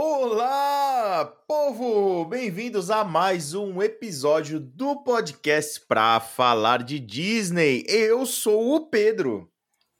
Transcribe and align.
Olá, 0.00 1.24
povo! 1.48 2.24
Bem-vindos 2.24 2.88
a 2.88 3.02
mais 3.02 3.52
um 3.52 3.82
episódio 3.82 4.60
do 4.60 5.02
podcast 5.02 5.80
pra 5.88 6.20
falar 6.20 6.84
de 6.84 7.00
Disney. 7.00 7.84
Eu 7.88 8.24
sou 8.24 8.76
o 8.76 8.86
Pedro. 8.86 9.50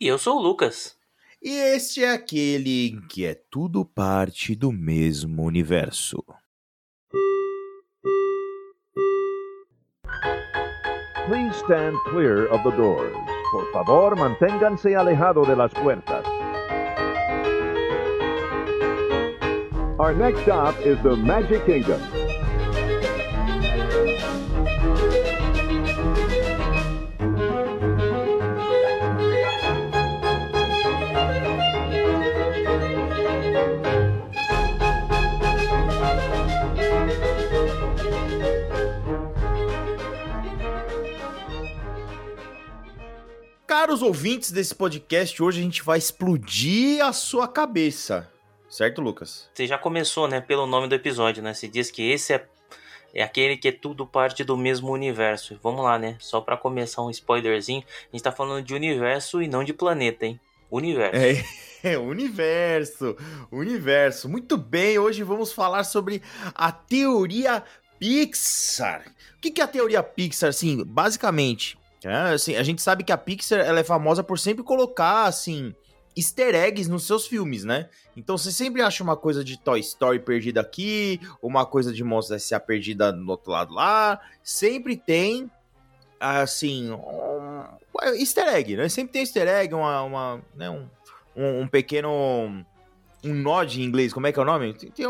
E 0.00 0.06
eu 0.06 0.16
sou 0.16 0.36
o 0.36 0.40
Lucas. 0.40 0.96
E 1.42 1.50
este 1.50 2.04
é 2.04 2.12
aquele 2.12 2.90
em 2.90 3.00
que 3.08 3.26
é 3.26 3.34
tudo 3.50 3.84
parte 3.84 4.54
do 4.54 4.70
mesmo 4.70 5.42
universo. 5.42 6.24
Please 11.26 11.56
stand 11.64 11.98
clear 12.08 12.46
of 12.54 12.62
the 12.62 12.76
doors. 12.76 13.16
Por 13.50 13.72
favor, 13.72 14.14
manténganse 14.14 14.94
alejado 14.94 15.44
de 15.44 15.56
las 15.56 15.72
puertas. 15.74 16.37
Our 19.98 20.14
next 20.14 20.42
stop 20.42 20.78
is 20.86 20.96
the 21.02 21.16
Magic 21.16 21.66
Kingdom. 21.66 22.00
Caros 43.66 44.00
ouvintes 44.00 44.52
desse 44.52 44.72
podcast, 44.72 45.42
hoje 45.42 45.58
a 45.58 45.62
gente 45.64 45.82
vai 45.82 45.98
explodir 45.98 47.04
a 47.04 47.12
sua 47.12 47.48
cabeça. 47.48 48.37
Certo, 48.78 49.00
Lucas? 49.00 49.50
Você 49.52 49.66
já 49.66 49.76
começou, 49.76 50.28
né, 50.28 50.40
pelo 50.40 50.64
nome 50.64 50.86
do 50.86 50.94
episódio, 50.94 51.42
né? 51.42 51.52
Você 51.52 51.66
diz 51.66 51.90
que 51.90 52.12
esse 52.12 52.32
é, 52.32 52.46
é 53.12 53.24
aquele 53.24 53.56
que 53.56 53.66
é 53.66 53.72
tudo 53.72 54.06
parte 54.06 54.44
do 54.44 54.56
mesmo 54.56 54.92
universo. 54.92 55.58
Vamos 55.60 55.82
lá, 55.82 55.98
né? 55.98 56.16
Só 56.20 56.40
para 56.40 56.56
começar 56.56 57.02
um 57.02 57.10
spoilerzinho, 57.10 57.82
a 57.82 58.16
gente 58.16 58.22
tá 58.22 58.30
falando 58.30 58.64
de 58.64 58.72
universo 58.72 59.42
e 59.42 59.48
não 59.48 59.64
de 59.64 59.72
planeta, 59.72 60.26
hein? 60.26 60.38
Universo. 60.70 61.16
É, 61.16 61.44
é 61.94 61.98
universo, 61.98 63.16
universo. 63.50 64.28
Muito 64.28 64.56
bem, 64.56 64.96
hoje 64.96 65.24
vamos 65.24 65.52
falar 65.52 65.82
sobre 65.82 66.22
a 66.54 66.70
teoria 66.70 67.64
Pixar. 67.98 69.12
O 69.38 69.40
que 69.40 69.60
é 69.60 69.64
a 69.64 69.66
teoria 69.66 70.04
Pixar? 70.04 70.50
Assim, 70.50 70.84
basicamente, 70.84 71.76
é, 72.04 72.14
assim, 72.32 72.54
a 72.54 72.62
gente 72.62 72.80
sabe 72.80 73.02
que 73.02 73.10
a 73.10 73.18
Pixar 73.18 73.58
ela 73.58 73.80
é 73.80 73.84
famosa 73.84 74.22
por 74.22 74.38
sempre 74.38 74.62
colocar, 74.62 75.24
assim, 75.24 75.74
easter 76.18 76.54
eggs 76.54 76.90
nos 76.90 77.06
seus 77.06 77.26
filmes, 77.26 77.64
né? 77.64 77.88
Então 78.16 78.36
você 78.36 78.50
sempre 78.50 78.82
acha 78.82 79.02
uma 79.02 79.16
coisa 79.16 79.44
de 79.44 79.58
Toy 79.58 79.78
Story 79.80 80.18
perdida 80.18 80.60
aqui, 80.60 81.20
uma 81.40 81.64
coisa 81.64 81.92
de 81.92 82.02
Monstros 82.02 82.42
S.A. 82.42 82.58
perdida 82.58 83.12
no 83.12 83.30
outro 83.30 83.52
lado 83.52 83.72
lá. 83.72 84.20
Sempre 84.42 84.96
tem, 84.96 85.50
assim, 86.18 86.90
um 86.92 87.62
easter 88.14 88.48
egg, 88.48 88.76
né? 88.76 88.88
Sempre 88.88 89.12
tem 89.12 89.22
easter 89.22 89.46
egg, 89.46 89.72
uma, 89.74 90.02
uma 90.02 90.42
né? 90.54 90.68
um, 90.68 90.86
um, 91.36 91.60
um, 91.60 91.68
pequeno... 91.68 92.64
um 93.24 93.34
nod 93.34 93.80
em 93.80 93.84
inglês, 93.84 94.12
como 94.12 94.26
é 94.26 94.32
que 94.32 94.38
é 94.38 94.42
o 94.42 94.46
nome? 94.46 94.74
Tem, 94.74 94.90
tem 94.90 95.06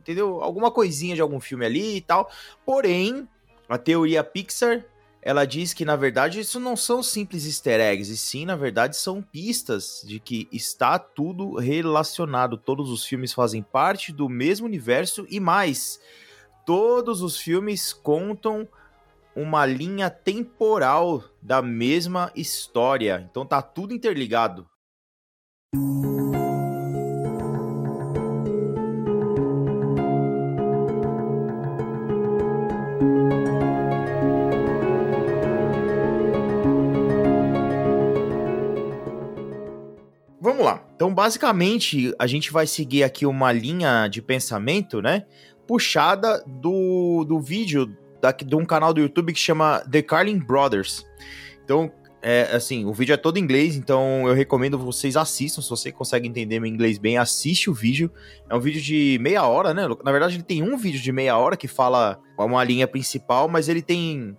entendeu? 0.00 0.42
Alguma 0.42 0.70
coisinha 0.70 1.14
de 1.14 1.22
algum 1.22 1.40
filme 1.40 1.64
ali 1.64 1.96
e 1.96 2.00
tal. 2.02 2.30
Porém, 2.64 3.26
a 3.68 3.78
teoria 3.78 4.22
Pixar 4.22 4.84
ela 5.26 5.46
diz 5.46 5.72
que 5.72 5.86
na 5.86 5.96
verdade 5.96 6.38
isso 6.38 6.60
não 6.60 6.76
são 6.76 7.02
simples 7.02 7.46
easter 7.46 7.80
eggs, 7.80 8.12
e 8.12 8.16
sim, 8.16 8.44
na 8.44 8.54
verdade, 8.54 8.94
são 8.94 9.22
pistas 9.22 10.04
de 10.06 10.20
que 10.20 10.46
está 10.52 10.98
tudo 10.98 11.54
relacionado. 11.56 12.58
Todos 12.58 12.90
os 12.90 13.06
filmes 13.06 13.32
fazem 13.32 13.62
parte 13.62 14.12
do 14.12 14.28
mesmo 14.28 14.66
universo 14.66 15.26
e 15.30 15.40
mais. 15.40 15.98
Todos 16.66 17.22
os 17.22 17.38
filmes 17.38 17.90
contam 17.90 18.68
uma 19.34 19.64
linha 19.64 20.10
temporal 20.10 21.24
da 21.40 21.62
mesma 21.62 22.30
história. 22.36 23.26
Então 23.30 23.46
tá 23.46 23.62
tudo 23.62 23.94
interligado. 23.94 24.68
Então, 40.94 41.12
basicamente, 41.12 42.14
a 42.18 42.26
gente 42.26 42.52
vai 42.52 42.66
seguir 42.66 43.02
aqui 43.02 43.26
uma 43.26 43.50
linha 43.50 44.06
de 44.08 44.22
pensamento, 44.22 45.02
né? 45.02 45.24
Puxada 45.66 46.42
do, 46.46 47.24
do 47.24 47.40
vídeo 47.40 47.92
da, 48.20 48.30
de 48.30 48.54
um 48.54 48.64
canal 48.64 48.94
do 48.94 49.00
YouTube 49.00 49.32
que 49.32 49.38
chama 49.38 49.80
The 49.90 50.02
Carlin 50.02 50.38
Brothers. 50.38 51.04
Então, 51.64 51.90
é, 52.22 52.54
assim, 52.54 52.86
o 52.86 52.92
vídeo 52.94 53.12
é 53.12 53.18
todo 53.18 53.36
em 53.36 53.42
inglês, 53.42 53.76
então 53.76 54.26
eu 54.26 54.32
recomendo 54.34 54.78
vocês 54.78 55.14
assistam. 55.14 55.60
Se 55.60 55.68
você 55.68 55.92
consegue 55.92 56.26
entender 56.26 56.58
meu 56.58 56.70
inglês 56.70 56.96
bem, 56.96 57.18
assiste 57.18 57.68
o 57.68 57.74
vídeo. 57.74 58.10
É 58.48 58.54
um 58.54 58.60
vídeo 58.60 58.80
de 58.80 59.18
meia 59.20 59.44
hora, 59.46 59.74
né? 59.74 59.86
Na 60.02 60.10
verdade, 60.10 60.36
ele 60.36 60.42
tem 60.42 60.62
um 60.62 60.76
vídeo 60.78 61.00
de 61.00 61.12
meia 61.12 61.36
hora 61.36 61.54
que 61.54 61.68
fala 61.68 62.18
uma 62.38 62.64
linha 62.64 62.86
principal, 62.86 63.46
mas 63.46 63.68
ele 63.68 63.82
tem 63.82 64.34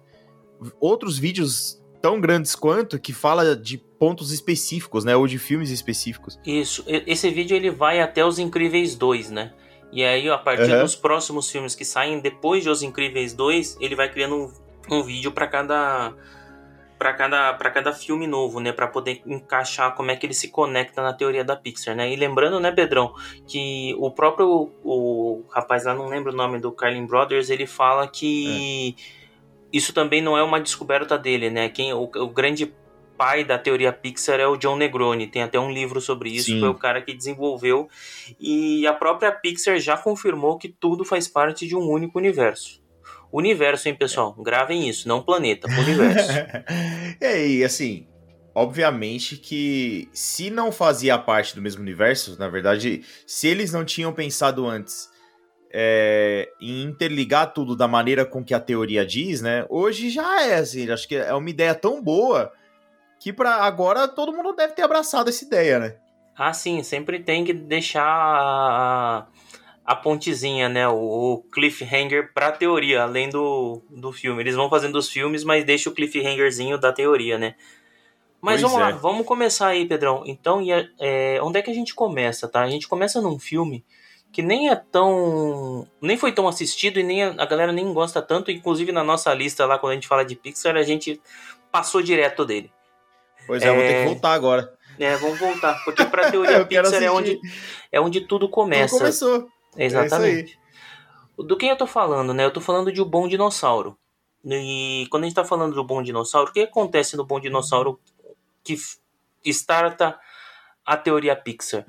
outros 0.79 1.19
vídeos 1.19 1.79
tão 2.05 2.21
grandes 2.21 2.53
quanto 2.53 2.99
que 2.99 3.11
fala 3.11 3.55
de 3.55 3.79
pontos 3.79 4.31
específicos, 4.31 5.03
né? 5.03 5.15
Ou 5.15 5.25
de 5.25 5.39
filmes 5.39 5.71
específicos. 5.71 6.39
Isso. 6.45 6.85
Esse 6.87 7.31
vídeo 7.31 7.57
ele 7.57 7.71
vai 7.71 7.99
até 7.99 8.23
Os 8.23 8.37
Incríveis 8.37 8.93
2, 8.93 9.31
né? 9.31 9.53
E 9.91 10.03
aí, 10.03 10.29
a 10.29 10.37
partir 10.37 10.71
uhum. 10.71 10.81
dos 10.81 10.95
próximos 10.95 11.49
filmes 11.49 11.73
que 11.73 11.83
saem 11.83 12.19
depois 12.19 12.61
de 12.61 12.69
Os 12.69 12.83
Incríveis 12.83 13.33
2, 13.33 13.77
ele 13.81 13.95
vai 13.95 14.07
criando 14.07 14.35
um, 14.35 14.97
um 14.97 15.01
vídeo 15.01 15.31
para 15.31 15.47
cada 15.47 16.13
para 16.99 17.11
cada 17.13 17.53
para 17.55 17.71
cada 17.71 17.91
filme 17.91 18.27
novo, 18.27 18.59
né, 18.59 18.71
para 18.71 18.87
poder 18.87 19.21
encaixar 19.25 19.95
como 19.95 20.11
é 20.11 20.15
que 20.15 20.27
ele 20.27 20.33
se 20.33 20.49
conecta 20.49 21.01
na 21.01 21.11
teoria 21.11 21.43
da 21.43 21.55
Pixar, 21.55 21.95
né? 21.95 22.11
E 22.11 22.15
lembrando, 22.15 22.59
né, 22.59 22.71
Pedrão, 22.71 23.15
que 23.47 23.95
o 23.97 24.11
próprio 24.11 24.71
o 24.83 25.43
rapaz 25.49 25.85
lá 25.85 25.95
não 25.95 26.07
lembro 26.07 26.31
o 26.31 26.35
nome 26.35 26.59
do 26.59 26.71
Carlin 26.71 27.07
Brothers, 27.07 27.49
ele 27.49 27.65
fala 27.65 28.07
que 28.07 28.95
é. 28.95 29.24
Isso 29.75 29.91
também 29.91 30.21
não 30.21 30.37
é 30.37 30.41
uma 30.41 30.61
descoberta 30.61 31.17
dele, 31.17 31.49
né? 31.49 31.67
Quem 31.67 31.93
o, 31.93 32.03
o 32.03 32.29
grande 32.29 32.73
pai 33.17 33.43
da 33.43 33.57
teoria 33.57 33.91
Pixar 33.91 34.39
é 34.39 34.47
o 34.47 34.55
John 34.55 34.77
Negroni. 34.77 35.27
Tem 35.27 35.43
até 35.43 35.59
um 35.59 35.69
livro 35.69 35.99
sobre 35.99 36.29
isso, 36.29 36.47
Sim. 36.47 36.61
foi 36.61 36.69
o 36.69 36.75
cara 36.75 37.01
que 37.01 37.13
desenvolveu. 37.13 37.89
E 38.39 38.87
a 38.87 38.93
própria 38.93 39.33
Pixar 39.33 39.77
já 39.79 39.97
confirmou 39.97 40.57
que 40.57 40.69
tudo 40.69 41.03
faz 41.03 41.27
parte 41.27 41.67
de 41.67 41.75
um 41.75 41.89
único 41.89 42.17
universo. 42.17 42.81
Universo, 43.33 43.89
hein, 43.89 43.95
pessoal? 43.95 44.33
Gravem 44.33 44.87
isso, 44.87 45.09
não 45.09 45.21
planeta, 45.21 45.67
universo. 45.67 46.31
é, 47.19 47.45
e 47.45 47.61
assim, 47.61 48.07
obviamente 48.53 49.35
que 49.35 50.07
se 50.13 50.49
não 50.49 50.71
fazia 50.71 51.17
parte 51.17 51.53
do 51.53 51.61
mesmo 51.61 51.81
universo, 51.81 52.39
na 52.39 52.47
verdade, 52.47 53.03
se 53.27 53.49
eles 53.49 53.73
não 53.73 53.83
tinham 53.83 54.13
pensado 54.13 54.65
antes 54.65 55.13
é, 55.77 56.49
em 56.61 56.83
interligar 56.83 57.51
tudo 57.53 57.75
da 57.75 57.85
maneira 57.85 58.25
com 58.25 58.41
que 58.41 58.53
a 58.53 58.59
teoria 58.61 59.05
diz, 59.05 59.41
né? 59.41 59.65
Hoje 59.67 60.09
já 60.09 60.41
é 60.43 60.55
assim, 60.55 60.89
acho 60.89 61.05
que 61.05 61.17
é 61.17 61.33
uma 61.33 61.49
ideia 61.49 61.75
tão 61.75 62.01
boa 62.01 62.49
que 63.19 63.33
para 63.33 63.55
agora 63.55 64.07
todo 64.07 64.31
mundo 64.31 64.53
deve 64.53 64.73
ter 64.73 64.83
abraçado 64.83 65.29
essa 65.29 65.43
ideia, 65.43 65.79
né? 65.79 65.95
Ah, 66.37 66.53
sim, 66.53 66.81
sempre 66.81 67.19
tem 67.19 67.43
que 67.43 67.51
deixar 67.51 68.05
a, 68.05 69.27
a 69.85 69.95
pontezinha, 69.97 70.69
né? 70.69 70.87
O, 70.87 70.93
o 70.95 71.43
cliffhanger 71.51 72.33
pra 72.33 72.53
teoria, 72.53 73.03
além 73.03 73.29
do, 73.29 73.81
do 73.89 74.13
filme. 74.13 74.41
Eles 74.41 74.55
vão 74.55 74.69
fazendo 74.69 74.95
os 74.97 75.09
filmes, 75.09 75.43
mas 75.43 75.65
deixa 75.65 75.89
o 75.89 75.93
cliffhangerzinho 75.93 76.77
da 76.77 76.93
teoria, 76.93 77.37
né? 77.37 77.55
Mas 78.41 78.61
pois 78.61 78.71
vamos 78.71 78.77
é. 78.77 78.91
lá, 78.91 78.97
vamos 78.97 79.25
começar 79.25 79.67
aí, 79.67 79.85
Pedrão. 79.85 80.23
Então, 80.25 80.61
é, 80.99 81.39
onde 81.41 81.59
é 81.59 81.61
que 81.61 81.71
a 81.71 81.73
gente 81.73 81.93
começa, 81.93 82.47
tá? 82.47 82.61
A 82.61 82.69
gente 82.69 82.87
começa 82.87 83.19
num 83.19 83.37
filme 83.37 83.83
que 84.35 84.41
nem 84.41 84.69
é 84.69 84.75
tão. 84.75 85.87
nem 86.01 86.17
foi 86.17 86.33
tão 86.33 86.45
assistido 86.45 86.99
e 86.99 87.03
nem 87.03 87.23
a, 87.23 87.35
a 87.37 87.45
galera 87.45 87.71
nem 87.71 87.93
gosta 87.93 88.21
tanto. 88.21 88.51
Inclusive 88.51 88.91
na 88.91 89.01
nossa 89.01 89.33
lista 89.33 89.65
lá, 89.65 89.79
quando 89.79 89.91
a 89.91 89.95
gente 89.95 90.09
fala 90.09 90.25
de 90.25 90.35
Pixar, 90.35 90.75
a 90.75 90.83
gente 90.83 91.21
passou 91.71 92.01
direto 92.01 92.43
dele. 92.43 92.69
Pois 93.47 93.63
é, 93.63 93.67
é, 93.67 93.71
vou 93.71 93.81
ter 93.81 93.87
que 93.87 93.93
é. 93.93 94.05
voltar 94.07 94.33
agora. 94.33 94.73
É, 94.99 95.15
vamos 95.15 95.39
voltar. 95.39 95.81
Porque 95.85 96.03
pra 96.03 96.29
teoria 96.29 96.65
Pixar 96.67 97.01
é 97.01 97.09
onde, 97.09 97.39
é 97.89 98.01
onde 98.01 98.27
tudo 98.27 98.49
começa. 98.49 98.95
Tudo 98.95 98.99
começou. 98.99 99.47
Exatamente. 99.77 100.59
É 101.39 101.41
do 101.41 101.55
que 101.55 101.65
eu 101.65 101.77
tô 101.77 101.87
falando, 101.87 102.33
né? 102.33 102.43
Eu 102.43 102.51
tô 102.51 102.59
falando 102.59 102.91
de 102.91 102.99
O 103.01 103.05
Bom 103.05 103.29
Dinossauro. 103.29 103.97
E 104.43 105.07
quando 105.09 105.23
a 105.23 105.27
gente 105.27 105.35
tá 105.35 105.45
falando 105.45 105.75
do 105.75 105.83
Bom 105.85 106.03
Dinossauro, 106.03 106.49
o 106.49 106.53
que 106.53 106.59
acontece 106.59 107.15
no 107.15 107.23
Bom 107.23 107.39
Dinossauro 107.39 108.01
que 108.65 108.75
starta 109.45 110.19
a 110.85 110.97
teoria 110.97 111.37
Pixar? 111.37 111.85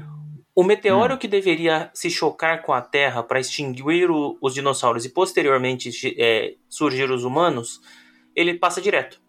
O 0.59 0.65
meteoro 0.65 1.15
hum. 1.15 1.19
que 1.19 1.29
deveria 1.29 1.91
se 1.93 2.09
chocar 2.09 2.63
com 2.63 2.73
a 2.73 2.81
Terra 2.81 3.23
para 3.23 3.39
extinguir 3.39 4.11
o, 4.11 4.39
os 4.41 4.55
dinossauros 4.55 5.05
e 5.05 5.11
posteriormente 5.11 5.91
é, 6.19 6.55
surgir 6.67 7.11
os 7.11 7.25
humanos, 7.25 7.79
ele 8.35 8.55
passa 8.55 8.81
direto. 8.81 9.21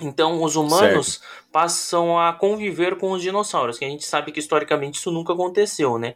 Então, 0.00 0.42
os 0.42 0.54
humanos 0.54 1.14
certo. 1.14 1.50
passam 1.50 2.18
a 2.18 2.32
conviver 2.32 2.96
com 2.96 3.10
os 3.10 3.20
dinossauros, 3.20 3.78
que 3.78 3.84
a 3.84 3.88
gente 3.88 4.04
sabe 4.04 4.30
que 4.30 4.38
historicamente 4.38 4.98
isso 4.98 5.10
nunca 5.10 5.32
aconteceu, 5.32 5.98
né? 5.98 6.14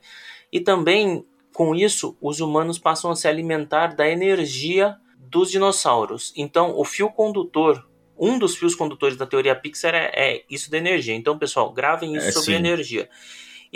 E 0.53 0.61
também, 0.61 1.27
Com 1.53 1.75
isso, 1.75 2.17
os 2.21 2.39
humanos 2.41 2.79
passam 2.79 3.11
a 3.11 3.17
se 3.17 3.27
alimentar 3.27 3.97
da 3.97 4.07
energia 4.07 4.97
dos 5.19 5.51
dinossauros. 5.51 6.31
Então, 6.37 6.79
o 6.79 6.85
fio 6.85 7.11
condutor, 7.11 7.89
um 8.19 8.39
dos 8.39 8.55
fios 8.57 8.75
condutores 8.75 9.17
da 9.17 9.25
teoria 9.25 9.57
Pixar 9.57 9.95
é, 9.95 10.11
é 10.15 10.45
isso 10.51 10.71
da 10.71 10.77
energia. 10.77 11.15
Então, 11.15 11.39
pessoal, 11.39 11.73
gravem 11.73 12.15
isso 12.15 12.29
é, 12.29 12.33
sobre 12.33 12.53
sim. 12.53 12.57
energia. 12.57 13.09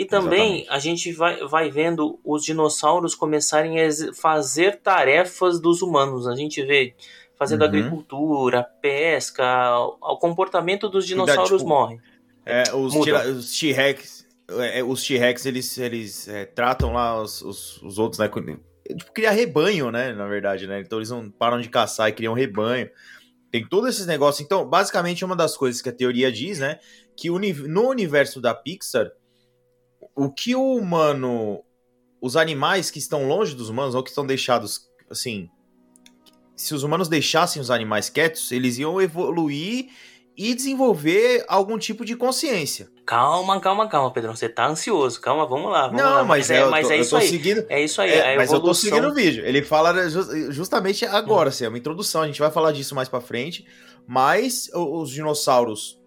E 0.01 0.05
também 0.05 0.61
Exatamente. 0.61 0.69
a 0.71 0.79
gente 0.79 1.13
vai, 1.13 1.47
vai 1.47 1.69
vendo 1.69 2.19
os 2.25 2.43
dinossauros 2.43 3.13
começarem 3.13 3.79
a 3.79 3.87
fazer 4.15 4.79
tarefas 4.81 5.61
dos 5.61 5.83
humanos. 5.83 6.27
A 6.27 6.35
gente 6.35 6.59
vê 6.63 6.95
fazendo 7.37 7.61
uhum. 7.61 7.67
agricultura, 7.67 8.63
pesca, 8.63 9.77
o 9.77 10.17
comportamento 10.17 10.89
dos 10.89 11.05
dinossauros 11.05 11.61
tipo, 11.61 11.69
morre. 11.69 11.99
É, 12.43 12.63
os 12.73 13.55
T-Rex, 13.59 14.27
é, 14.49 14.79
é, 14.79 14.83
os 14.83 15.03
T-Rex 15.03 15.45
eles, 15.45 15.77
eles 15.77 16.27
é, 16.27 16.45
tratam 16.45 16.93
lá 16.93 17.21
os, 17.21 17.43
os, 17.43 17.79
os 17.83 17.99
outros, 17.99 18.17
né? 18.17 18.27
Tipo, 18.27 19.11
criar 19.13 19.31
rebanho, 19.31 19.91
né? 19.91 20.13
Na 20.13 20.25
verdade, 20.25 20.65
né? 20.65 20.79
Então 20.79 20.97
eles 20.97 21.11
não 21.11 21.29
param 21.29 21.61
de 21.61 21.69
caçar 21.69 22.09
e 22.09 22.13
criam 22.13 22.33
rebanho. 22.33 22.89
Tem 23.51 23.63
todos 23.67 23.91
esses 23.91 24.07
negócios. 24.07 24.43
Então, 24.43 24.67
basicamente, 24.67 25.23
uma 25.23 25.35
das 25.35 25.55
coisas 25.55 25.79
que 25.79 25.89
a 25.89 25.93
teoria 25.93 26.31
diz, 26.31 26.57
né? 26.57 26.79
Que 27.15 27.29
no 27.29 27.87
universo 27.87 28.41
da 28.41 28.55
Pixar, 28.55 29.11
o 30.15 30.29
que 30.29 30.55
o 30.55 30.75
humano. 30.75 31.63
Os 32.21 32.35
animais 32.35 32.91
que 32.91 32.99
estão 32.99 33.27
longe 33.27 33.55
dos 33.55 33.69
humanos, 33.69 33.95
ou 33.95 34.03
que 34.03 34.09
estão 34.09 34.25
deixados, 34.25 34.87
assim. 35.09 35.49
Se 36.55 36.75
os 36.75 36.83
humanos 36.83 37.07
deixassem 37.07 37.59
os 37.59 37.71
animais 37.71 38.09
quietos, 38.09 38.51
eles 38.51 38.77
iam 38.77 39.01
evoluir 39.01 39.89
e 40.37 40.53
desenvolver 40.53 41.43
algum 41.47 41.77
tipo 41.77 42.05
de 42.05 42.15
consciência. 42.15 42.89
Calma, 43.05 43.59
calma, 43.59 43.87
calma, 43.87 44.11
Pedrão. 44.11 44.35
Você 44.35 44.47
tá 44.47 44.67
ansioso. 44.67 45.19
Calma, 45.19 45.45
vamos 45.45 45.71
lá. 45.71 45.87
Vamos 45.87 46.01
não, 46.01 46.09
lá. 46.09 46.23
Mas, 46.23 46.49
é, 46.49 46.65
mas 46.65 46.89
é, 46.89 46.97
isso 46.97 47.17
aí. 47.17 47.27
Seguindo, 47.27 47.65
é 47.67 47.83
isso 47.83 48.01
aí. 48.01 48.11
É, 48.11 48.37
mas 48.37 48.51
eu 48.51 48.59
tô 48.59 48.73
seguindo 48.73 49.07
o 49.07 49.13
vídeo. 49.13 49.45
Ele 49.45 49.61
fala 49.61 49.93
justamente 50.49 51.05
agora, 51.05 51.47
hum. 51.47 51.49
assim, 51.49 51.65
é 51.65 51.67
uma 51.67 51.77
introdução. 51.77 52.21
A 52.21 52.27
gente 52.27 52.39
vai 52.39 52.51
falar 52.51 52.71
disso 52.71 52.95
mais 52.95 53.09
para 53.09 53.19
frente. 53.19 53.65
Mas 54.07 54.69
os 54.73 55.09
dinossauros, 55.09 55.99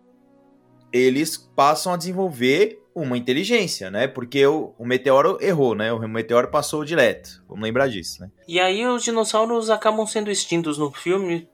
eles 0.92 1.36
passam 1.36 1.92
a 1.92 1.96
desenvolver 1.96 2.83
uma 2.94 3.18
inteligência, 3.18 3.90
né? 3.90 4.06
Porque 4.06 4.46
o, 4.46 4.72
o, 4.78 4.86
meteoro 4.86 5.36
errou, 5.40 5.74
né? 5.74 5.92
O 5.92 6.08
meteoro 6.08 6.48
passou 6.48 6.84
direto. 6.84 7.42
Vamos 7.48 7.64
lembrar 7.64 7.88
disso, 7.88 8.20
né? 8.20 8.30
E 8.46 8.60
aí 8.60 8.86
os 8.86 9.02
dinossauros 9.02 9.68
acabam 9.68 10.06
sendo 10.06 10.30
extintos 10.30 10.78
no 10.78 10.92
filme 10.92 11.48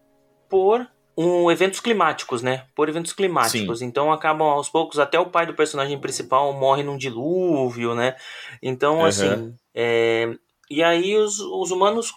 por 0.48 0.86
um, 1.16 1.50
eventos 1.50 1.80
climáticos, 1.80 2.42
né? 2.42 2.66
Por 2.74 2.88
eventos 2.88 3.12
climáticos. 3.12 3.78
Sim. 3.78 3.86
Então 3.86 4.12
acabam 4.12 4.48
aos 4.48 4.68
poucos, 4.68 4.98
até 4.98 5.18
o 5.18 5.30
pai 5.30 5.46
do 5.46 5.54
personagem 5.54 5.98
principal 5.98 6.52
morre 6.52 6.82
num 6.82 6.98
dilúvio, 6.98 7.94
né? 7.94 8.16
Então, 8.62 8.98
uhum. 8.98 9.04
assim. 9.06 9.54
É... 9.74 10.34
E 10.68 10.82
aí 10.82 11.16
os, 11.16 11.40
os 11.40 11.70
humanos. 11.70 12.12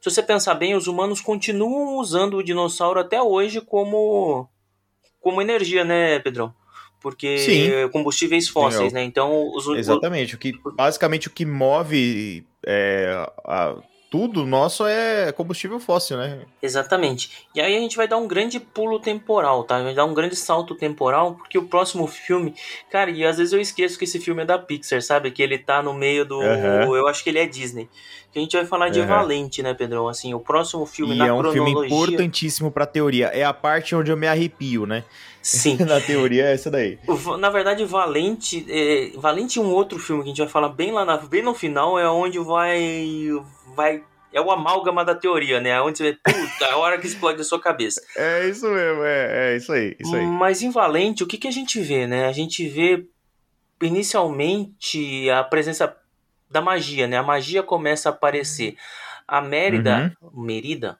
Se 0.00 0.10
você 0.10 0.22
pensar 0.22 0.54
bem, 0.54 0.74
os 0.74 0.88
humanos 0.88 1.20
continuam 1.20 1.98
usando 1.98 2.38
o 2.38 2.42
dinossauro 2.42 2.98
até 2.98 3.22
hoje 3.22 3.60
como, 3.60 4.48
como 5.20 5.40
energia, 5.40 5.84
né, 5.84 6.18
Pedrão? 6.18 6.52
Porque 7.02 7.38
Sim. 7.38 7.88
combustíveis 7.90 8.48
fósseis, 8.48 8.84
Sim, 8.84 8.88
eu... 8.88 8.94
né? 8.94 9.04
Então 9.04 9.50
os 9.54 9.66
exatamente 9.76 10.34
o 10.34 10.38
que 10.38 10.52
basicamente 10.76 11.28
o 11.28 11.30
que 11.30 11.44
move 11.44 12.46
é, 12.66 13.26
a, 13.44 13.76
tudo 14.12 14.44
nosso 14.44 14.86
é 14.86 15.32
combustível 15.32 15.80
fóssil, 15.80 16.18
né? 16.18 16.40
Exatamente. 16.60 17.48
E 17.54 17.62
aí 17.62 17.74
a 17.74 17.80
gente 17.80 17.96
vai 17.96 18.06
dar 18.06 18.18
um 18.18 18.28
grande 18.28 18.60
pulo 18.60 19.00
temporal, 19.00 19.64
tá? 19.64 19.82
Vai 19.82 19.94
dar 19.94 20.04
um 20.04 20.12
grande 20.12 20.36
salto 20.36 20.74
temporal, 20.74 21.34
porque 21.34 21.56
o 21.56 21.66
próximo 21.66 22.06
filme, 22.06 22.54
cara, 22.90 23.10
e 23.10 23.24
às 23.24 23.38
vezes 23.38 23.54
eu 23.54 23.60
esqueço 23.60 23.98
que 23.98 24.04
esse 24.04 24.20
filme 24.20 24.42
é 24.42 24.44
da 24.44 24.58
Pixar, 24.58 25.00
sabe? 25.00 25.30
Que 25.30 25.42
ele 25.42 25.56
tá 25.56 25.82
no 25.82 25.94
meio 25.94 26.26
do, 26.26 26.38
uhum. 26.38 26.94
eu 26.94 27.08
acho 27.08 27.24
que 27.24 27.30
ele 27.30 27.38
é 27.38 27.46
Disney. 27.46 27.88
Que 28.30 28.38
a 28.38 28.42
gente 28.42 28.54
vai 28.54 28.66
falar 28.66 28.90
de 28.90 29.00
uhum. 29.00 29.06
Valente, 29.06 29.62
né, 29.62 29.72
Pedrão? 29.72 30.08
Assim, 30.08 30.34
o 30.34 30.40
próximo 30.40 30.84
filme 30.84 31.14
e 31.14 31.18
na 31.18 31.28
é 31.28 31.32
um 31.32 31.38
cronologia... 31.38 31.64
filme 31.64 31.86
importantíssimo 31.86 32.70
pra 32.70 32.84
teoria. 32.84 33.28
É 33.28 33.44
a 33.44 33.52
parte 33.54 33.94
onde 33.94 34.10
eu 34.10 34.16
me 34.16 34.26
arrepio, 34.26 34.84
né? 34.84 35.04
Sim. 35.42 35.76
Na 35.84 36.00
teoria 36.00 36.46
é 36.46 36.54
essa 36.54 36.70
daí. 36.70 36.98
Na 37.38 37.50
verdade, 37.50 37.84
Valente, 37.84 38.64
é, 38.68 39.10
Valente 39.18 39.58
um 39.58 39.70
outro 39.70 39.98
filme 39.98 40.22
que 40.22 40.28
a 40.28 40.32
gente 40.32 40.38
vai 40.38 40.48
falar 40.48 40.68
bem 40.68 40.92
lá 40.92 41.04
na, 41.04 41.16
bem 41.16 41.42
no 41.42 41.52
final 41.52 41.98
é 41.98 42.08
onde 42.08 42.38
vai 42.38 43.28
vai 43.74 44.04
é 44.32 44.40
o 44.40 44.50
amálgama 44.50 45.04
da 45.04 45.14
teoria, 45.14 45.60
né? 45.60 45.78
Onde 45.80 45.98
você 45.98 46.04
vê, 46.04 46.12
puta, 46.14 46.64
é 46.64 46.70
a 46.72 46.76
hora 46.78 46.98
que 46.98 47.06
explode 47.06 47.40
a 47.40 47.44
sua 47.44 47.60
cabeça. 47.60 48.00
É 48.16 48.48
isso 48.48 48.66
mesmo, 48.66 49.02
é, 49.04 49.52
é 49.52 49.56
isso 49.56 49.72
aí, 49.72 49.94
isso 50.00 50.14
aí. 50.14 50.24
Mas 50.24 50.62
em 50.62 50.70
Valente, 50.70 51.22
o 51.22 51.26
que, 51.26 51.36
que 51.36 51.48
a 51.48 51.52
gente 51.52 51.80
vê, 51.80 52.06
né? 52.06 52.26
A 52.26 52.32
gente 52.32 52.66
vê 52.66 53.06
inicialmente 53.82 55.28
a 55.28 55.44
presença 55.44 55.94
da 56.50 56.60
magia, 56.60 57.06
né? 57.06 57.18
A 57.18 57.22
magia 57.22 57.62
começa 57.62 58.08
a 58.08 58.12
aparecer. 58.12 58.76
A 59.26 59.40
Mérida, 59.40 60.16
uhum. 60.20 60.42
Merida, 60.44 60.98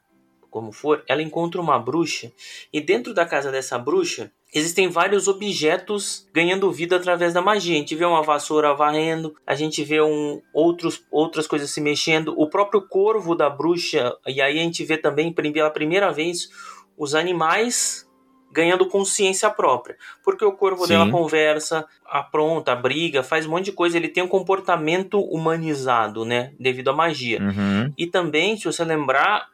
como 0.49 0.71
for, 0.71 1.03
ela 1.07 1.21
encontra 1.21 1.59
uma 1.59 1.79
bruxa 1.79 2.31
e 2.71 2.79
dentro 2.79 3.13
da 3.13 3.25
casa 3.25 3.51
dessa 3.51 3.77
bruxa 3.77 4.31
existem 4.53 4.87
vários 4.87 5.27
objetos 5.27 6.29
ganhando 6.33 6.71
vida 6.71 6.95
através 6.95 7.33
da 7.33 7.41
magia. 7.41 7.75
A 7.75 7.79
gente 7.79 7.95
vê 7.95 8.05
uma 8.05 8.21
vassoura 8.21 8.73
varrendo, 8.73 9.35
a 9.45 9.55
gente 9.55 9.83
vê 9.83 10.01
um, 10.01 10.41
outros, 10.53 11.03
outras 11.11 11.47
coisas 11.47 11.71
se 11.71 11.81
mexendo, 11.81 12.33
o 12.37 12.47
próprio 12.47 12.81
corvo 12.87 13.35
da 13.35 13.49
bruxa, 13.49 14.15
e 14.27 14.41
aí 14.41 14.59
a 14.59 14.63
gente 14.63 14.83
vê 14.85 14.97
também 14.97 15.33
pela 15.33 15.69
primeira 15.69 16.11
vez 16.11 16.49
os 16.97 17.15
animais 17.15 18.07
ganhando 18.51 18.87
consciência 18.87 19.49
própria. 19.49 19.97
Porque 20.23 20.45
o 20.45 20.51
corvo 20.51 20.83
Sim. 20.83 20.89
dela 20.89 21.09
conversa, 21.09 21.87
apronta, 22.05 22.75
briga, 22.75 23.23
faz 23.23 23.47
um 23.47 23.49
monte 23.49 23.65
de 23.65 23.71
coisa. 23.71 23.97
Ele 23.97 24.07
tem 24.07 24.23
um 24.23 24.27
comportamento 24.27 25.19
humanizado, 25.19 26.23
né? 26.23 26.53
Devido 26.59 26.91
à 26.91 26.93
magia. 26.93 27.41
Uhum. 27.41 27.91
E 27.97 28.05
também, 28.05 28.55
se 28.55 28.65
você 28.65 28.85
lembrar, 28.85 29.47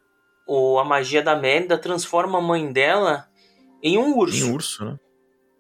o, 0.45 0.77
a 0.77 0.83
magia 0.83 1.21
da 1.21 1.33
Mérida 1.33 1.77
transforma 1.77 2.39
a 2.39 2.41
mãe 2.41 2.69
dela 2.73 3.29
em 3.81 3.97
um 3.97 4.17
urso. 4.17 4.37
Em 4.37 4.51
urso, 4.51 4.85
né? 4.85 4.99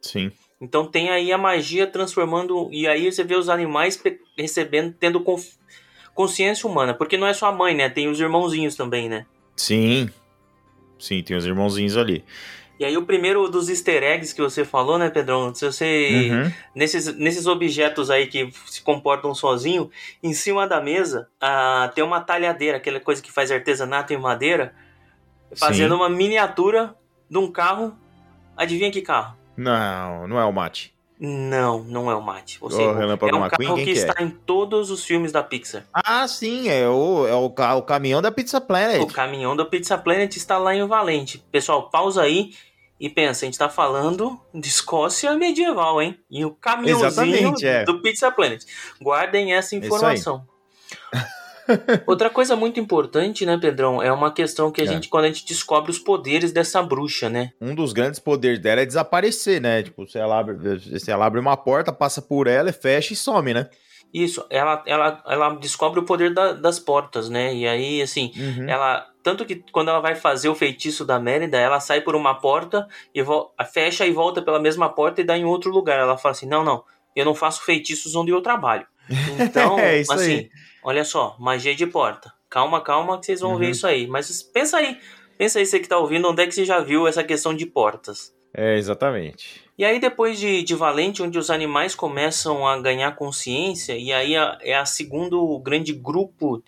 Sim. 0.01 0.31
Então 0.61 0.85
tem 0.85 1.09
aí 1.09 1.31
a 1.31 1.37
magia 1.37 1.87
transformando. 1.87 2.69
E 2.71 2.87
aí 2.87 3.11
você 3.11 3.23
vê 3.23 3.35
os 3.35 3.49
animais 3.49 4.01
recebendo, 4.37 4.93
tendo 4.99 5.23
consciência 6.13 6.69
humana. 6.69 6.93
Porque 6.93 7.17
não 7.17 7.27
é 7.27 7.33
só 7.33 7.47
a 7.47 7.51
mãe, 7.51 7.75
né? 7.75 7.89
Tem 7.89 8.07
os 8.09 8.19
irmãozinhos 8.19 8.75
também, 8.75 9.07
né? 9.07 9.25
Sim. 9.55 10.09
Sim, 10.97 11.23
tem 11.23 11.37
os 11.37 11.45
irmãozinhos 11.45 11.95
ali. 11.95 12.25
E 12.79 12.85
aí 12.85 12.95
o 12.95 13.05
primeiro 13.05 13.49
dos 13.49 13.67
easter 13.67 14.01
eggs 14.03 14.33
que 14.33 14.41
você 14.41 14.63
falou, 14.63 14.97
né, 14.97 15.09
Pedrão? 15.09 15.53
Se 15.53 15.65
você. 15.65 16.29
Uhum. 16.31 16.51
Nesses, 16.73 17.13
nesses 17.17 17.45
objetos 17.45 18.09
aí 18.09 18.27
que 18.27 18.49
se 18.67 18.81
comportam 18.81 19.35
sozinho, 19.35 19.91
em 20.23 20.33
cima 20.33 20.65
da 20.65 20.79
mesa 20.79 21.27
ah, 21.41 21.91
tem 21.93 22.01
uma 22.01 22.21
talhadeira, 22.21 22.77
aquela 22.77 23.01
coisa 23.01 23.21
que 23.21 23.31
faz 23.31 23.51
artesanato 23.51 24.13
em 24.13 24.17
madeira, 24.17 24.73
fazendo 25.57 25.91
Sim. 25.91 25.97
uma 25.97 26.09
miniatura 26.09 26.95
de 27.29 27.37
um 27.37 27.51
carro. 27.51 27.97
Adivinha 28.59 28.91
que 28.91 29.01
carro? 29.01 29.37
Não, 29.55 30.27
não 30.27 30.37
é 30.37 30.43
o 30.43 30.51
Mate. 30.51 30.93
Não, 31.17 31.81
não 31.81 32.11
é 32.11 32.15
o 32.15 32.21
Mate. 32.21 32.59
Você, 32.59 32.81
é 32.81 32.87
um 32.87 33.17
carro 33.17 33.75
que, 33.77 33.85
que 33.85 33.91
está 33.91 34.15
é? 34.19 34.23
em 34.23 34.29
todos 34.29 34.91
os 34.91 35.05
filmes 35.05 35.31
da 35.31 35.41
Pixar. 35.41 35.85
Ah, 35.93 36.27
sim, 36.27 36.67
é 36.67 36.85
o, 36.85 37.25
é 37.25 37.33
o, 37.33 37.45
o 37.45 37.81
caminhão 37.81 38.21
da 38.21 38.33
Pizza 38.33 38.59
Planet. 38.59 39.01
O 39.01 39.07
caminhão 39.07 39.55
da 39.55 39.63
Pizza 39.63 39.97
Planet 39.97 40.35
está 40.35 40.57
lá 40.57 40.75
em 40.75 40.85
Valente. 40.85 41.41
Pessoal, 41.49 41.89
pausa 41.89 42.21
aí 42.21 42.51
e 42.99 43.09
pensa, 43.09 43.45
a 43.45 43.47
gente 43.47 43.57
tá 43.57 43.69
falando 43.69 44.37
de 44.53 44.67
Escócia 44.67 45.33
medieval, 45.37 46.01
hein? 46.01 46.19
E 46.29 46.43
o 46.43 46.51
caminhãozinho 46.51 47.55
é. 47.63 47.85
do 47.85 48.01
Pizza 48.01 48.29
Planet. 48.29 48.65
Guardem 49.01 49.53
essa 49.53 49.73
informação. 49.73 50.45
Outra 52.05 52.29
coisa 52.29 52.55
muito 52.55 52.79
importante, 52.79 53.45
né, 53.45 53.57
Pedrão, 53.57 54.01
é 54.01 54.11
uma 54.11 54.31
questão 54.31 54.71
que 54.71 54.81
a 54.81 54.83
é. 54.83 54.87
gente, 54.87 55.09
quando 55.09 55.25
a 55.25 55.27
gente 55.27 55.45
descobre 55.45 55.91
os 55.91 55.99
poderes 55.99 56.51
dessa 56.51 56.81
bruxa, 56.81 57.29
né? 57.29 57.51
Um 57.61 57.75
dos 57.75 57.93
grandes 57.93 58.19
poderes 58.19 58.59
dela 58.59 58.81
é 58.81 58.85
desaparecer, 58.85 59.61
né? 59.61 59.83
Tipo, 59.83 60.07
se 60.07 60.17
ela 60.17 60.39
abre, 60.39 60.79
se 60.99 61.11
ela 61.11 61.25
abre 61.25 61.39
uma 61.39 61.57
porta, 61.57 61.91
passa 61.91 62.21
por 62.21 62.47
ela, 62.47 62.71
fecha 62.71 63.13
e 63.13 63.15
some, 63.15 63.53
né? 63.53 63.69
Isso, 64.13 64.43
ela, 64.49 64.81
ela, 64.87 65.23
ela 65.27 65.49
descobre 65.55 65.99
o 65.99 66.05
poder 66.05 66.33
da, 66.33 66.53
das 66.53 66.79
portas, 66.79 67.29
né? 67.29 67.53
E 67.53 67.67
aí, 67.67 68.01
assim, 68.01 68.31
uhum. 68.35 68.67
ela. 68.67 69.07
Tanto 69.21 69.45
que 69.45 69.63
quando 69.71 69.89
ela 69.89 69.99
vai 69.99 70.15
fazer 70.15 70.49
o 70.49 70.55
feitiço 70.55 71.05
da 71.05 71.19
Mérida, 71.19 71.57
ela 71.57 71.79
sai 71.79 72.01
por 72.01 72.15
uma 72.15 72.33
porta 72.33 72.87
e 73.13 73.23
fecha 73.71 74.07
e 74.07 74.11
volta 74.11 74.41
pela 74.41 74.59
mesma 74.59 74.89
porta 74.89 75.21
e 75.21 75.23
dá 75.23 75.37
em 75.37 75.45
outro 75.45 75.69
lugar. 75.69 75.99
Ela 75.99 76.17
fala 76.17 76.31
assim: 76.31 76.47
não, 76.47 76.63
não, 76.63 76.83
eu 77.15 77.23
não 77.25 77.35
faço 77.35 77.63
feitiços 77.63 78.15
onde 78.15 78.31
eu 78.31 78.41
trabalho. 78.41 78.87
Então, 79.39 79.77
é 79.79 79.99
assim, 79.99 80.33
aí. 80.33 80.49
olha 80.83 81.03
só, 81.03 81.35
magia 81.39 81.75
de 81.75 81.85
porta. 81.87 82.31
Calma, 82.49 82.81
calma, 82.81 83.19
que 83.19 83.25
vocês 83.25 83.41
vão 83.41 83.51
uhum. 83.51 83.57
ver 83.57 83.69
isso 83.71 83.85
aí. 83.85 84.07
Mas 84.07 84.41
pensa 84.41 84.77
aí, 84.77 84.97
pensa 85.37 85.59
aí, 85.59 85.65
você 85.65 85.79
que 85.79 85.87
tá 85.87 85.97
ouvindo, 85.97 86.27
onde 86.29 86.41
é 86.41 86.47
que 86.47 86.53
você 86.53 86.65
já 86.65 86.79
viu 86.79 87.07
essa 87.07 87.23
questão 87.23 87.53
de 87.53 87.65
portas? 87.65 88.33
É, 88.53 88.77
exatamente. 88.77 89.63
E 89.77 89.85
aí, 89.85 89.99
depois 89.99 90.39
de, 90.39 90.63
de 90.63 90.75
Valente, 90.75 91.21
onde 91.21 91.37
os 91.37 91.49
animais 91.49 91.95
começam 91.95 92.67
a 92.67 92.79
ganhar 92.81 93.15
consciência, 93.15 93.95
e 93.97 94.11
aí 94.11 94.33
é 94.35 94.75
a 94.75 94.85
segundo 94.85 95.57
grande 95.59 95.93
grupo 95.93 96.63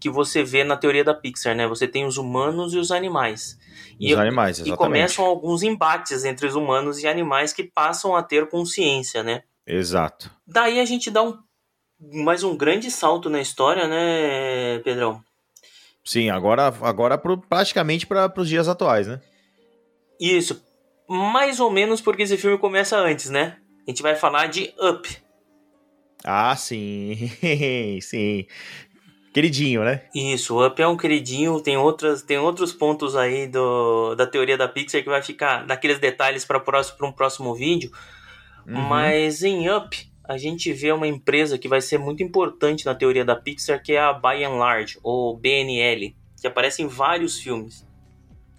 que 0.00 0.10
você 0.10 0.42
vê 0.42 0.64
na 0.64 0.76
teoria 0.76 1.04
da 1.04 1.14
Pixar, 1.14 1.54
né? 1.54 1.68
Você 1.68 1.86
tem 1.86 2.06
os 2.06 2.16
humanos 2.16 2.72
e 2.72 2.78
os 2.78 2.90
animais. 2.90 3.58
Os 4.00 4.10
e, 4.10 4.14
animais, 4.14 4.58
exatamente. 4.58 4.74
E 4.74 4.76
começam 4.76 5.24
alguns 5.24 5.62
embates 5.62 6.24
entre 6.24 6.46
os 6.46 6.54
humanos 6.54 6.98
e 6.98 7.06
animais 7.06 7.52
que 7.52 7.62
passam 7.62 8.16
a 8.16 8.22
ter 8.22 8.48
consciência, 8.48 9.22
né? 9.22 9.42
Exato. 9.66 10.30
Daí 10.46 10.80
a 10.80 10.84
gente 10.84 11.10
dá 11.10 11.22
um 11.22 11.38
mais 12.00 12.42
um 12.42 12.56
grande 12.56 12.90
salto 12.90 13.28
na 13.28 13.40
história, 13.40 13.86
né, 13.86 14.78
Pedrão? 14.80 15.22
Sim, 16.04 16.30
agora, 16.30 16.74
agora 16.82 17.18
praticamente 17.18 18.06
para 18.06 18.32
os 18.36 18.48
dias 18.48 18.68
atuais, 18.68 19.06
né? 19.06 19.20
Isso, 20.18 20.62
mais 21.08 21.60
ou 21.60 21.70
menos 21.70 22.00
porque 22.00 22.22
esse 22.22 22.36
filme 22.36 22.58
começa 22.58 22.96
antes, 22.96 23.30
né? 23.30 23.56
A 23.86 23.90
gente 23.90 24.02
vai 24.02 24.14
falar 24.14 24.46
de 24.46 24.72
Up. 24.78 25.16
Ah, 26.24 26.54
sim, 26.56 27.30
sim. 28.00 28.46
Queridinho, 29.32 29.84
né? 29.84 30.02
Isso, 30.14 30.64
Up 30.64 30.80
é 30.82 30.88
um 30.88 30.96
queridinho, 30.96 31.60
tem, 31.60 31.76
outras, 31.76 32.22
tem 32.22 32.38
outros 32.38 32.72
pontos 32.72 33.14
aí 33.14 33.46
do, 33.46 34.14
da 34.16 34.26
teoria 34.26 34.58
da 34.58 34.66
Pixar 34.66 35.02
que 35.02 35.08
vai 35.08 35.22
ficar 35.22 35.64
daqueles 35.64 35.98
detalhes 35.98 36.44
para 36.44 36.62
um 37.02 37.12
próximo 37.12 37.54
vídeo. 37.54 37.90
Uhum. 38.66 38.80
Mas 38.82 39.42
em 39.42 39.70
Up, 39.70 40.09
a 40.30 40.38
gente 40.38 40.72
vê 40.72 40.92
uma 40.92 41.08
empresa 41.08 41.58
que 41.58 41.66
vai 41.66 41.80
ser 41.80 41.98
muito 41.98 42.22
importante 42.22 42.86
na 42.86 42.94
teoria 42.94 43.24
da 43.24 43.34
Pixar, 43.34 43.82
que 43.82 43.94
é 43.94 43.98
a 43.98 44.12
By 44.12 44.44
and 44.44 44.54
Large, 44.54 44.96
ou 45.02 45.36
BNL, 45.36 46.14
que 46.40 46.46
aparece 46.46 46.82
em 46.82 46.86
vários 46.86 47.40
filmes. 47.40 47.84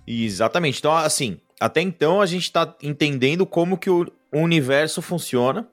Exatamente. 0.06 0.80
Então, 0.80 0.92
assim, 0.92 1.40
até 1.62 1.80
então 1.80 2.20
a 2.20 2.26
gente 2.26 2.44
está 2.44 2.76
entendendo 2.84 3.46
como 3.46 3.78
que 3.78 3.90
o 3.90 4.06
universo 4.34 5.02
funciona 5.02 5.66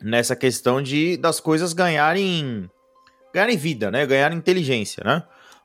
nessa 0.00 0.34
questão 0.34 0.80
de 0.80 1.18
das 1.18 1.38
coisas 1.38 1.74
ganharem 1.74 2.70
ganharem 3.30 3.58
vida, 3.58 3.90
né? 3.90 4.06
Ganharem 4.06 4.38
inteligência, 4.38 5.04
né? 5.04 5.22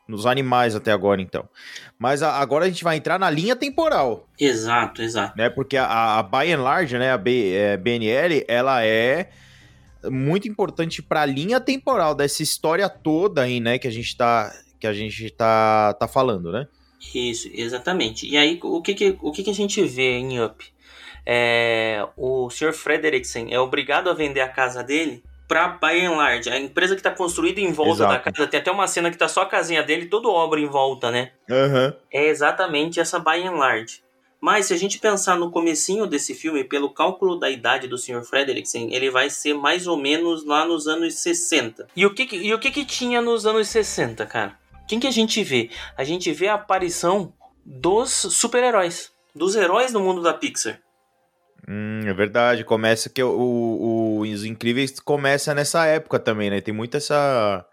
Nos 0.07 0.25
animais 0.27 0.75
até 0.75 0.91
agora, 0.91 1.21
então. 1.21 1.49
Mas 1.97 2.21
a, 2.21 2.33
agora 2.39 2.65
a 2.65 2.67
gente 2.67 2.83
vai 2.83 2.97
entrar 2.97 3.17
na 3.17 3.29
linha 3.29 3.55
temporal. 3.55 4.27
Exato, 4.39 5.01
exato. 5.01 5.35
Né? 5.35 5.49
Porque 5.49 5.77
a, 5.77 6.19
a 6.19 6.23
By 6.23 6.51
and 6.51 6.61
Large, 6.61 6.97
né? 6.97 7.11
A 7.11 7.17
B, 7.17 7.53
é, 7.53 7.75
BNL, 7.75 8.45
ela 8.47 8.85
é 8.85 9.29
muito 10.03 10.47
importante 10.47 11.01
para 11.01 11.21
a 11.21 11.25
linha 11.25 11.59
temporal 11.59 12.13
dessa 12.13 12.43
história 12.43 12.87
toda 12.87 13.41
aí, 13.41 13.59
né? 13.59 13.79
Que 13.79 13.87
a 13.87 13.91
gente 13.91 14.15
tá, 14.15 14.53
que 14.79 14.85
a 14.85 14.93
gente 14.93 15.29
tá, 15.31 15.93
tá 15.93 16.07
falando, 16.07 16.51
né? 16.51 16.67
Isso, 17.13 17.49
exatamente. 17.53 18.27
E 18.27 18.37
aí, 18.37 18.59
o 18.61 18.81
que 18.81 18.93
que, 18.93 19.17
o 19.21 19.31
que, 19.31 19.43
que 19.43 19.49
a 19.49 19.53
gente 19.53 19.83
vê 19.83 20.17
em 20.17 20.43
Up? 20.43 20.65
É, 21.25 22.07
o 22.15 22.49
Sr. 22.51 22.73
Frederiksen 22.73 23.51
é 23.51 23.59
obrigado 23.59 24.09
a 24.09 24.13
vender 24.13 24.41
a 24.41 24.49
casa 24.49 24.83
dele 24.83 25.23
para 25.47 25.67
By 25.67 26.05
and 26.05 26.15
Large, 26.15 26.49
a 26.49 26.59
empresa 26.59 26.95
que 26.95 26.99
está 26.99 27.11
construída 27.11 27.59
em 27.59 27.71
volta 27.71 28.03
Exato. 28.03 28.13
da 28.13 28.19
casa. 28.19 28.47
Tem 28.47 28.59
até 28.59 28.71
uma 28.71 28.87
cena 28.87 29.11
que 29.11 29.17
tá 29.17 29.27
só 29.27 29.41
a 29.41 29.45
casinha 29.45 29.83
dele 29.83 30.07
toda 30.07 30.27
obra 30.27 30.59
em 30.59 30.67
volta, 30.67 31.11
né? 31.11 31.31
Uhum. 31.49 31.93
É 32.11 32.27
exatamente 32.27 32.99
essa 32.99 33.19
By 33.19 33.43
and 33.45 33.53
Large. 33.53 34.03
Mas 34.41 34.67
se 34.67 34.73
a 34.73 34.77
gente 34.77 34.99
pensar 34.99 35.37
no 35.37 35.49
comecinho 35.49 36.05
desse 36.05 36.35
filme, 36.35 36.63
pelo 36.63 36.93
cálculo 36.93 37.35
da 37.39 37.49
idade 37.49 37.87
do 37.87 37.97
Sr. 37.97 38.23
Frederiksen, 38.23 38.93
ele 38.93 39.09
vai 39.09 39.29
ser 39.29 39.53
mais 39.55 39.87
ou 39.87 39.97
menos 39.97 40.45
lá 40.45 40.65
nos 40.65 40.87
anos 40.87 41.15
60. 41.15 41.87
E 41.95 42.05
o 42.05 42.13
que, 42.13 42.35
e 42.35 42.53
o 42.53 42.59
que, 42.59 42.69
que 42.69 42.85
tinha 42.85 43.21
nos 43.21 43.45
anos 43.45 43.67
60, 43.69 44.25
cara? 44.25 44.57
Quem 44.87 44.99
que 44.99 45.07
a 45.07 45.11
gente 45.11 45.43
vê? 45.43 45.69
A 45.97 46.03
gente 46.03 46.31
vê 46.31 46.47
a 46.47 46.55
aparição 46.55 47.33
dos 47.65 48.11
super-heróis, 48.11 49.11
dos 49.33 49.55
heróis 49.55 49.91
no 49.91 49.99
mundo 49.99 50.21
da 50.21 50.33
Pixar. 50.33 50.79
Hum, 51.67 52.01
é 52.05 52.13
verdade. 52.13 52.63
Começa 52.63 53.09
que 53.09 53.23
o, 53.23 53.29
o, 53.29 54.19
Os 54.21 54.43
Incríveis 54.43 54.99
começa 54.99 55.53
nessa 55.53 55.85
época 55.85 56.19
também, 56.19 56.49
né? 56.49 56.61
Tem 56.61 56.73
muito 56.73 56.95
essa, 56.97 57.65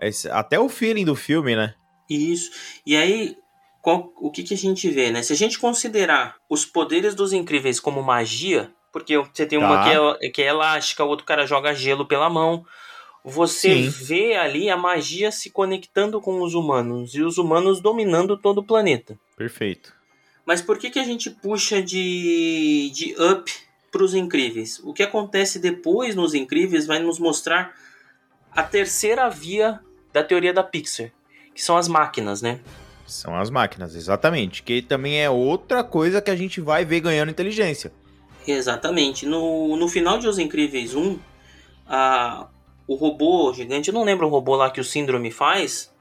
essa, 0.00 0.32
Até 0.32 0.58
o 0.58 0.68
feeling 0.68 1.04
do 1.04 1.16
filme, 1.16 1.56
né? 1.56 1.74
Isso. 2.08 2.50
E 2.86 2.96
aí, 2.96 3.36
qual, 3.82 4.12
o 4.16 4.30
que, 4.30 4.42
que 4.42 4.54
a 4.54 4.56
gente 4.56 4.88
vê, 4.90 5.10
né? 5.10 5.22
Se 5.22 5.32
a 5.32 5.36
gente 5.36 5.58
considerar 5.58 6.36
os 6.48 6.64
poderes 6.64 7.14
dos 7.14 7.32
Incríveis 7.32 7.80
como 7.80 8.02
magia, 8.02 8.72
porque 8.92 9.18
você 9.18 9.44
tem 9.44 9.58
tá. 9.58 9.66
uma 9.66 9.82
que 9.82 10.26
é, 10.26 10.30
que 10.30 10.42
é 10.42 10.46
elástica, 10.46 11.04
o 11.04 11.08
outro 11.08 11.26
cara 11.26 11.46
joga 11.46 11.74
gelo 11.74 12.06
pela 12.06 12.30
mão. 12.30 12.64
Você 13.24 13.74
Sim. 13.74 13.88
vê 13.88 14.36
ali 14.36 14.70
a 14.70 14.76
magia 14.76 15.32
se 15.32 15.50
conectando 15.50 16.20
com 16.20 16.40
os 16.42 16.54
humanos 16.54 17.12
e 17.12 17.22
os 17.22 17.38
humanos 17.38 17.80
dominando 17.80 18.36
todo 18.36 18.58
o 18.58 18.64
planeta. 18.64 19.18
Perfeito. 19.36 19.95
Mas 20.46 20.62
por 20.62 20.78
que, 20.78 20.88
que 20.88 21.00
a 21.00 21.04
gente 21.04 21.28
puxa 21.28 21.82
de, 21.82 22.90
de 22.94 23.16
Up 23.20 23.52
para 23.90 24.04
os 24.04 24.14
Incríveis? 24.14 24.80
O 24.84 24.92
que 24.92 25.02
acontece 25.02 25.58
depois 25.58 26.14
nos 26.14 26.34
Incríveis 26.34 26.86
vai 26.86 27.00
nos 27.00 27.18
mostrar 27.18 27.74
a 28.52 28.62
terceira 28.62 29.28
via 29.28 29.80
da 30.12 30.22
teoria 30.22 30.54
da 30.54 30.62
Pixar, 30.62 31.10
que 31.52 31.62
são 31.62 31.76
as 31.76 31.88
máquinas, 31.88 32.40
né? 32.40 32.60
São 33.06 33.36
as 33.36 33.50
máquinas, 33.50 33.94
exatamente. 33.94 34.62
Que 34.62 34.80
também 34.80 35.20
é 35.20 35.28
outra 35.28 35.82
coisa 35.82 36.22
que 36.22 36.30
a 36.30 36.36
gente 36.36 36.60
vai 36.60 36.84
ver 36.84 37.00
ganhando 37.00 37.30
inteligência. 37.30 37.92
Exatamente. 38.46 39.26
No, 39.26 39.76
no 39.76 39.88
final 39.88 40.18
de 40.18 40.28
Os 40.28 40.38
Incríveis 40.38 40.94
1, 40.94 41.18
a, 41.86 42.48
o 42.86 42.94
robô 42.94 43.52
gigante, 43.52 43.88
eu 43.88 43.94
não 43.94 44.04
lembro 44.04 44.26
o 44.26 44.30
robô 44.30 44.54
lá 44.54 44.70
que 44.70 44.80
o 44.80 44.84
Síndrome 44.84 45.30
faz. 45.30 45.92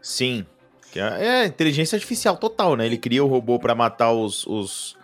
Sim. 0.00 0.44
Que 0.92 1.00
é, 1.00 1.24
é 1.24 1.46
inteligência 1.46 1.96
artificial 1.96 2.36
total, 2.36 2.76
né? 2.76 2.84
Ele 2.84 2.98
cria 2.98 3.24
o 3.24 3.26
robô 3.26 3.58
para 3.58 3.74
matar 3.74 4.12
os, 4.12 4.46
os, 4.46 4.94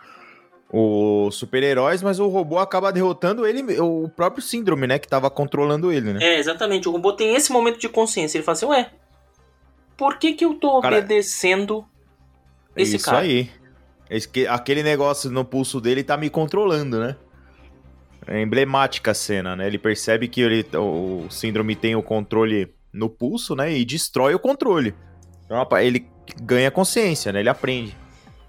os 0.70 1.34
super-heróis, 1.34 2.02
mas 2.02 2.20
o 2.20 2.28
robô 2.28 2.58
acaba 2.58 2.92
derrotando 2.92 3.46
ele, 3.46 3.80
o 3.80 4.06
próprio 4.14 4.42
síndrome, 4.42 4.86
né? 4.86 4.98
Que 4.98 5.08
tava 5.08 5.30
controlando 5.30 5.90
ele, 5.90 6.12
né? 6.12 6.22
É, 6.22 6.38
exatamente. 6.38 6.86
O 6.90 6.92
robô 6.92 7.14
tem 7.14 7.34
esse 7.34 7.50
momento 7.50 7.78
de 7.78 7.88
consciência. 7.88 8.36
Ele 8.36 8.44
fala 8.44 8.52
assim, 8.52 8.66
ué, 8.66 8.90
por 9.96 10.18
que 10.18 10.34
que 10.34 10.44
eu 10.44 10.54
tô 10.54 10.78
cara, 10.82 10.98
obedecendo 10.98 11.86
esse 12.76 12.96
isso 12.96 13.06
cara? 13.06 13.24
Isso 13.24 13.50
aí. 14.30 14.46
Aquele 14.46 14.82
negócio 14.82 15.30
no 15.30 15.42
pulso 15.42 15.80
dele 15.80 16.04
tá 16.04 16.18
me 16.18 16.28
controlando, 16.28 17.00
né? 17.00 17.16
É 18.26 18.42
emblemática 18.42 19.12
a 19.12 19.14
cena, 19.14 19.56
né? 19.56 19.66
Ele 19.66 19.78
percebe 19.78 20.28
que 20.28 20.42
ele, 20.42 20.66
o 20.76 21.30
síndrome 21.30 21.74
tem 21.74 21.96
o 21.96 22.02
controle 22.02 22.74
no 22.92 23.08
pulso, 23.08 23.54
né? 23.54 23.72
E 23.72 23.86
destrói 23.86 24.34
o 24.34 24.38
controle. 24.38 24.94
Então, 25.48 25.66
ele 25.78 26.06
ganha 26.42 26.70
consciência, 26.70 27.32
né? 27.32 27.40
Ele 27.40 27.48
aprende. 27.48 27.96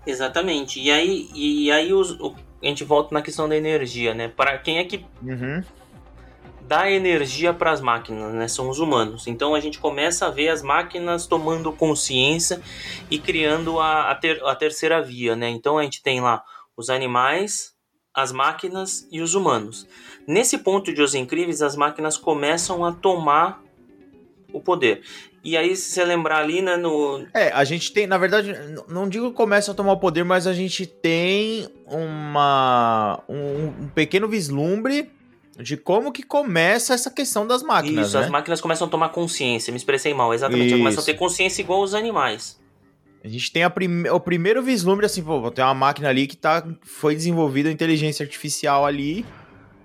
Exatamente. 0.06 0.82
E 0.82 0.92
aí, 0.92 1.30
e 1.34 1.72
aí 1.72 1.94
os, 1.94 2.18
a 2.62 2.66
gente 2.66 2.84
volta 2.84 3.14
na 3.14 3.22
questão 3.22 3.48
da 3.48 3.56
energia, 3.56 4.14
né? 4.14 4.28
Para 4.28 4.58
quem 4.58 4.80
é 4.80 4.84
que 4.84 5.06
uhum. 5.22 5.64
dá 6.62 6.92
energia 6.92 7.54
para 7.54 7.72
as 7.72 7.80
máquinas, 7.80 8.34
né? 8.34 8.48
São 8.48 8.70
os 8.70 8.80
humanos. 8.80 9.28
Então 9.28 9.56
a 9.56 9.60
gente 9.60 9.80
começa 9.80 10.28
a 10.28 10.30
ver 10.30 10.50
as 10.50 10.62
máquinas 10.62 11.26
tomando 11.26 11.72
consciência 11.72 12.62
e 13.10 13.18
criando 13.18 13.80
a, 13.80 14.12
a, 14.12 14.16
ter, 14.16 14.44
a 14.44 14.56
terceira 14.56 15.02
via, 15.02 15.36
né? 15.36 15.50
Então 15.50 15.78
a 15.78 15.84
gente 15.84 16.04
tem 16.04 16.20
lá 16.20 16.44
os 16.76 16.90
animais, 16.90 17.74
as 18.14 18.32
máquinas 18.32 19.08
e 19.12 19.22
os 19.22 19.36
humanos. 19.36 19.88
Nesse 20.28 20.58
ponto 20.58 20.94
de 20.94 21.02
Os 21.02 21.16
Incríveis, 21.16 21.62
as 21.62 21.76
máquinas 21.76 22.18
começam 22.18 22.84
a 22.84 22.92
tomar 22.92 23.62
o 24.54 24.60
poder. 24.60 25.02
E 25.44 25.56
aí, 25.56 25.76
se 25.76 25.92
você 25.92 26.04
lembrar 26.04 26.40
ali, 26.40 26.62
né, 26.62 26.76
no... 26.76 27.26
É, 27.34 27.50
a 27.52 27.64
gente 27.64 27.94
tem, 27.94 28.06
na 28.06 28.18
verdade, 28.18 28.54
não 28.90 29.08
digo 29.08 29.30
que 29.30 29.36
começa 29.38 29.72
a 29.72 29.74
tomar 29.74 29.94
o 29.94 29.98
poder, 29.98 30.24
mas 30.24 30.46
a 30.46 30.54
gente 30.54 30.86
tem 30.86 31.68
uma... 31.86 33.24
um, 33.28 33.68
um 33.84 33.88
pequeno 33.94 34.28
vislumbre 34.28 35.10
de 35.58 35.76
como 35.78 36.12
que 36.12 36.24
começa 36.24 36.94
essa 36.94 37.10
questão 37.10 37.46
das 37.46 37.62
máquinas, 37.62 38.08
Isso, 38.08 38.18
né? 38.18 38.26
as 38.26 38.30
máquinas 38.30 38.62
começam 38.62 38.88
a 38.88 38.90
tomar 38.90 39.10
consciência, 39.10 39.72
me 39.72 39.78
expressei 39.78 40.14
mal, 40.14 40.34
exatamente, 40.34 40.78
começam 40.78 41.04
a 41.04 41.06
ter 41.06 41.16
consciência 41.16 41.62
igual 41.62 41.82
os 41.82 41.94
animais. 41.94 42.60
A 43.22 43.28
gente 43.28 43.52
tem 43.52 43.64
a 43.64 43.70
prim... 43.70 44.08
o 44.08 44.20
primeiro 44.20 44.64
vislumbre, 44.64 45.06
assim, 45.06 45.22
pô, 45.22 45.52
tem 45.52 45.64
uma 45.64 45.74
máquina 45.74 46.08
ali 46.10 46.28
que 46.28 46.38
tá... 46.38 46.66
foi 46.82 47.14
desenvolvida 47.14 47.68
a 47.68 47.72
inteligência 47.72 48.24
artificial 48.24 48.86
ali 48.86 49.26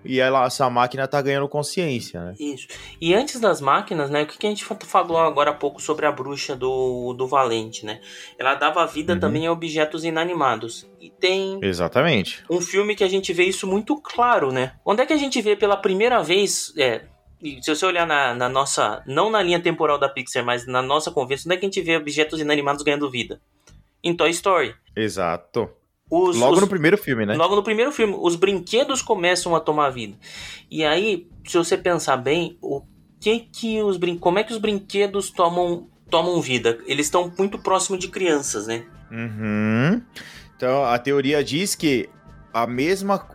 e 0.04 0.20
ela, 0.20 0.44
essa 0.44 0.68
máquina 0.68 1.08
tá 1.08 1.20
ganhando 1.22 1.48
consciência, 1.48 2.20
né? 2.20 2.34
Isso. 2.38 2.68
E 3.00 3.14
antes 3.14 3.40
das 3.40 3.60
máquinas, 3.60 4.10
né? 4.10 4.22
O 4.22 4.26
que, 4.26 4.38
que 4.38 4.46
a 4.46 4.50
gente 4.50 4.64
falou 4.64 5.18
agora 5.18 5.50
há 5.50 5.54
pouco 5.54 5.80
sobre 5.80 6.06
a 6.06 6.12
bruxa 6.12 6.54
do, 6.54 7.14
do 7.14 7.26
Valente, 7.26 7.86
né? 7.86 8.00
Ela 8.38 8.54
dava 8.54 8.86
vida 8.86 9.14
uhum. 9.14 9.20
também 9.20 9.46
a 9.46 9.52
objetos 9.52 10.04
inanimados. 10.04 10.86
E 11.00 11.10
tem. 11.10 11.58
Exatamente. 11.62 12.44
Um 12.50 12.60
filme 12.60 12.94
que 12.94 13.04
a 13.04 13.08
gente 13.08 13.32
vê 13.32 13.44
isso 13.44 13.66
muito 13.66 13.96
claro, 14.00 14.52
né? 14.52 14.74
Onde 14.84 15.02
é 15.02 15.06
que 15.06 15.12
a 15.12 15.18
gente 15.18 15.40
vê 15.40 15.56
pela 15.56 15.76
primeira 15.76 16.22
vez. 16.22 16.72
É, 16.76 17.02
se 17.60 17.74
você 17.74 17.84
olhar 17.86 18.06
na, 18.06 18.34
na 18.34 18.48
nossa. 18.48 19.02
Não 19.06 19.30
na 19.30 19.42
linha 19.42 19.60
temporal 19.60 19.98
da 19.98 20.08
Pixar, 20.08 20.44
mas 20.44 20.66
na 20.66 20.82
nossa 20.82 21.10
conversa, 21.10 21.48
onde 21.48 21.56
é 21.56 21.58
que 21.58 21.66
a 21.66 21.68
gente 21.68 21.82
vê 21.82 21.96
objetos 21.96 22.40
inanimados 22.40 22.82
ganhando 22.82 23.10
vida? 23.10 23.40
Em 24.02 24.14
Toy 24.14 24.30
Story. 24.30 24.74
Exato. 24.94 25.70
Os, 26.14 26.36
logo 26.36 26.54
os, 26.54 26.60
no 26.60 26.68
primeiro 26.68 26.96
filme, 26.96 27.26
né? 27.26 27.34
Logo 27.34 27.56
no 27.56 27.62
primeiro 27.62 27.90
filme, 27.90 28.14
os 28.16 28.36
brinquedos 28.36 29.02
começam 29.02 29.56
a 29.56 29.60
tomar 29.60 29.90
vida. 29.90 30.16
E 30.70 30.84
aí, 30.84 31.26
se 31.44 31.58
você 31.58 31.76
pensar 31.76 32.16
bem, 32.16 32.56
o 32.62 32.82
que 33.20 33.40
que 33.40 33.82
os 33.82 33.96
brin 33.96 34.16
como 34.16 34.38
é 34.38 34.44
que 34.44 34.52
os 34.52 34.58
brinquedos 34.58 35.30
tomam 35.30 35.88
tomam 36.08 36.40
vida? 36.40 36.78
Eles 36.86 37.06
estão 37.06 37.32
muito 37.36 37.58
próximo 37.58 37.98
de 37.98 38.08
crianças, 38.08 38.68
né? 38.68 38.84
Uhum. 39.10 40.00
Então, 40.56 40.84
a 40.84 40.96
teoria 40.98 41.42
diz 41.42 41.74
que 41.74 42.08
a 42.52 42.66
mesma, 42.66 43.26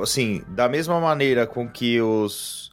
assim, 0.00 0.44
da 0.46 0.68
mesma 0.68 1.00
maneira 1.00 1.46
com 1.46 1.68
que 1.68 2.00
os 2.00 2.70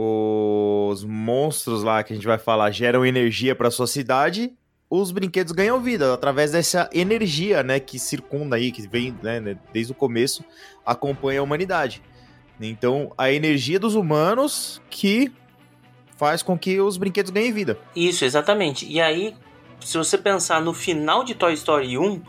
os 0.00 1.02
monstros 1.02 1.82
lá 1.82 2.04
que 2.04 2.12
a 2.12 2.16
gente 2.16 2.26
vai 2.26 2.38
falar 2.38 2.70
geram 2.70 3.04
energia 3.04 3.54
para 3.54 3.68
sua 3.68 3.86
cidade, 3.86 4.52
os 4.90 5.10
brinquedos 5.10 5.52
ganham 5.52 5.80
vida 5.80 6.14
através 6.14 6.52
dessa 6.52 6.88
energia, 6.92 7.62
né, 7.62 7.78
que 7.78 7.98
circunda 7.98 8.56
aí, 8.56 8.72
que 8.72 8.86
vem 8.88 9.14
né, 9.22 9.38
né, 9.38 9.58
desde 9.72 9.92
o 9.92 9.94
começo, 9.94 10.44
acompanha 10.84 11.40
a 11.40 11.42
humanidade. 11.42 12.02
Então, 12.60 13.12
a 13.16 13.30
energia 13.30 13.78
dos 13.78 13.94
humanos 13.94 14.82
que 14.90 15.30
faz 16.16 16.42
com 16.42 16.58
que 16.58 16.80
os 16.80 16.96
brinquedos 16.96 17.30
ganhem 17.30 17.52
vida. 17.52 17.78
Isso, 17.94 18.24
exatamente. 18.24 18.86
E 18.90 19.00
aí, 19.00 19.34
se 19.80 19.96
você 19.96 20.18
pensar 20.18 20.60
no 20.60 20.74
final 20.74 21.22
de 21.22 21.34
Toy 21.34 21.52
Story 21.52 21.96
1, 21.96 22.20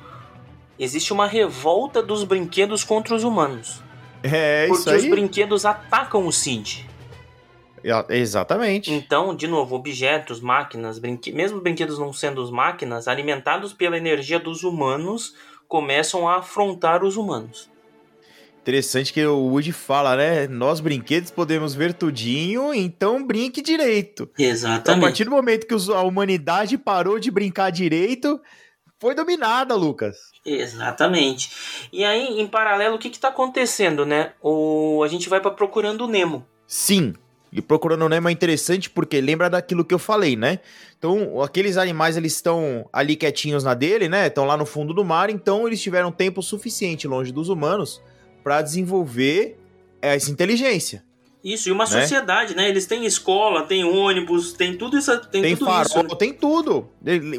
existe 0.78 1.12
uma 1.12 1.26
revolta 1.26 2.04
dos 2.04 2.24
brinquedos 2.24 2.84
contra 2.84 3.16
os 3.16 3.24
humanos. 3.24 3.82
É, 4.22 4.66
isso 4.66 4.84
Porque 4.84 4.90
aí. 4.92 4.98
os 4.98 5.10
brinquedos 5.10 5.66
atacam 5.66 6.28
o 6.28 6.32
Sid. 6.32 6.89
Exatamente. 8.10 8.92
Então, 8.92 9.36
de 9.36 9.48
novo, 9.48 9.76
objetos, 9.76 10.40
máquinas, 10.40 11.00
brinque... 11.00 11.32
mesmo 11.32 11.62
brinquedos 11.62 11.98
não 12.00 12.12
sendo 12.14 12.42
as 12.42 12.50
máquinas, 12.50 13.08
alimentados 13.08 13.74
pela 13.74 13.98
energia 13.98 14.40
dos 14.40 14.64
humanos, 14.64 15.36
começam 15.68 16.28
a 16.28 16.38
afrontar 16.38 17.04
os 17.04 17.18
humanos. 17.18 17.70
Interessante 18.62 19.14
que 19.14 19.26
o 19.26 19.38
Woody 19.48 19.72
fala, 19.72 20.16
né? 20.16 20.48
Nós 20.48 20.80
brinquedos 20.80 21.32
podemos 21.32 21.74
ver 21.74 21.94
tudinho, 21.94 22.74
então 22.74 23.26
brinque 23.26 23.62
direito. 23.62 24.30
Então, 24.34 24.46
a 24.46 24.50
Exatamente. 24.50 25.02
partir 25.02 25.24
do 25.24 25.32
momento 25.32 25.66
que 25.66 25.74
os- 25.74 25.90
a 25.90 26.02
humanidade 26.02 26.78
parou 26.78 27.20
de 27.20 27.32
brincar 27.32 27.72
direito, 27.72 28.40
foi 29.00 29.16
dominada, 29.16 29.74
Lucas. 29.76 30.18
Exatamente. 30.46 31.50
E 31.92 32.04
aí, 32.04 32.40
em 32.40 32.46
paralelo, 32.46 32.96
o 32.96 33.00
que 33.00 33.08
está 33.08 33.30
acontecendo, 33.30 34.06
né? 34.06 34.34
O... 34.42 35.02
A 35.04 35.08
gente 35.08 35.30
vai 35.30 35.40
para 35.40 35.52
Procurando 35.52 36.06
o 36.06 36.08
Nemo. 36.08 36.46
Sim. 36.68 37.14
E 37.52 37.62
procurando 37.62 38.06
o 38.06 38.10
Nemo 38.10 38.30
é 38.30 38.32
interessante 38.32 38.90
porque 38.90 39.20
lembra 39.20 39.50
daquilo 39.50 39.84
que 39.84 39.94
eu 39.94 40.00
falei, 40.00 40.36
né? 40.36 40.60
Então, 40.98 41.42
aqueles 41.42 41.78
animais 41.78 42.16
eles 42.16 42.34
estão 42.34 42.88
ali 42.94 43.16
quietinhos 43.16 43.64
na 43.64 43.74
dele, 43.74 44.08
né? 44.08 44.28
Estão 44.28 44.46
lá 44.46 44.56
no 44.56 44.66
fundo 44.66 44.94
do 44.94 45.04
mar, 45.04 45.30
então 45.30 45.66
eles 45.66 45.82
tiveram 45.82 46.12
tempo 46.12 46.44
suficiente 46.44 47.08
longe 47.08 47.32
dos 47.32 47.50
humanos 47.50 48.02
para 48.44 48.62
desenvolver 48.62 49.58
essa 50.02 50.30
inteligência. 50.30 51.04
Isso, 51.44 51.70
e 51.70 51.72
uma 51.72 51.86
Né? 51.86 52.02
sociedade, 52.02 52.56
né? 52.56 52.68
Eles 52.68 52.86
têm 52.86 53.06
escola, 53.06 53.64
tem 53.64 53.84
ônibus, 53.84 54.52
tem 54.54 54.76
tudo 54.78 54.98
isso. 54.98 55.18
Tem, 55.28 55.42
Tem, 55.42 55.56
tudo 55.56 55.68
farol, 55.68 55.84
isso. 55.86 56.04
né? 56.04 56.16
tem 56.18 56.34
tudo. 56.34 56.90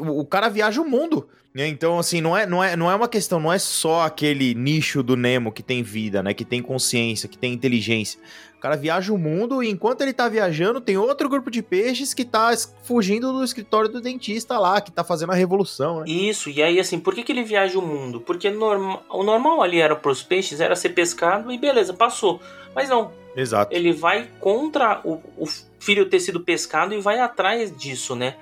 O 0.09 0.25
cara 0.25 0.49
viaja 0.49 0.81
o 0.81 0.89
mundo. 0.89 1.27
né? 1.53 1.67
Então, 1.67 1.99
assim, 1.99 2.21
não 2.21 2.35
é, 2.35 2.45
não, 2.45 2.63
é, 2.63 2.75
não 2.77 2.89
é 2.89 2.95
uma 2.95 3.07
questão, 3.09 3.37
não 3.39 3.51
é 3.51 3.59
só 3.59 4.03
aquele 4.03 4.55
nicho 4.55 5.03
do 5.03 5.15
Nemo 5.17 5.51
que 5.51 5.61
tem 5.61 5.83
vida, 5.83 6.23
né? 6.23 6.33
Que 6.33 6.45
tem 6.45 6.61
consciência, 6.61 7.27
que 7.29 7.37
tem 7.37 7.53
inteligência. 7.53 8.19
O 8.57 8.61
cara 8.61 8.75
viaja 8.77 9.11
o 9.11 9.17
mundo 9.17 9.61
e 9.61 9.69
enquanto 9.69 10.01
ele 10.01 10.13
tá 10.13 10.29
viajando, 10.29 10.79
tem 10.79 10.95
outro 10.97 11.27
grupo 11.27 11.51
de 11.51 11.61
peixes 11.61 12.13
que 12.13 12.23
tá 12.23 12.51
fugindo 12.83 13.33
do 13.33 13.43
escritório 13.43 13.89
do 13.89 13.99
dentista 13.99 14.57
lá, 14.59 14.79
que 14.79 14.91
tá 14.91 15.03
fazendo 15.03 15.31
a 15.31 15.35
revolução, 15.35 15.99
né? 15.99 16.05
Isso, 16.07 16.49
e 16.49 16.61
aí 16.63 16.79
assim, 16.79 16.99
por 16.99 17.13
que, 17.13 17.23
que 17.23 17.31
ele 17.31 17.43
viaja 17.43 17.77
o 17.77 17.81
mundo? 17.81 18.21
Porque 18.21 18.49
norma- 18.49 19.01
o 19.09 19.21
normal 19.23 19.61
ali 19.61 19.79
era 19.81 19.95
pros 19.95 20.23
peixes, 20.23 20.61
era 20.61 20.75
ser 20.75 20.89
pescado 20.89 21.51
e 21.51 21.57
beleza, 21.57 21.91
passou. 21.93 22.39
Mas 22.73 22.87
não, 22.87 23.11
Exato. 23.35 23.73
ele 23.73 23.93
vai 23.93 24.29
contra 24.39 25.01
o, 25.03 25.21
o 25.37 25.45
filho 25.79 26.09
ter 26.09 26.19
sido 26.19 26.41
pescado 26.41 26.93
e 26.93 26.99
vai 26.99 27.19
atrás 27.19 27.75
disso, 27.75 28.15
né? 28.15 28.35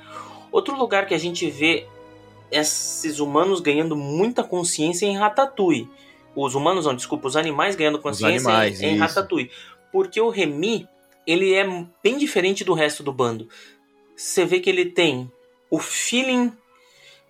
Outro 0.51 0.75
lugar 0.75 1.05
que 1.05 1.13
a 1.13 1.17
gente 1.17 1.49
vê 1.49 1.87
esses 2.51 3.19
humanos 3.19 3.59
ganhando 3.59 3.95
muita 3.95 4.43
consciência 4.43 5.05
é 5.05 5.09
em 5.09 5.17
Ratatouille. 5.17 5.87
Os 6.35 6.55
humanos, 6.55 6.85
não, 6.85 6.95
desculpa, 6.95 7.27
os 7.27 7.35
animais 7.35 7.75
ganhando 7.75 7.99
consciência 7.99 8.49
animais, 8.49 8.81
é 8.81 8.87
em 8.87 8.93
isso. 8.93 9.01
Ratatouille. 9.01 9.51
Porque 9.91 10.19
o 10.19 10.29
Remy, 10.29 10.87
ele 11.25 11.53
é 11.53 11.65
bem 12.03 12.17
diferente 12.17 12.63
do 12.63 12.73
resto 12.73 13.03
do 13.03 13.11
bando. 13.11 13.47
Você 14.15 14.45
vê 14.45 14.59
que 14.59 14.69
ele 14.69 14.85
tem 14.85 15.31
o 15.69 15.79
feeling 15.79 16.51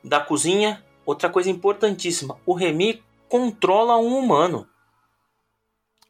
da 0.03 0.19
cozinha. 0.19 0.83
Outra 1.05 1.29
coisa 1.29 1.49
importantíssima, 1.49 2.37
o 2.45 2.53
Remy 2.53 3.01
controla 3.27 3.97
um 3.97 4.17
humano. 4.17 4.67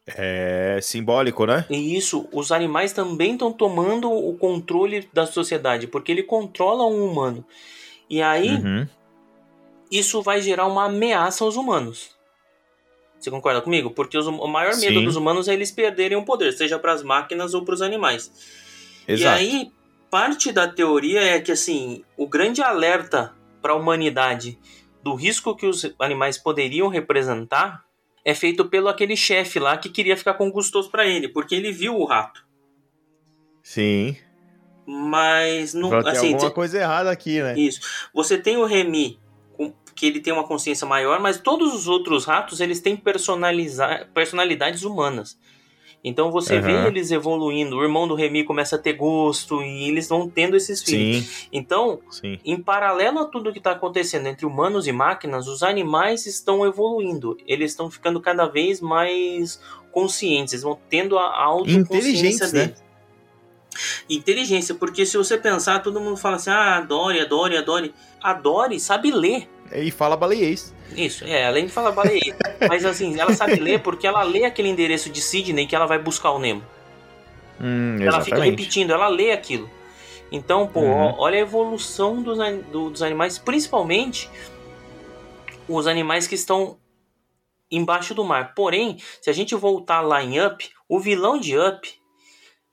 É 0.06 0.78
simbólico, 0.82 1.46
né? 1.46 1.66
E 1.70 1.96
isso, 1.96 2.28
os 2.32 2.50
animais 2.50 2.92
também 2.92 3.32
estão 3.32 3.52
tomando 3.52 4.10
o 4.10 4.36
controle 4.36 5.08
da 5.12 5.26
sociedade, 5.26 5.86
porque 5.86 6.10
ele 6.10 6.22
controla 6.22 6.84
um 6.86 7.04
humano. 7.04 7.44
E 8.08 8.20
aí, 8.20 8.56
Uhum. 8.56 8.88
isso 9.90 10.20
vai 10.22 10.40
gerar 10.40 10.66
uma 10.66 10.86
ameaça 10.86 11.44
aos 11.44 11.56
humanos. 11.56 12.10
Você 13.18 13.30
concorda 13.30 13.60
comigo? 13.60 13.90
Porque 13.90 14.16
os 14.16 14.26
o 14.26 14.46
maior 14.46 14.74
medo 14.78 14.98
Sim. 14.98 15.04
dos 15.04 15.14
humanos 15.16 15.46
é 15.46 15.52
eles 15.52 15.70
perderem 15.70 16.16
o 16.16 16.24
poder, 16.24 16.52
seja 16.52 16.78
para 16.78 16.92
as 16.92 17.02
máquinas 17.02 17.52
ou 17.52 17.64
para 17.64 17.74
os 17.74 17.82
animais. 17.82 18.32
Exato. 19.06 19.22
E 19.22 19.26
aí, 19.26 19.72
parte 20.10 20.50
da 20.50 20.66
teoria 20.66 21.20
é 21.22 21.38
que 21.38 21.52
assim, 21.52 22.02
o 22.16 22.26
grande 22.26 22.62
alerta 22.62 23.34
para 23.60 23.72
a 23.72 23.76
humanidade 23.76 24.58
do 25.02 25.14
risco 25.14 25.54
que 25.54 25.66
os 25.66 25.94
animais 25.98 26.38
poderiam 26.38 26.88
representar 26.88 27.84
é 28.24 28.34
feito 28.34 28.64
pelo 28.64 28.88
aquele 28.88 29.16
chefe 29.16 29.58
lá 29.58 29.76
que 29.76 29.88
queria 29.88 30.16
ficar 30.16 30.34
com 30.34 30.50
gostoso 30.50 30.90
para 30.90 31.06
ele, 31.06 31.28
porque 31.28 31.54
ele 31.54 31.72
viu 31.72 31.96
o 31.96 32.04
rato. 32.04 32.46
Sim. 33.62 34.16
Mas 34.86 35.74
não, 35.74 35.94
assim, 36.06 36.32
alguma 36.32 36.50
coisa 36.50 36.78
errada 36.78 37.10
aqui, 37.10 37.40
né? 37.40 37.58
isso. 37.58 37.80
Você 38.12 38.36
tem 38.36 38.56
o 38.56 38.64
Remy, 38.64 39.20
que 39.94 40.06
ele 40.06 40.20
tem 40.20 40.32
uma 40.32 40.46
consciência 40.46 40.86
maior, 40.86 41.20
mas 41.20 41.38
todos 41.38 41.74
os 41.74 41.86
outros 41.86 42.24
ratos 42.24 42.60
eles 42.60 42.80
têm 42.80 42.96
personalidades 42.96 44.82
humanas. 44.82 45.38
Então 46.02 46.30
você 46.30 46.60
vê 46.60 46.72
Aham. 46.72 46.86
eles 46.88 47.10
evoluindo. 47.10 47.76
O 47.76 47.82
irmão 47.82 48.08
do 48.08 48.14
Remy 48.14 48.44
começa 48.44 48.76
a 48.76 48.78
ter 48.78 48.94
gosto 48.94 49.62
e 49.62 49.88
eles 49.88 50.08
vão 50.08 50.28
tendo 50.28 50.56
esses 50.56 50.82
filhos. 50.82 51.26
Sim, 51.26 51.48
Então, 51.52 52.00
sim. 52.10 52.38
em 52.44 52.60
paralelo 52.60 53.18
a 53.18 53.26
tudo 53.26 53.52
que 53.52 53.58
está 53.58 53.72
acontecendo 53.72 54.26
entre 54.26 54.46
humanos 54.46 54.86
e 54.86 54.92
máquinas, 54.92 55.46
os 55.46 55.62
animais 55.62 56.24
estão 56.26 56.64
evoluindo. 56.66 57.36
Eles 57.46 57.72
estão 57.72 57.90
ficando 57.90 58.20
cada 58.20 58.46
vez 58.46 58.80
mais 58.80 59.60
conscientes, 59.92 60.54
eles 60.54 60.62
vão 60.62 60.78
tendo 60.88 61.18
a 61.18 61.36
autoconsciência 61.36 62.46
né? 62.46 62.52
deles. 62.52 62.90
Inteligência, 64.08 64.74
porque 64.74 65.06
se 65.06 65.16
você 65.16 65.38
pensar, 65.38 65.80
todo 65.80 66.00
mundo 66.00 66.16
fala 66.16 66.36
assim: 66.36 66.50
ah, 66.50 66.76
adore, 66.76 67.20
adore, 67.20 67.56
adore. 67.56 67.94
Adore 68.20 68.80
sabe 68.80 69.10
ler. 69.10 69.48
E 69.72 69.90
fala 69.90 70.16
baleiês. 70.16 70.74
Isso, 70.96 71.24
é, 71.24 71.46
além 71.46 71.66
de 71.66 71.72
falar 71.72 71.92
baleia. 71.92 72.36
Mas 72.68 72.84
assim, 72.84 73.18
ela 73.20 73.32
sabe 73.32 73.56
ler 73.56 73.80
porque 73.80 74.06
ela 74.06 74.22
lê 74.22 74.44
aquele 74.44 74.68
endereço 74.68 75.08
de 75.10 75.20
Sydney 75.20 75.66
que 75.66 75.74
ela 75.76 75.86
vai 75.86 75.98
buscar 75.98 76.30
o 76.32 76.38
Nemo. 76.38 76.62
Hum, 77.60 77.98
Ela 78.00 78.20
fica 78.22 78.42
repetindo, 78.42 78.90
ela 78.90 79.06
lê 79.08 79.32
aquilo. 79.32 79.70
Então, 80.32 80.66
pô, 80.66 80.80
Uhum. 80.80 81.14
olha 81.18 81.36
a 81.36 81.40
evolução 81.40 82.22
dos, 82.22 82.38
dos 82.72 83.02
animais, 83.02 83.38
principalmente 83.38 84.30
os 85.68 85.86
animais 85.86 86.26
que 86.26 86.34
estão 86.34 86.78
embaixo 87.70 88.14
do 88.14 88.24
mar. 88.24 88.54
Porém, 88.54 88.96
se 89.20 89.28
a 89.30 89.32
gente 89.32 89.54
voltar 89.54 90.00
lá 90.00 90.22
em 90.22 90.44
Up, 90.44 90.68
o 90.88 90.98
vilão 90.98 91.38
de 91.38 91.56
Up 91.58 91.88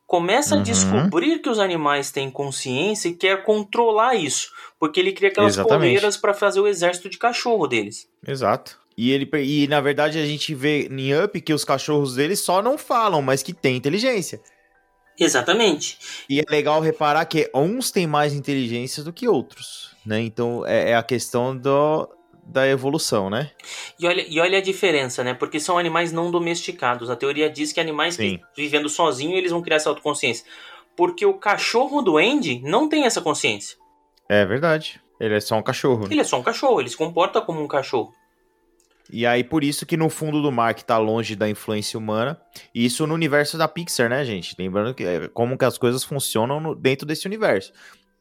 começa 0.08 0.56
a 0.56 0.58
Uhum. 0.58 0.64
descobrir 0.64 1.40
que 1.40 1.50
os 1.50 1.60
animais 1.60 2.10
têm 2.12 2.32
consciência 2.32 3.10
e 3.10 3.14
quer 3.14 3.44
controlar 3.44 4.16
isso, 4.16 4.50
porque 4.80 5.00
ele 5.02 5.12
cria 5.12 5.30
aquelas 5.30 5.54
Exatamente. 5.56 5.80
coleiras 5.80 6.18
para 6.18 6.34
fazer 6.34 6.62
o 6.62 6.68
exército 6.68 7.10
de 7.10 7.18
cachorro 7.18 7.68
deles. 7.68 8.08
Exato. 8.26 8.80
E, 8.98 9.12
ele, 9.12 9.30
e 9.44 9.68
na 9.68 9.80
verdade 9.82 10.18
a 10.18 10.26
gente 10.26 10.56
vê 10.56 10.88
em 10.90 11.14
Up 11.24 11.40
que 11.42 11.54
os 11.54 11.64
cachorros 11.64 12.16
deles 12.16 12.40
só 12.40 12.64
não 12.64 12.78
falam, 12.78 13.22
mas 13.22 13.44
que 13.44 13.54
têm 13.54 13.76
inteligência. 13.76 14.42
Exatamente. 15.20 15.98
E 16.30 16.40
é 16.40 16.44
legal 16.50 16.80
reparar 16.80 17.26
que 17.26 17.50
uns 17.54 17.92
têm 17.92 18.08
mais 18.08 18.34
inteligência 18.34 19.04
do 19.04 19.12
que 19.12 19.28
outros, 19.28 19.92
né? 20.06 20.22
Então 20.22 20.66
é, 20.66 20.92
é 20.92 20.96
a 20.96 21.04
questão 21.04 21.56
do, 21.58 22.08
da 22.48 22.68
evolução, 22.68 23.30
né? 23.30 23.52
E 24.00 24.08
olha, 24.08 24.26
e 24.28 24.40
olha 24.40 24.58
a 24.58 24.62
diferença, 24.62 25.24
né? 25.24 25.34
Porque 25.34 25.60
são 25.60 25.78
animais 25.78 26.12
não 26.12 26.32
domesticados. 26.32 27.10
A 27.10 27.16
teoria 27.16 27.50
diz 27.50 27.74
que 27.74 27.80
animais 27.80 28.16
Sim. 28.16 28.38
que 28.56 28.62
vivendo 28.62 28.88
sozinho 28.90 29.38
eles 29.38 29.52
vão 29.52 29.62
criar 29.62 29.78
essa 29.78 29.90
autoconsciência. 29.90 30.46
Porque 30.96 31.26
o 31.26 31.34
cachorro 31.36 32.02
do 32.02 32.18
Andy 32.18 32.60
não 32.64 32.88
tem 32.90 33.06
essa 33.06 33.22
consciência. 33.22 33.78
É 34.30 34.46
verdade. 34.46 35.00
Ele 35.20 35.36
é 35.36 35.40
só 35.40 35.56
um 35.56 35.62
cachorro. 35.64 36.04
né? 36.04 36.08
Ele 36.12 36.22
é 36.22 36.24
só 36.24 36.40
um 36.40 36.44
cachorro, 36.44 36.80
ele 36.80 36.90
se 36.90 36.98
comporta 36.98 37.42
como 37.42 37.62
um 37.62 37.68
cachorro. 37.68 38.14
E 39.10 39.26
aí, 39.26 39.42
por 39.44 39.64
isso 39.64 39.86
que 39.86 39.96
no 39.96 40.10
fundo 40.10 40.42
do 40.42 40.52
mar, 40.52 40.74
que 40.74 40.84
tá 40.84 40.98
longe 40.98 41.34
da 41.36 41.48
influência 41.50 41.98
humana, 41.98 42.40
e 42.76 42.86
isso 42.86 43.08
no 43.08 43.14
universo 43.14 43.58
da 43.58 43.68
Pixar, 43.68 44.10
né, 44.10 44.26
gente? 44.26 44.54
Lembrando 44.60 44.94
que 44.94 45.04
é, 45.06 45.28
como 45.30 45.58
que 45.58 45.64
as 45.64 45.78
coisas 45.78 46.04
funcionam 46.04 46.60
no- 46.60 46.76
dentro 46.76 47.06
desse 47.08 47.26
universo. 47.26 47.72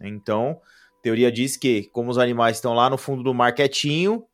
Então, 0.01 0.61
teoria 1.07 1.31
diz 1.31 1.57
que, 1.57 1.85
como 1.93 2.11
os 2.11 2.19
animais 2.19 2.57
estão 2.57 2.75
lá 2.75 2.91
no 2.91 2.99
fundo 2.99 3.23
do 3.23 3.33
mar 3.33 3.55
quietinho, 3.55 4.25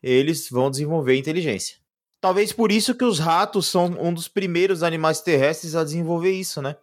eles 0.00 0.48
vão 0.48 0.70
desenvolver 0.70 1.16
inteligência. 1.16 1.76
Talvez 2.20 2.52
por 2.52 2.70
isso 2.70 2.94
que 2.94 3.04
os 3.04 3.18
ratos 3.18 3.66
são 3.66 3.86
um 3.98 4.14
dos 4.14 4.28
primeiros 4.28 4.84
animais 4.84 5.20
terrestres 5.20 5.74
a 5.74 5.82
desenvolver 5.82 6.30
isso, 6.30 6.62
né? 6.62 6.76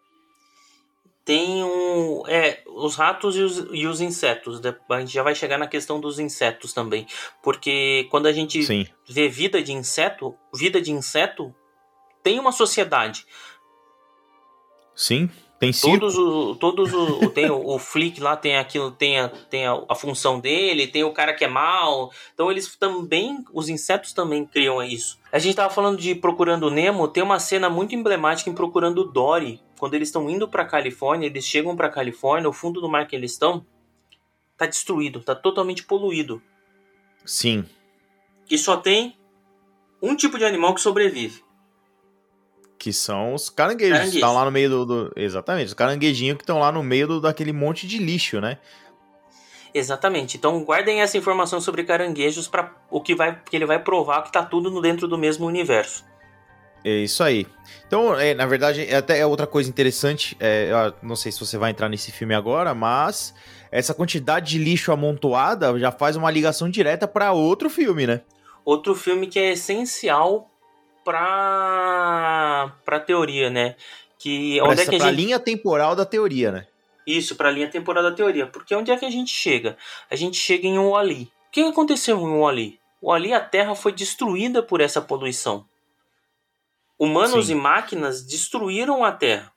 Tem 1.24 1.64
um. 1.64 2.24
É, 2.28 2.62
os 2.68 2.96
ratos 2.96 3.38
e 3.38 3.42
os, 3.42 3.66
e 3.72 3.88
os 3.88 4.02
insetos. 4.02 4.60
De- 4.60 4.76
A 4.90 5.00
gente 5.00 5.14
já 5.14 5.24
vai 5.24 5.34
chegar 5.34 5.58
na 5.58 5.68
questão 5.68 6.00
dos 6.02 6.20
insetos 6.20 6.74
também. 6.74 7.08
Porque 7.42 8.06
quando 8.12 8.26
a 8.28 8.34
gente 8.34 8.62
Sim. 8.64 8.86
vê 9.08 9.30
vida 9.30 9.64
de 9.64 9.72
inseto, 9.72 10.36
vida 10.54 10.82
de 10.82 10.92
inseto 10.92 11.56
tem 12.22 12.38
uma 12.38 12.52
sociedade. 12.52 13.26
Sim. 14.94 15.30
Tem 15.60 15.74
circo? 15.74 16.00
Todos 16.00 16.18
o, 16.18 16.56
todos 16.56 16.94
o, 16.94 17.30
tem 17.32 17.50
o, 17.50 17.66
o 17.66 17.80
Flick 17.80 18.22
lá 18.22 18.38
tem 18.38 18.58
aquilo, 18.58 18.92
tem, 18.92 19.20
a, 19.20 19.28
tem 19.28 19.66
a, 19.66 19.84
a, 19.90 19.96
função 19.96 20.40
dele, 20.40 20.86
tem 20.86 21.04
o 21.04 21.12
cara 21.12 21.34
que 21.34 21.44
é 21.44 21.48
mal. 21.48 22.12
Então 22.34 22.52
eles 22.52 22.76
também, 22.76 23.44
os 23.52 23.68
insetos 23.68 24.14
também 24.14 24.46
criam 24.46 24.84
isso. 24.84 25.18
A 25.32 25.40
gente 25.40 25.56
tava 25.56 25.74
falando 25.74 25.98
de 25.98 26.14
Procurando 26.14 26.70
Nemo, 26.70 27.08
tem 27.08 27.24
uma 27.24 27.40
cena 27.40 27.70
muito 27.70 27.96
emblemática 27.96 28.50
em 28.50 28.54
Procurando 28.54 29.04
Dory. 29.04 29.60
Quando 29.80 29.96
eles 29.96 30.10
estão 30.10 30.30
indo 30.30 30.48
pra 30.48 30.66
Califórnia, 30.66 31.26
eles 31.26 31.46
chegam 31.46 31.76
pra 31.76 31.90
Califórnia, 31.90 32.50
o 32.50 32.54
fundo 32.54 32.80
do 32.80 32.90
mar 32.90 33.08
que 33.08 33.16
eles 33.16 33.32
estão 33.32 33.66
tá 34.56 34.66
destruído, 34.66 35.22
tá 35.22 35.36
totalmente 35.36 35.84
poluído. 35.84 36.42
Sim. 37.26 37.66
E 38.50 38.58
só 38.58 38.78
tem 38.78 39.16
um 40.02 40.16
tipo 40.16 40.38
de 40.38 40.46
animal 40.46 40.74
que 40.74 40.82
sobrevive. 40.82 41.44
Que 42.78 42.94
são 42.94 43.34
os 43.34 43.50
caranguejos. 43.50 43.94
Caranguejo. 43.94 44.18
Estão 44.18 44.34
lá 44.34 44.46
no 44.46 44.52
meio 44.52 44.70
do, 44.70 44.86
do, 44.86 45.14
Exatamente, 45.16 45.68
os 45.68 45.74
caranguejinhos 45.74 46.38
que 46.38 46.44
estão 46.44 46.60
lá 46.60 46.72
no 46.72 46.84
meio 46.84 47.08
do, 47.08 47.22
daquele 47.22 47.52
monte 47.52 47.88
de 47.88 47.98
lixo, 47.98 48.40
né? 48.40 48.58
Exatamente. 49.74 50.38
Então 50.38 50.64
guardem 50.64 51.02
essa 51.02 51.18
informação 51.18 51.60
sobre 51.62 51.84
caranguejos 51.84 52.48
para 52.48 52.74
o 52.90 53.02
que 53.02 53.14
vai 53.14 53.40
que 53.44 53.56
ele 53.56 53.66
vai 53.66 53.80
provar 53.80 54.24
que 54.24 54.32
tá 54.32 54.44
tudo 54.44 54.82
dentro 54.82 55.08
do 55.08 55.18
mesmo 55.18 55.46
universo. 55.46 56.06
É 56.84 56.92
isso 56.92 57.24
aí. 57.24 57.46
Então, 57.86 58.18
é, 58.18 58.34
na 58.34 58.46
verdade, 58.46 58.86
é 58.86 58.96
até 58.96 59.20
é 59.20 59.26
outra 59.26 59.46
coisa 59.46 59.70
interessante. 59.70 60.38
É, 60.40 60.72
não 61.02 61.16
sei 61.16 61.32
se 61.32 61.40
você 61.40 61.58
vai 61.58 61.72
entrar 61.72 61.90
nesse 61.90 62.12
filme 62.12 62.34
agora, 62.34 62.74
mas 62.74 63.34
essa 63.72 63.94
quantidade 63.94 64.52
de 64.52 64.58
lixo 64.58 64.92
amontoada 64.92 65.78
já 65.78 65.92
faz 65.92 66.16
uma 66.16 66.32
ligação 66.32 66.70
direta 66.70 67.08
para 67.08 67.32
outro 67.34 67.70
filme, 67.70 68.08
né? 68.08 68.22
Outro 68.64 68.96
filme 68.96 69.28
que 69.28 69.40
é 69.40 69.52
essencial 69.52 70.50
para 71.08 72.74
para 72.84 73.00
teoria, 73.00 73.50
né? 73.50 73.76
Que 74.20 74.60
onde 74.62 74.82
é 74.82 74.86
que 74.86 74.96
a 74.96 75.00
gente... 75.00 75.16
linha 75.16 75.40
temporal 75.40 75.96
da 75.96 76.06
teoria, 76.06 76.52
né? 76.52 76.68
Isso, 77.06 77.38
para 77.38 77.48
a 77.48 77.52
linha 77.52 77.70
temporal 77.70 78.04
da 78.04 78.12
teoria. 78.12 78.46
Porque 78.46 78.76
onde 78.76 78.92
é 78.92 78.98
que 78.98 79.06
a 79.06 79.10
gente 79.10 79.32
chega? 79.32 79.78
A 80.12 80.16
gente 80.18 80.36
chega 80.36 80.68
em 80.68 80.78
Wall-E. 80.78 81.24
O 81.24 81.52
que 81.52 81.62
aconteceu 81.62 82.20
em 82.20 82.38
Wall-E? 82.38 82.78
Wall-E, 83.02 83.34
a 83.34 83.40
Terra 83.40 83.74
foi 83.74 83.94
destruída 83.94 84.62
por 84.62 84.82
essa 84.82 85.02
poluição. 85.02 85.66
Humanos 87.00 87.46
Sim. 87.46 87.54
e 87.54 87.56
máquinas 87.56 88.26
destruíram 88.26 89.06
a 89.06 89.12
Terra. 89.14 89.54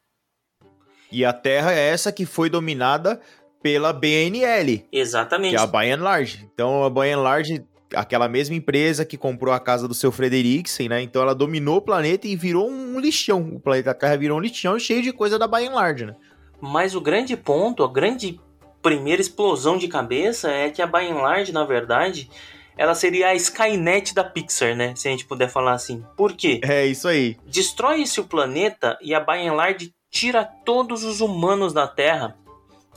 E 1.11 1.25
a 1.25 1.33
Terra 1.33 1.73
é 1.73 1.89
essa 1.89 2.13
que 2.13 2.25
foi 2.25 2.49
dominada 2.49 3.21
pela 3.61 3.93
BNL. 3.93 4.87
Exatamente. 4.93 5.57
Que 5.57 5.61
é 5.61 5.61
a 5.61 5.67
By 5.67 5.91
and 5.91 6.03
Large. 6.03 6.49
Então 6.55 6.85
a 6.85 6.91
By 6.91 7.11
and 7.11 7.23
Large 7.23 7.65
aquela 7.95 8.29
mesma 8.29 8.55
empresa 8.55 9.05
que 9.05 9.17
comprou 9.17 9.53
a 9.53 9.61
casa 9.61 9.87
do 9.87 9.95
seu 9.95 10.13
Frederiksen, 10.13 10.89
né? 10.89 11.03
Então 11.03 11.23
ela 11.23 11.35
dominou 11.35 11.77
o 11.77 11.83
planeta 11.83 12.27
e 12.27 12.37
virou 12.37 12.71
um 12.71 12.99
lixão. 12.99 13.41
O 13.55 13.61
planeta 13.61 13.95
Terra 13.95 14.17
virou 14.17 14.39
um 14.39 14.41
lixão 14.41 14.79
cheio 14.79 15.03
de 15.03 15.13
coisa 15.13 15.39
da 15.39 15.47
By 15.47 15.67
and 15.67 15.75
Large, 15.75 16.07
né? 16.07 16.17
Mas 16.61 16.95
o 16.95 17.01
grande 17.01 17.37
ponto, 17.37 17.83
a 17.83 17.93
grande 17.93 18.39
primeira 18.83 19.21
explosão 19.21 19.77
de 19.77 19.89
cabeça 19.89 20.51
é 20.51 20.71
que 20.71 20.83
a 20.83 20.87
By 20.87 21.11
and 21.11 21.17
Large, 21.17 21.53
na 21.53 21.65
verdade, 21.65 22.31
ela 22.77 22.95
seria 22.95 23.29
a 23.29 23.35
Skynet 23.35 24.15
da 24.15 24.25
Pixar, 24.25 24.77
né? 24.77 24.95
Se 24.95 25.09
a 25.09 25.11
gente 25.11 25.27
puder 25.27 25.49
falar 25.49 25.73
assim. 25.73 26.05
Por 26.17 26.33
quê? 26.33 26.61
É 26.63 26.87
isso 26.87 27.09
aí. 27.09 27.37
Destrói-se 27.47 28.21
o 28.21 28.25
planeta 28.25 28.99
e 29.03 29.15
a 29.15 29.21
By 29.21 29.47
and 29.47 29.55
Large 29.55 29.95
tira 30.11 30.45
todos 30.45 31.05
os 31.05 31.21
humanos 31.21 31.73
da 31.73 31.87
Terra 31.87 32.37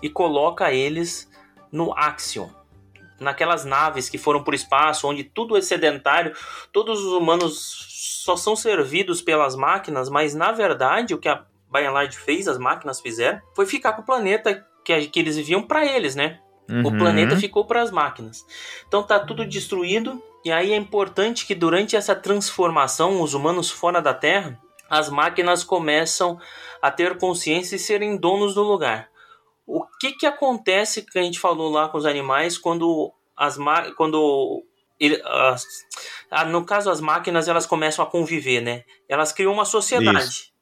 e 0.01 0.09
coloca 0.09 0.71
eles 0.71 1.29
no 1.71 1.93
Axion 1.93 2.49
naquelas 3.23 3.65
naves 3.65 4.09
que 4.09 4.17
foram 4.17 4.43
por 4.43 4.53
espaço, 4.53 5.07
onde 5.07 5.23
tudo 5.23 5.57
é 5.57 5.61
sedentário, 5.61 6.35
todos 6.71 7.03
os 7.03 7.13
humanos 7.13 7.87
só 8.23 8.35
são 8.35 8.55
servidos 8.55 9.21
pelas 9.21 9.55
máquinas, 9.55 10.09
mas 10.09 10.35
na 10.35 10.51
verdade 10.51 11.13
o 11.13 11.17
que 11.17 11.27
a 11.27 11.43
Bayard 11.69 12.15
fez, 12.17 12.47
as 12.47 12.57
máquinas 12.57 13.01
fizeram, 13.01 13.41
foi 13.55 13.65
ficar 13.65 13.93
com 13.93 14.01
o 14.01 14.05
planeta 14.05 14.65
que, 14.83 15.07
que 15.07 15.19
eles 15.19 15.35
viviam 15.35 15.63
para 15.63 15.85
eles, 15.85 16.15
né? 16.15 16.39
Uhum. 16.69 16.87
O 16.87 16.97
planeta 16.97 17.35
ficou 17.35 17.65
para 17.65 17.81
as 17.81 17.91
máquinas. 17.91 18.45
Então 18.87 19.03
tá 19.03 19.19
tudo 19.19 19.45
destruído, 19.45 20.21
e 20.45 20.51
aí 20.51 20.71
é 20.71 20.75
importante 20.75 21.45
que 21.45 21.55
durante 21.55 21.95
essa 21.95 22.15
transformação, 22.15 23.21
os 23.21 23.33
humanos 23.33 23.69
fora 23.69 24.01
da 24.01 24.13
Terra, 24.13 24.59
as 24.89 25.09
máquinas 25.09 25.63
começam 25.63 26.39
a 26.81 26.91
ter 26.91 27.17
consciência 27.17 27.75
e 27.75 27.79
serem 27.79 28.17
donos 28.17 28.53
do 28.53 28.61
lugar. 28.61 29.09
O 29.65 29.85
que 29.99 30.11
que 30.13 30.25
acontece 30.25 31.01
que 31.01 31.17
a 31.17 31.23
gente 31.23 31.39
falou 31.39 31.71
lá 31.71 31.87
com 31.87 31.97
os 31.97 32.05
animais 32.05 32.57
quando 32.57 33.13
as 33.35 33.57
quando 33.95 34.63
ele, 34.99 35.21
as, 35.25 35.65
no 36.47 36.65
caso 36.65 36.89
as 36.89 37.01
máquinas 37.01 37.47
elas 37.47 37.65
começam 37.65 38.03
a 38.03 38.09
conviver, 38.09 38.61
né? 38.61 38.83
Elas 39.07 39.31
criam 39.31 39.53
uma 39.53 39.65
sociedade. 39.65 40.27
Isso. 40.27 40.53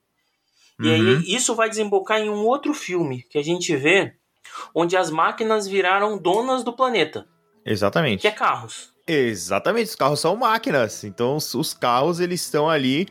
E 0.79 0.87
uhum. 0.87 0.93
aí 0.93 1.35
isso 1.35 1.55
vai 1.55 1.69
desembocar 1.69 2.19
em 2.19 2.29
um 2.29 2.45
outro 2.45 2.73
filme 2.73 3.23
que 3.29 3.37
a 3.37 3.43
gente 3.43 3.75
vê 3.75 4.13
onde 4.73 4.97
as 4.97 5.09
máquinas 5.09 5.67
viraram 5.67 6.17
donas 6.17 6.63
do 6.63 6.73
planeta. 6.73 7.27
Exatamente. 7.65 8.21
Que 8.21 8.27
é 8.27 8.31
carros. 8.31 8.91
Exatamente, 9.07 9.89
os 9.89 9.95
carros 9.95 10.19
são 10.19 10.35
máquinas. 10.35 11.03
Então 11.03 11.35
os 11.35 11.73
carros 11.73 12.19
eles 12.19 12.41
estão 12.41 12.69
ali 12.69 13.07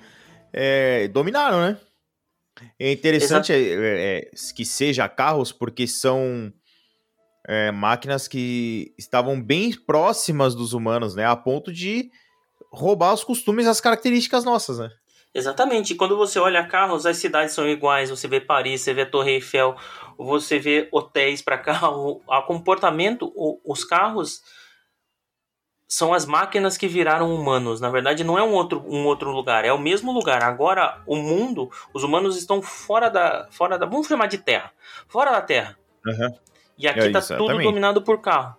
é, 0.52 1.08
dominaram, 1.08 1.60
né? 1.60 1.78
É 2.78 2.92
interessante 2.92 3.52
é, 3.52 3.56
é, 3.56 4.30
que 4.54 4.64
seja 4.64 5.08
carros 5.08 5.52
porque 5.52 5.86
são 5.86 6.52
é, 7.46 7.70
máquinas 7.70 8.28
que 8.28 8.94
estavam 8.98 9.40
bem 9.40 9.72
próximas 9.72 10.54
dos 10.54 10.72
humanos, 10.72 11.14
né? 11.14 11.24
A 11.24 11.36
ponto 11.36 11.72
de 11.72 12.10
roubar 12.72 13.12
os 13.12 13.24
costumes 13.24 13.66
e 13.66 13.68
as 13.68 13.80
características 13.80 14.44
nossas, 14.44 14.78
né? 14.78 14.90
Exatamente. 15.32 15.94
Quando 15.94 16.16
você 16.16 16.38
olha 16.38 16.66
carros, 16.66 17.06
as 17.06 17.16
cidades 17.16 17.54
são 17.54 17.68
iguais. 17.68 18.10
Você 18.10 18.26
vê 18.26 18.40
Paris, 18.40 18.80
você 18.80 18.92
vê 18.92 19.06
Torre 19.06 19.32
Eiffel, 19.32 19.76
você 20.18 20.58
vê 20.58 20.88
hotéis 20.92 21.40
para 21.40 21.58
carro. 21.58 22.20
O 22.26 22.42
comportamento, 22.42 23.32
os 23.64 23.84
carros 23.84 24.42
são 25.90 26.14
as 26.14 26.24
máquinas 26.24 26.78
que 26.78 26.86
viraram 26.86 27.34
humanos. 27.34 27.80
Na 27.80 27.90
verdade, 27.90 28.22
não 28.22 28.38
é 28.38 28.42
um 28.44 28.52
outro, 28.52 28.84
um 28.86 29.04
outro 29.06 29.32
lugar, 29.32 29.64
é 29.64 29.72
o 29.72 29.78
mesmo 29.78 30.12
lugar. 30.12 30.40
Agora, 30.40 31.02
o 31.04 31.16
mundo, 31.16 31.68
os 31.92 32.04
humanos 32.04 32.36
estão 32.36 32.62
fora 32.62 33.08
da, 33.08 33.48
fora 33.50 33.76
da, 33.76 33.86
vamos 33.86 34.06
chamar 34.06 34.26
de 34.26 34.38
Terra, 34.38 34.70
fora 35.08 35.32
da 35.32 35.42
Terra. 35.42 35.76
Uhum. 36.06 36.32
E 36.78 36.86
aqui 36.86 37.00
é, 37.00 37.10
tá 37.10 37.20
tudo 37.20 37.60
dominado 37.60 38.00
por 38.02 38.20
carro. 38.20 38.54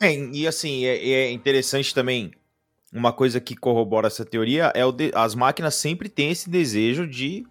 É, 0.00 0.12
e 0.12 0.48
assim, 0.48 0.84
é, 0.84 0.96
é, 0.96 1.30
interessante 1.30 1.94
também. 1.94 2.32
Uma 2.92 3.12
coisa 3.12 3.40
que 3.40 3.54
corrobora 3.54 4.08
essa 4.08 4.24
teoria 4.24 4.72
é 4.74 4.84
o 4.84 4.90
de, 4.90 5.12
as 5.14 5.36
máquinas 5.36 5.76
sempre 5.76 6.08
têm 6.08 6.32
esse 6.32 6.50
desejo 6.50 7.06
de 7.06 7.46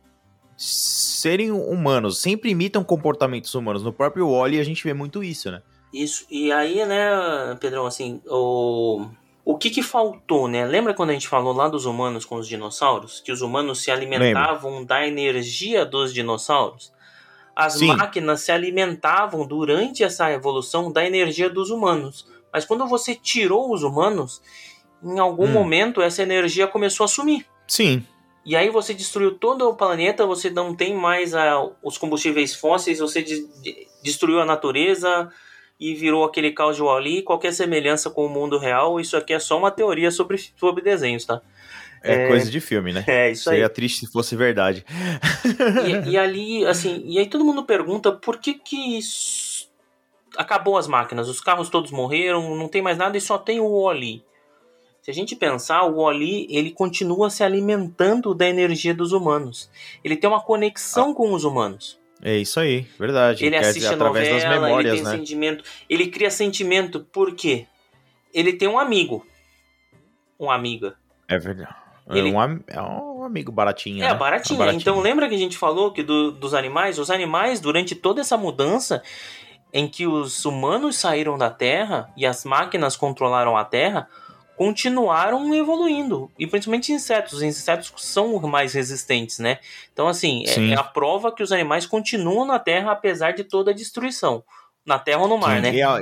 serem 0.57 1.49
humanos, 1.49 2.19
sempre 2.19 2.51
imitam 2.51 2.83
comportamentos 2.83 3.55
humanos. 3.55 3.83
No 3.83 3.93
próprio 3.93 4.29
Wally 4.29 4.59
a 4.59 4.63
gente 4.63 4.83
vê 4.83 4.93
muito 4.93 5.23
isso, 5.23 5.49
né? 5.49 5.61
Isso, 5.93 6.25
e 6.29 6.51
aí, 6.51 6.83
né, 6.85 7.55
Pedrão, 7.59 7.85
assim, 7.85 8.19
o, 8.25 9.05
o 9.45 9.57
que 9.57 9.69
que 9.69 9.83
faltou, 9.83 10.47
né? 10.47 10.65
Lembra 10.65 10.93
quando 10.93 11.11
a 11.11 11.13
gente 11.13 11.27
falou 11.27 11.53
lá 11.53 11.67
dos 11.67 11.85
humanos 11.85 12.25
com 12.25 12.37
os 12.37 12.47
dinossauros? 12.47 13.19
Que 13.19 13.31
os 13.31 13.41
humanos 13.41 13.81
se 13.81 13.91
alimentavam 13.91 14.71
Lembra. 14.71 14.85
da 14.87 15.07
energia 15.07 15.85
dos 15.85 16.11
dinossauros? 16.11 16.91
As 17.55 17.73
Sim. 17.73 17.87
máquinas 17.87 18.41
se 18.41 18.51
alimentavam 18.51 19.45
durante 19.45 20.03
essa 20.03 20.31
evolução 20.31 20.91
da 20.91 21.05
energia 21.05 21.47
dos 21.47 21.69
humanos. 21.69 22.27
Mas 22.51 22.65
quando 22.65 22.87
você 22.87 23.13
tirou 23.13 23.71
os 23.71 23.83
humanos, 23.83 24.41
em 25.03 25.19
algum 25.19 25.45
hum. 25.45 25.51
momento 25.51 26.01
essa 26.01 26.23
energia 26.23 26.65
começou 26.65 27.03
a 27.03 27.07
sumir. 27.07 27.45
Sim. 27.67 28.03
E 28.45 28.55
aí 28.55 28.69
você 28.69 28.93
destruiu 28.93 29.37
todo 29.37 29.69
o 29.69 29.75
planeta, 29.75 30.25
você 30.25 30.49
não 30.49 30.75
tem 30.75 30.95
mais 30.95 31.33
uh, 31.33 31.71
os 31.83 31.97
combustíveis 31.97 32.55
fósseis, 32.55 32.99
você 32.99 33.21
de 33.21 33.47
destruiu 34.03 34.41
a 34.41 34.45
natureza, 34.45 35.31
e 35.79 35.93
virou 35.93 36.23
aquele 36.23 36.51
caos 36.51 36.75
de 36.75 36.81
Wally. 36.81 37.21
Qualquer 37.23 37.53
semelhança 37.53 38.09
com 38.09 38.25
o 38.25 38.29
mundo 38.29 38.57
real, 38.57 38.99
isso 38.99 39.17
aqui 39.17 39.33
é 39.33 39.39
só 39.39 39.57
uma 39.57 39.71
teoria 39.71 40.11
sobre, 40.11 40.37
sobre 40.55 40.83
desenhos, 40.83 41.25
tá? 41.25 41.41
É, 42.03 42.25
é, 42.25 42.27
coisa 42.27 42.51
de 42.51 42.59
filme, 42.59 42.91
né? 42.91 43.03
É, 43.07 43.31
isso 43.31 43.45
Seria 43.45 43.65
aí. 43.65 43.69
triste 43.69 44.05
se 44.05 44.11
fosse 44.11 44.35
verdade. 44.35 44.85
E, 46.05 46.11
e, 46.11 46.17
ali, 46.17 46.65
assim, 46.65 47.01
e 47.05 47.17
aí 47.17 47.27
todo 47.27 47.45
mundo 47.45 47.63
pergunta 47.63 48.11
por 48.11 48.37
que 48.37 48.53
que 48.53 48.99
acabou 50.37 50.77
as 50.77 50.87
máquinas, 50.87 51.29
os 51.29 51.39
carros 51.39 51.69
todos 51.69 51.91
morreram, 51.91 52.55
não 52.55 52.67
tem 52.67 52.81
mais 52.81 52.97
nada 52.97 53.17
e 53.17 53.21
só 53.21 53.37
tem 53.37 53.59
o 53.61 53.83
Wally. 53.83 54.23
Se 55.01 55.11
a 55.11 55.13
gente 55.13 55.35
pensar, 55.35 55.83
o 55.83 56.01
Wally, 56.01 56.47
ele 56.49 56.71
continua 56.71 57.29
se 57.29 57.43
alimentando 57.43 58.33
da 58.33 58.47
energia 58.47 58.93
dos 58.93 59.11
humanos. 59.11 59.69
Ele 60.03 60.15
tem 60.15 60.29
uma 60.29 60.41
conexão 60.41 61.11
ah. 61.11 61.15
com 61.15 61.33
os 61.33 61.43
humanos. 61.43 61.99
É 62.25 62.37
isso 62.37 62.57
aí, 62.57 62.87
verdade. 62.97 63.43
Ele 63.43 63.51
Quer 63.51 63.61
assiste 63.61 63.81
dizer, 63.81 63.95
através 63.95 64.29
novela, 64.29 64.49
das 64.49 64.61
memórias, 64.61 64.93
ele 64.93 65.03
tem 65.03 65.11
né? 65.11 65.17
sentimento. 65.17 65.63
Ele 65.89 66.07
cria 66.07 66.31
sentimento 66.31 67.01
por 67.01 67.35
quê? 67.35 67.67
Ele 68.33 68.53
tem 68.53 68.67
um 68.67 68.79
amigo. 68.79 69.27
Uma 70.39 70.55
amiga. 70.55 70.95
É 71.27 71.37
verdade. 71.37 71.75
É 72.09 72.17
ele... 72.17 72.29
É, 72.29 72.31
um, 72.31 72.59
é 72.67 72.81
um 72.81 73.23
amigo 73.25 73.51
baratinho. 73.51 74.03
É, 74.03 74.07
né? 74.07 74.13
baratinho. 74.13 74.57
baratinho. 74.57 74.79
Então 74.79 75.01
lembra 75.01 75.27
que 75.27 75.35
a 75.35 75.37
gente 75.37 75.57
falou 75.57 75.91
que 75.91 76.01
do, 76.01 76.31
dos 76.31 76.53
animais? 76.53 76.97
Os 76.97 77.11
animais, 77.11 77.59
durante 77.59 77.93
toda 77.93 78.21
essa 78.21 78.37
mudança 78.37 79.03
em 79.73 79.87
que 79.87 80.07
os 80.07 80.45
humanos 80.45 80.95
saíram 80.95 81.37
da 81.37 81.49
Terra 81.49 82.09
e 82.15 82.25
as 82.25 82.45
máquinas 82.45 82.95
controlaram 82.95 83.57
a 83.57 83.65
Terra, 83.65 84.07
continuaram 84.57 85.53
evoluindo. 85.53 86.31
E 86.37 86.45
principalmente 86.45 86.91
insetos. 86.91 87.33
Os 87.33 87.41
insetos 87.41 87.91
são 87.97 88.39
mais 88.41 88.73
resistentes, 88.73 89.39
né? 89.39 89.59
Então, 89.91 90.07
assim, 90.07 90.43
é, 90.47 90.71
é, 90.71 90.75
a 90.75 90.83
prova 90.83 91.31
que 91.31 91.43
os 91.43 91.51
animais 91.51 91.85
continuam 91.85 92.45
na 92.45 92.59
Terra 92.59 92.91
apesar 92.91 93.31
de 93.31 93.43
toda 93.43 93.71
a 93.71 93.73
destruição. 93.73 94.43
Na 94.85 94.99
Terra 94.99 95.21
ou 95.21 95.27
no 95.27 95.37
mar, 95.37 95.55
Sim, 95.57 95.61
né? 95.61 95.75
E 95.75 95.81
a, 95.81 96.01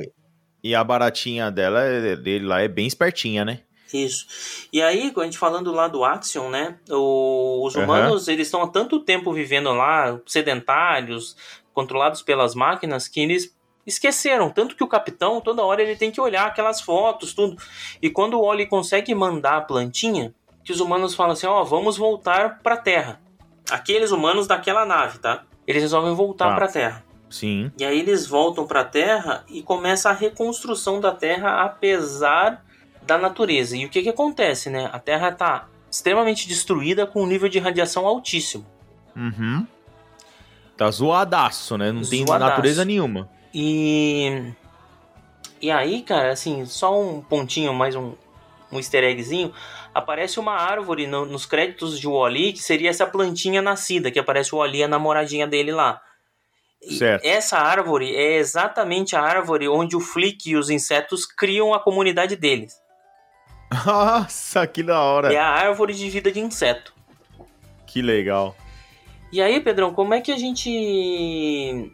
e 0.64 0.76
a 0.76 0.84
baratinha 0.84 1.50
dela, 1.50 1.82
dele 2.18 2.46
lá, 2.46 2.62
é 2.62 2.68
bem 2.68 2.88
espertinha, 2.88 3.46
né? 3.46 3.62
Isso. 3.94 4.68
E 4.72 4.82
aí, 4.82 5.12
a 5.16 5.24
gente 5.24 5.38
falando 5.38 5.72
lá 5.72 5.88
do 5.88 6.04
Axion, 6.04 6.50
né? 6.50 6.78
Os 6.90 7.76
humanos, 7.76 8.28
uhum. 8.28 8.34
eles 8.34 8.48
estão 8.48 8.62
há 8.62 8.68
tanto 8.68 9.00
tempo 9.02 9.34
vivendo 9.34 9.72
lá, 9.74 10.20
sedentários, 10.26 11.36
controlados 11.74 12.22
pelas 12.22 12.56
máquinas, 12.56 13.08
que 13.08 13.20
eles 13.20 13.54
esqueceram. 13.86 14.50
Tanto 14.50 14.76
que 14.76 14.84
o 14.84 14.88
capitão, 14.88 15.42
toda 15.42 15.64
hora, 15.64 15.82
ele 15.82 15.96
tem 15.96 16.12
que 16.12 16.22
olhar 16.22 16.48
aquelas 16.48 16.82
fotos, 16.82 17.34
tudo. 17.34 17.58
E 18.02 18.10
quando 18.10 18.36
o 18.36 18.44
Oli 18.44 18.66
consegue 18.66 19.14
mandar 19.14 19.58
a 19.58 19.62
plantinha, 19.62 20.34
que 20.64 20.72
os 20.72 20.80
humanos 20.80 21.16
falam 21.16 21.34
assim: 21.34 21.48
ó, 21.48 21.62
oh, 21.62 21.66
vamos 21.66 21.98
voltar 21.98 22.60
pra 22.62 22.78
Terra. 22.78 23.20
Aqueles 23.70 24.12
humanos 24.12 24.48
daquela 24.48 24.86
nave, 24.86 25.20
tá? 25.20 25.44
Eles 25.66 25.82
resolvem 25.82 26.14
voltar 26.14 26.52
ah, 26.52 26.56
pra 26.56 26.68
Terra. 26.68 27.04
Sim. 27.30 27.72
E 27.78 27.86
aí 27.86 28.00
eles 28.00 28.28
voltam 28.28 28.68
pra 28.68 28.84
Terra 28.84 29.46
e 29.48 29.62
começa 29.62 30.10
a 30.10 30.14
reconstrução 30.14 31.00
da 31.00 31.12
Terra, 31.12 31.64
apesar 31.64 32.64
da 33.04 33.18
natureza. 33.18 33.78
E 33.78 33.86
o 33.86 33.90
que 33.90 34.02
que 34.02 34.10
acontece, 34.10 34.70
né? 34.70 34.90
A 34.92 35.00
Terra 35.00 35.30
está 35.30 35.68
extremamente 35.90 36.48
destruída 36.48 37.06
com 37.06 37.24
um 37.24 37.28
nível 37.28 37.48
de 37.48 37.60
radiação 37.60 38.06
altíssimo. 38.06 38.66
Uhum. 39.16 39.66
Tá 40.78 40.90
zoadaço, 40.90 41.78
né? 41.78 41.92
Não 41.92 42.02
tem 42.02 42.26
natureza 42.26 42.84
nenhuma. 42.84 43.30
E 43.54 44.54
e 45.62 45.70
aí, 45.70 46.02
cara, 46.02 46.32
assim, 46.32 46.66
só 46.66 47.00
um 47.00 47.22
pontinho, 47.22 47.72
mais 47.72 47.96
um, 47.96 48.14
um 48.72 48.78
easter 48.78 49.04
eggzinho, 49.04 49.54
aparece 49.94 50.40
uma 50.40 50.54
árvore 50.54 51.06
no, 51.06 51.24
nos 51.24 51.46
créditos 51.46 52.00
de 52.00 52.08
Wally, 52.08 52.54
que 52.54 52.64
seria 52.64 52.90
essa 52.90 53.06
plantinha 53.06 53.62
nascida, 53.62 54.10
que 54.10 54.18
aparece 54.18 54.56
o 54.56 54.58
Wally, 54.58 54.84
a 54.84 54.88
namoradinha 54.88 55.46
dele 55.46 55.72
lá. 55.72 56.02
Certo. 56.98 57.24
essa 57.24 57.60
árvore 57.60 58.16
é 58.16 58.38
exatamente 58.38 59.16
a 59.16 59.22
árvore 59.22 59.70
onde 59.70 59.96
o 59.96 60.00
Flick 60.00 60.50
e 60.50 60.56
os 60.56 60.68
insetos 60.68 61.28
criam 61.28 61.76
a 61.76 61.80
comunidade 61.80 62.36
deles. 62.36 62.74
Nossa, 63.86 64.66
que 64.66 64.82
da 64.82 65.00
hora. 65.00 65.32
É 65.32 65.38
a 65.38 65.48
árvore 65.48 65.94
de 65.94 66.10
vida 66.10 66.32
de 66.32 66.40
inseto. 66.40 66.92
Que 67.86 68.02
legal. 68.02 68.56
E 69.32 69.40
aí, 69.40 69.62
Pedrão, 69.62 69.94
como 69.94 70.16
é 70.16 70.22
que 70.22 70.32
a 70.32 70.38
gente 70.38 71.92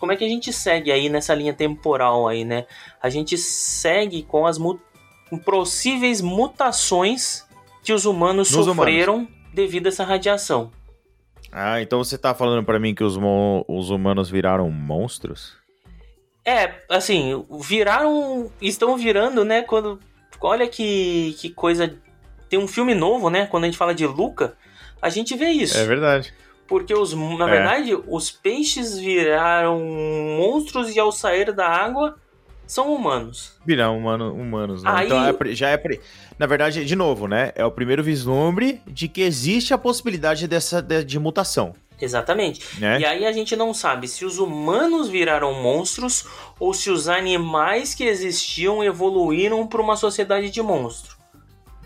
como 0.00 0.10
é 0.12 0.16
que 0.16 0.24
a 0.24 0.28
gente 0.28 0.50
segue 0.52 0.90
aí 0.90 1.10
nessa 1.10 1.34
linha 1.34 1.52
temporal 1.52 2.26
aí, 2.26 2.44
né? 2.44 2.66
A 3.02 3.10
gente 3.10 3.36
segue 3.36 4.22
com 4.22 4.46
as 4.46 4.56
mu 4.56 4.80
com 5.28 5.38
possíveis 5.38 6.20
mutações 6.20 7.46
que 7.84 7.92
os 7.92 8.04
humanos 8.04 8.50
Nos 8.50 8.64
sofreram 8.64 9.14
humanos. 9.14 9.30
devido 9.54 9.86
a 9.86 9.88
essa 9.90 10.02
radiação. 10.02 10.72
Ah, 11.52 11.80
então 11.80 12.02
você 12.02 12.18
tá 12.18 12.34
falando 12.34 12.64
para 12.64 12.80
mim 12.80 12.94
que 12.94 13.04
os, 13.04 13.16
os 13.68 13.90
humanos 13.90 14.28
viraram 14.28 14.68
monstros? 14.70 15.56
É, 16.44 16.74
assim, 16.88 17.44
viraram. 17.60 18.50
Estão 18.60 18.96
virando, 18.96 19.44
né? 19.44 19.62
Quando 19.62 20.00
olha 20.40 20.66
que, 20.66 21.36
que 21.38 21.50
coisa. 21.50 21.94
Tem 22.48 22.58
um 22.58 22.66
filme 22.66 22.94
novo, 22.94 23.30
né? 23.30 23.46
Quando 23.46 23.64
a 23.64 23.66
gente 23.66 23.78
fala 23.78 23.94
de 23.94 24.06
Luca, 24.06 24.56
a 25.00 25.08
gente 25.08 25.36
vê 25.36 25.50
isso. 25.50 25.76
É 25.76 25.84
verdade. 25.84 26.32
Porque 26.70 26.94
os, 26.94 27.12
na 27.12 27.48
é. 27.48 27.50
verdade, 27.50 27.98
os 28.06 28.30
peixes 28.30 28.96
viraram 28.96 29.80
monstros 30.38 30.94
e 30.94 31.00
ao 31.00 31.10
sair 31.10 31.52
da 31.52 31.66
água 31.66 32.14
são 32.64 32.94
humanos. 32.94 33.54
Viram 33.66 33.98
humano, 33.98 34.32
humanos, 34.32 34.84
né? 34.84 34.90
Aí... 34.94 35.06
Então 35.06 35.18
é, 35.26 35.52
já 35.52 35.70
é. 35.70 35.82
Na 36.38 36.46
verdade, 36.46 36.84
de 36.84 36.94
novo, 36.94 37.26
né? 37.26 37.50
É 37.56 37.64
o 37.64 37.72
primeiro 37.72 38.04
vislumbre 38.04 38.80
de 38.86 39.08
que 39.08 39.20
existe 39.20 39.74
a 39.74 39.78
possibilidade 39.78 40.46
dessa 40.46 40.80
de, 40.80 41.02
de 41.02 41.18
mutação. 41.18 41.74
Exatamente. 42.00 42.62
Né? 42.80 43.00
E 43.00 43.04
aí 43.04 43.26
a 43.26 43.32
gente 43.32 43.56
não 43.56 43.74
sabe 43.74 44.06
se 44.06 44.24
os 44.24 44.38
humanos 44.38 45.08
viraram 45.08 45.52
monstros 45.52 46.24
ou 46.60 46.72
se 46.72 46.88
os 46.88 47.08
animais 47.08 47.94
que 47.96 48.04
existiam 48.04 48.82
evoluíram 48.84 49.66
para 49.66 49.82
uma 49.82 49.96
sociedade 49.96 50.50
de 50.50 50.62
monstros. 50.62 51.19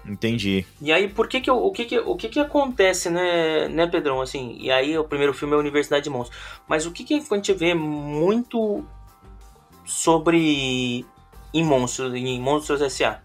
Entendi. 0.06 0.66
E 0.82 0.92
aí, 0.92 1.08
por 1.08 1.26
que 1.28 1.40
que, 1.40 1.50
o 1.50 1.70
que 1.70 1.84
que, 1.86 1.98
o 1.98 2.14
que 2.14 2.28
que 2.28 2.40
acontece, 2.40 3.08
né, 3.08 3.68
né, 3.68 3.86
Pedrão? 3.86 4.20
Assim, 4.20 4.56
e 4.60 4.70
aí 4.70 4.96
o 4.98 5.04
primeiro 5.04 5.32
filme 5.32 5.54
é 5.54 5.56
Universidade 5.56 6.04
de 6.04 6.10
Monstros. 6.10 6.38
Mas 6.68 6.84
o 6.84 6.92
que 6.92 7.04
que 7.04 7.14
a 7.14 7.18
gente 7.18 7.52
vê 7.54 7.72
muito 7.72 8.84
sobre 9.84 11.06
em 11.52 11.64
Monstros, 11.64 12.14
em 12.14 12.40
Monstros 12.40 12.82
S.A. 12.82 13.20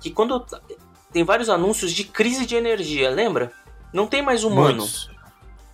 Que 0.00 0.10
quando 0.10 0.44
tem 1.12 1.24
vários 1.24 1.48
anúncios 1.48 1.92
de 1.92 2.04
crise 2.04 2.46
de 2.46 2.54
energia, 2.54 3.10
lembra? 3.10 3.52
Não 3.92 4.06
tem 4.06 4.22
mais 4.22 4.44
humano. 4.44 4.78
Muitos. 4.78 5.10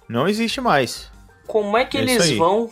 Não 0.09 0.29
existe 0.29 0.61
mais. 0.61 1.11
Como 1.47 1.77
é 1.77 1.85
que 1.85 1.99
é 1.99 2.01
eles 2.01 2.37
vão 2.37 2.71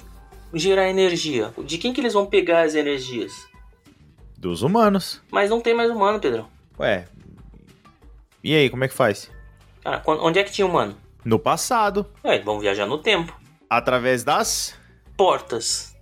gerar 0.54 0.88
energia? 0.88 1.52
De 1.64 1.78
quem 1.78 1.92
que 1.92 2.00
eles 2.00 2.14
vão 2.14 2.26
pegar 2.26 2.62
as 2.62 2.74
energias? 2.74 3.32
Dos 4.38 4.62
humanos. 4.62 5.20
Mas 5.30 5.50
não 5.50 5.60
tem 5.60 5.74
mais 5.74 5.90
humano, 5.90 6.20
Pedrão. 6.20 6.48
Ué. 6.78 7.06
E 8.44 8.54
aí, 8.54 8.68
como 8.68 8.82
é 8.82 8.88
que 8.88 8.94
faz? 8.94 9.30
Ah, 9.84 10.02
onde 10.06 10.38
é 10.38 10.44
que 10.44 10.50
tinha 10.50 10.66
humano? 10.66 10.96
No 11.24 11.38
passado. 11.38 12.06
É, 12.24 12.38
vão 12.40 12.58
viajar 12.58 12.86
no 12.86 12.98
tempo. 12.98 13.38
Através 13.70 14.24
das 14.24 14.76
portas. 15.16 15.94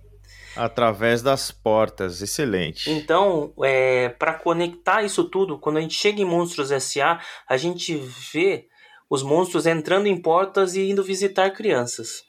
Através 0.55 1.21
das 1.21 1.51
portas, 1.51 2.21
excelente. 2.21 2.89
Então, 2.89 3.53
é, 3.63 4.09
para 4.09 4.33
conectar 4.33 5.03
isso 5.03 5.23
tudo, 5.23 5.57
quando 5.57 5.77
a 5.77 5.81
gente 5.81 5.93
chega 5.93 6.21
em 6.21 6.25
Monstros 6.25 6.71
S.A., 6.71 7.21
a 7.47 7.57
gente 7.57 7.95
vê 7.95 8.67
os 9.09 9.21
monstros 9.21 9.65
entrando 9.65 10.07
em 10.07 10.19
portas 10.19 10.75
e 10.75 10.89
indo 10.89 11.03
visitar 11.03 11.51
crianças. 11.51 12.23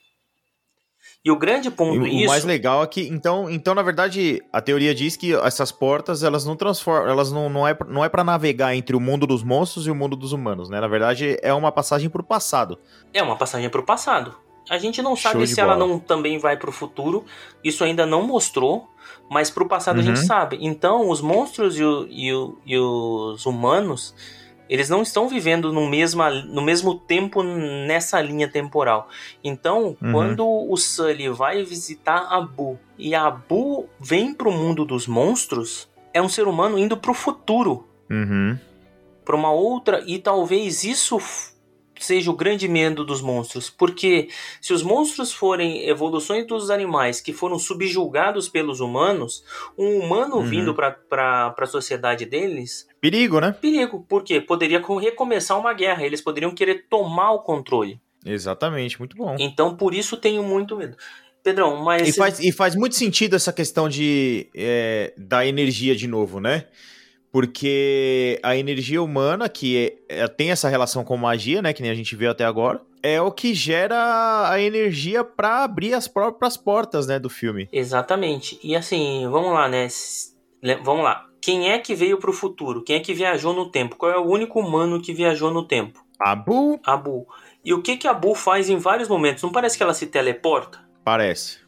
E 1.25 1.31
o 1.31 1.37
grande 1.37 1.71
ponto 1.71 2.05
e, 2.05 2.19
isso... 2.19 2.27
O 2.27 2.29
mais 2.31 2.45
legal 2.45 2.83
é 2.83 2.87
que, 2.87 3.09
então, 3.09 3.49
então, 3.49 3.75
na 3.75 3.83
verdade, 3.83 4.43
a 4.53 4.61
teoria 4.61 4.93
diz 4.93 5.17
que 5.17 5.33
essas 5.35 5.71
portas, 5.71 6.25
elas 6.25 6.45
não 6.45 6.57
transformam, 6.57 7.09
elas 7.09 7.31
não, 7.31 7.49
não 7.49 7.67
é, 7.67 7.77
não 7.89 8.05
é 8.05 8.09
para 8.09 8.25
navegar 8.25 8.75
entre 8.75 8.97
o 8.97 9.01
mundo 9.01 9.25
dos 9.27 9.45
monstros 9.45 9.87
e 9.87 9.91
o 9.91 9.95
mundo 9.95 10.17
dos 10.17 10.33
humanos, 10.33 10.69
né? 10.69 10.81
Na 10.81 10.89
verdade, 10.89 11.39
é 11.41 11.53
uma 11.55 11.71
passagem 11.71 12.11
pro 12.11 12.25
passado. 12.25 12.77
É 13.15 13.23
uma 13.23 13.37
passagem 13.37 13.71
pro 13.71 13.85
passado. 13.85 14.35
A 14.69 14.79
gente 14.79 15.01
não 15.01 15.15
sabe 15.17 15.47
se 15.47 15.57
bola. 15.57 15.75
ela 15.75 15.77
não 15.77 15.99
também 15.99 16.39
vai 16.39 16.57
pro 16.57 16.73
futuro, 16.73 17.25
isso 17.63 17.85
ainda 17.85 18.05
não 18.05 18.23
mostrou, 18.23 18.89
mas 19.31 19.51
pro 19.51 19.69
passado 19.69 19.97
uhum. 19.97 20.03
a 20.03 20.07
gente 20.07 20.21
uhum. 20.21 20.27
sabe. 20.27 20.59
Então, 20.61 21.09
os 21.09 21.21
monstros 21.21 21.79
e, 21.79 21.85
o, 21.85 22.07
e, 22.11 22.33
o, 22.33 22.59
e 22.67 22.79
os 22.79 23.47
humanos 23.47 24.15
eles 24.73 24.89
não 24.89 25.03
estão 25.03 25.29
vivendo 25.29 25.71
no, 25.71 25.87
mesma, 25.87 26.31
no 26.31 26.63
mesmo 26.63 26.95
tempo 26.95 27.43
nessa 27.43 28.23
linha 28.23 28.49
temporal. 28.49 29.11
Então, 29.45 29.99
uhum. 30.01 30.13
quando 30.13 30.49
o 30.49 30.75
Sully 30.79 31.29
vai 31.29 31.63
visitar 31.63 32.29
a 32.31 32.41
Boo 32.41 32.81
e 32.97 33.15
a 33.15 33.31
Boo 33.31 33.87
vem 34.01 34.33
pro 34.33 34.51
mundo 34.51 34.87
dos 34.87 35.07
monstros, 35.07 35.91
é 36.15 36.23
um 36.23 36.29
ser 36.29 36.49
humano 36.49 36.79
indo 36.79 36.97
pro 36.97 37.13
futuro. 37.13 37.87
Uhum. 38.11 38.59
Pra 39.27 39.37
uma 39.37 39.53
outra. 39.53 40.03
E 40.07 40.19
talvez 40.19 40.85
isso 40.85 41.19
seja 42.05 42.31
o 42.31 42.37
grande 42.37 42.69
medo 42.69 43.05
dos 43.05 43.21
monstros, 43.21 43.71
porque 43.71 44.29
se 44.61 44.73
os 44.73 44.83
monstros 44.83 45.33
forem 45.33 45.89
evoluções 45.89 46.47
dos 46.47 46.71
animais 46.71 47.21
que 47.21 47.33
foram 47.33 47.59
subjugados 47.59 48.49
pelos 48.49 48.81
humanos, 48.81 49.45
um 49.77 49.99
humano 49.99 50.37
uhum. 50.37 50.45
vindo 50.45 50.75
para 50.75 51.55
a 51.57 51.67
sociedade 51.67 52.25
deles. 52.25 52.89
Perigo, 53.01 53.41
né? 53.41 53.53
Perigo, 53.61 54.05
porque 54.09 54.41
poderia 54.41 54.83
recomeçar 55.01 55.59
uma 55.59 55.73
guerra, 55.73 56.05
eles 56.05 56.21
poderiam 56.21 56.55
querer 56.55 56.87
tomar 56.89 57.33
o 57.33 57.41
controle. 57.41 58.01
Exatamente, 58.25 58.99
muito 58.99 59.17
bom. 59.17 59.37
Então 59.39 59.77
por 59.77 59.95
isso 59.95 60.17
tenho 60.17 60.43
muito 60.43 60.77
medo. 60.77 60.97
Pedrão, 61.43 61.83
mas. 61.83 62.09
E 62.09 62.13
faz, 62.13 62.39
e 62.39 62.53
faz 62.53 62.77
muito 62.77 62.95
sentido 62.95 63.35
essa 63.35 63.53
questão 63.53 63.89
de 63.89 64.49
é, 64.55 65.13
da 65.17 65.45
energia 65.45 65.97
de 65.97 66.07
novo, 66.07 66.39
né? 66.39 66.67
Porque 67.33 68.39
a 68.43 68.55
energia 68.55 69.03
humana, 69.03 69.49
que 69.49 69.97
é, 70.07 70.23
é, 70.23 70.29
tem 70.29 70.51
essa 70.51 70.69
relação 70.69 71.03
com 71.03 71.17
magia, 71.17 71.63
né? 71.63 71.73
Que 71.73 71.81
nem 71.81 71.91
a 71.91 71.95
gente 71.95 72.15
viu 72.15 72.31
até 72.31 72.45
agora, 72.45 72.83
é 73.03 73.23
o 73.23 73.33
que 73.33 73.55
gera 73.55 74.51
a 74.51 74.61
energia 74.61 75.25
para 75.25 75.65
abrir 75.65 75.95
as 75.95 76.07
próprias 76.07 76.59
portas, 76.59 77.07
né? 77.07 77.19
Do 77.19 77.31
filme. 77.31 77.71
Exatamente. 77.73 78.61
E 78.63 78.77
assim, 78.77 79.27
vamos 79.31 79.55
lá, 79.55 79.67
né? 79.67 79.89
Vamos 80.85 81.05
lá. 81.05 81.27
Quem 81.41 81.71
é 81.71 81.79
que 81.79 81.95
veio 81.95 82.19
pro 82.19 82.35
futuro? 82.35 82.85
Quem 82.85 82.97
é 82.97 83.01
que 83.01 83.15
viajou 83.15 83.55
no 83.55 83.71
tempo? 83.71 83.97
Qual 83.97 84.13
é 84.13 84.19
o 84.19 84.29
único 84.29 84.61
humano 84.61 85.01
que 85.01 85.15
viajou 85.15 85.51
no 85.51 85.67
tempo? 85.67 86.05
Abu. 86.21 86.79
Abu. 86.85 87.27
E 87.65 87.73
o 87.73 87.81
que 87.81 87.97
que 87.97 88.07
a 88.07 88.11
Abu 88.11 88.35
faz 88.35 88.69
em 88.69 88.77
vários 88.77 89.09
momentos? 89.09 89.43
Não 89.43 89.51
parece 89.51 89.79
que 89.79 89.83
ela 89.83 89.95
se 89.95 90.07
teleporta? 90.07 90.81
Parece. 91.03 91.61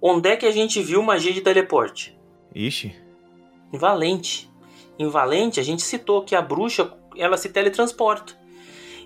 Onde 0.00 0.28
é 0.28 0.36
que 0.36 0.46
a 0.46 0.52
gente 0.52 0.82
viu 0.82 1.02
magia 1.02 1.32
de 1.32 1.40
teleporte? 1.40 2.16
Ixi. 2.54 2.94
Valente 3.72 4.49
em 5.02 5.08
Valente, 5.08 5.58
a 5.58 5.62
gente 5.62 5.82
citou 5.82 6.22
que 6.22 6.34
a 6.36 6.42
bruxa 6.42 6.92
ela 7.16 7.36
se 7.36 7.48
teletransporta. 7.48 8.34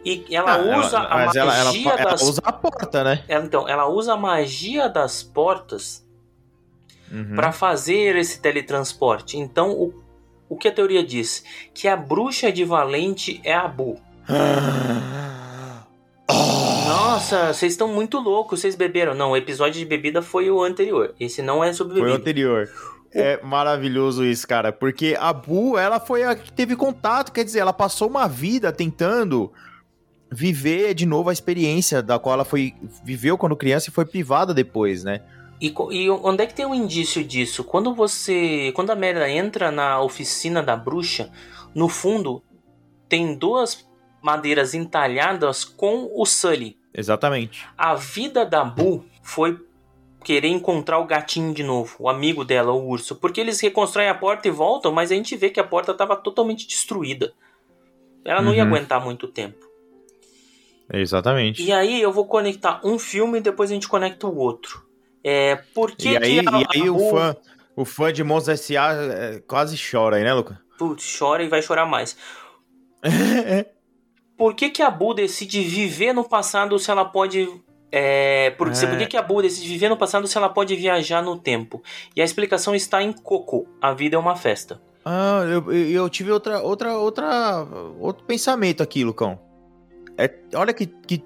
E 0.04 0.26
ela 0.30 0.56
ah, 0.56 0.78
usa 0.78 0.98
ela, 0.98 1.06
a 1.06 1.26
magia 1.26 1.40
ela, 1.40 1.56
ela, 1.56 1.72
das... 1.72 2.20
ela 2.20 2.30
usa 2.30 2.42
a 2.44 2.52
porta, 2.52 3.04
né? 3.04 3.24
Ela, 3.26 3.44
então, 3.44 3.66
ela 3.66 3.88
usa 3.88 4.12
a 4.12 4.16
magia 4.16 4.88
das 4.88 5.22
portas 5.22 6.04
uhum. 7.10 7.34
para 7.34 7.52
fazer 7.52 8.16
esse 8.16 8.40
teletransporte. 8.40 9.38
Então, 9.38 9.70
o, 9.70 9.94
O 10.48 10.56
que 10.56 10.68
a 10.68 10.72
teoria 10.72 11.02
diz? 11.02 11.42
Que 11.72 11.88
a 11.88 11.96
bruxa 11.96 12.52
de 12.52 12.64
Valente 12.64 13.40
é 13.44 13.54
a 13.54 13.66
Bu. 13.66 13.98
Nossa, 16.86 17.54
vocês 17.54 17.72
estão 17.72 17.88
muito 17.88 18.18
loucos, 18.18 18.60
vocês 18.60 18.76
beberam. 18.76 19.14
Não, 19.14 19.30
o 19.30 19.36
episódio 19.36 19.78
de 19.78 19.86
bebida 19.86 20.20
foi 20.20 20.50
o 20.50 20.62
anterior. 20.62 21.14
Esse 21.18 21.40
não 21.40 21.64
é 21.64 21.72
sobre 21.72 21.94
bebida. 21.94 22.10
Foi 22.10 22.18
o 22.18 22.20
anterior. 22.20 22.68
É 23.14 23.40
maravilhoso 23.42 24.24
isso, 24.24 24.46
cara, 24.46 24.72
porque 24.72 25.16
a 25.18 25.32
Bu, 25.32 25.78
ela 25.78 26.00
foi 26.00 26.24
a 26.24 26.34
que 26.34 26.52
teve 26.52 26.74
contato, 26.74 27.30
quer 27.30 27.44
dizer, 27.44 27.60
ela 27.60 27.72
passou 27.72 28.08
uma 28.08 28.26
vida 28.26 28.72
tentando 28.72 29.52
viver 30.32 30.94
de 30.94 31.06
novo 31.06 31.30
a 31.30 31.32
experiência 31.32 32.02
da 32.02 32.18
qual 32.18 32.34
ela 32.34 32.44
foi 32.44 32.74
viveu 33.04 33.38
quando 33.38 33.54
criança 33.54 33.88
e 33.88 33.92
foi 33.92 34.04
privada 34.04 34.52
depois, 34.52 35.04
né? 35.04 35.20
E, 35.60 35.72
e 35.92 36.10
onde 36.10 36.42
é 36.42 36.46
que 36.46 36.54
tem 36.54 36.66
um 36.66 36.74
indício 36.74 37.22
disso? 37.22 37.62
Quando 37.62 37.94
você, 37.94 38.72
quando 38.74 38.90
a 38.90 38.96
Merda 38.96 39.30
entra 39.30 39.70
na 39.70 40.00
oficina 40.00 40.60
da 40.60 40.76
bruxa, 40.76 41.30
no 41.74 41.88
fundo 41.88 42.42
tem 43.08 43.38
duas 43.38 43.86
madeiras 44.20 44.74
entalhadas 44.74 45.64
com 45.64 46.10
o 46.12 46.26
Sully. 46.26 46.76
Exatamente. 46.92 47.66
A 47.78 47.94
vida 47.94 48.44
da 48.44 48.64
Bu 48.64 49.04
foi 49.22 49.58
querer 50.24 50.48
encontrar 50.48 50.98
o 50.98 51.06
gatinho 51.06 51.52
de 51.52 51.62
novo, 51.62 51.96
o 51.98 52.08
amigo 52.08 52.44
dela, 52.44 52.72
o 52.72 52.88
urso, 52.88 53.14
porque 53.14 53.40
eles 53.40 53.60
reconstroem 53.60 54.08
a 54.08 54.14
porta 54.14 54.48
e 54.48 54.50
voltam, 54.50 54.90
mas 54.90 55.12
a 55.12 55.14
gente 55.14 55.36
vê 55.36 55.50
que 55.50 55.60
a 55.60 55.64
porta 55.64 55.92
estava 55.92 56.16
totalmente 56.16 56.66
destruída. 56.66 57.34
Ela 58.24 58.40
não 58.40 58.50
uhum. 58.50 58.56
ia 58.56 58.62
aguentar 58.62 59.04
muito 59.04 59.28
tempo. 59.28 59.64
Exatamente. 60.92 61.62
E 61.62 61.70
aí 61.70 62.00
eu 62.00 62.12
vou 62.12 62.26
conectar 62.26 62.80
um 62.82 62.98
filme 62.98 63.38
e 63.38 63.42
depois 63.42 63.70
a 63.70 63.74
gente 63.74 63.88
conecta 63.88 64.26
o 64.26 64.36
outro. 64.36 64.82
É, 65.22 65.56
por 65.74 65.92
que 65.92 66.10
e 66.10 66.16
aí, 66.16 66.42
que 66.42 66.48
a, 66.48 66.60
e 66.60 66.66
aí 66.74 66.90
o, 66.90 67.10
fã, 67.10 67.36
o 67.76 67.84
fã 67.84 68.12
de 68.12 68.24
Monstros 68.24 68.60
S.A. 68.60 68.92
É, 68.92 69.40
quase 69.46 69.76
chora 69.78 70.16
aí, 70.16 70.24
né, 70.24 70.32
Luca? 70.32 70.60
Putz, 70.78 71.18
chora 71.18 71.42
e 71.42 71.48
vai 71.48 71.62
chorar 71.62 71.86
mais. 71.86 72.16
por 74.36 74.54
que, 74.54 74.70
que 74.70 74.82
a 74.82 74.90
Bu 74.90 75.14
decide 75.14 75.62
viver 75.62 76.12
no 76.12 76.28
passado 76.28 76.78
se 76.78 76.90
ela 76.90 77.04
pode 77.04 77.48
é, 77.96 78.50
por, 78.50 78.66
é. 78.66 78.86
por 78.88 78.98
que, 78.98 79.06
que 79.06 79.16
a 79.16 79.22
Bu 79.22 79.40
decide 79.40 79.68
viver 79.68 79.88
no 79.88 79.96
passado 79.96 80.26
se 80.26 80.36
ela 80.36 80.48
pode 80.48 80.74
viajar 80.74 81.22
no 81.22 81.38
tempo? 81.38 81.80
E 82.16 82.20
a 82.20 82.24
explicação 82.24 82.74
está 82.74 83.00
em 83.00 83.12
Coco. 83.12 83.68
A 83.80 83.94
vida 83.94 84.16
é 84.16 84.18
uma 84.18 84.34
festa. 84.34 84.82
Ah, 85.04 85.42
eu, 85.44 85.72
eu 85.72 86.08
tive 86.08 86.32
outra, 86.32 86.60
outra, 86.60 86.98
outra, 86.98 87.64
outro 88.00 88.24
pensamento 88.24 88.82
aqui, 88.82 89.04
Lucão. 89.04 89.38
É, 90.18 90.28
olha 90.56 90.72
que, 90.72 90.86
que, 90.86 91.22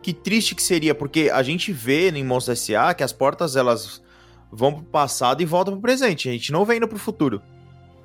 que 0.00 0.14
triste 0.14 0.54
que 0.54 0.62
seria, 0.62 0.94
porque 0.94 1.30
a 1.30 1.42
gente 1.42 1.70
vê 1.70 2.08
em 2.08 2.24
Monstros 2.24 2.60
S.A. 2.60 2.94
que 2.94 3.04
as 3.04 3.12
portas 3.12 3.54
elas 3.54 4.02
vão 4.50 4.72
pro 4.72 4.84
passado 4.84 5.42
e 5.42 5.44
voltam 5.44 5.74
pro 5.74 5.82
presente. 5.82 6.30
A 6.30 6.32
gente 6.32 6.50
não 6.50 6.64
vem 6.64 6.78
indo 6.78 6.88
pro 6.88 6.98
futuro. 6.98 7.42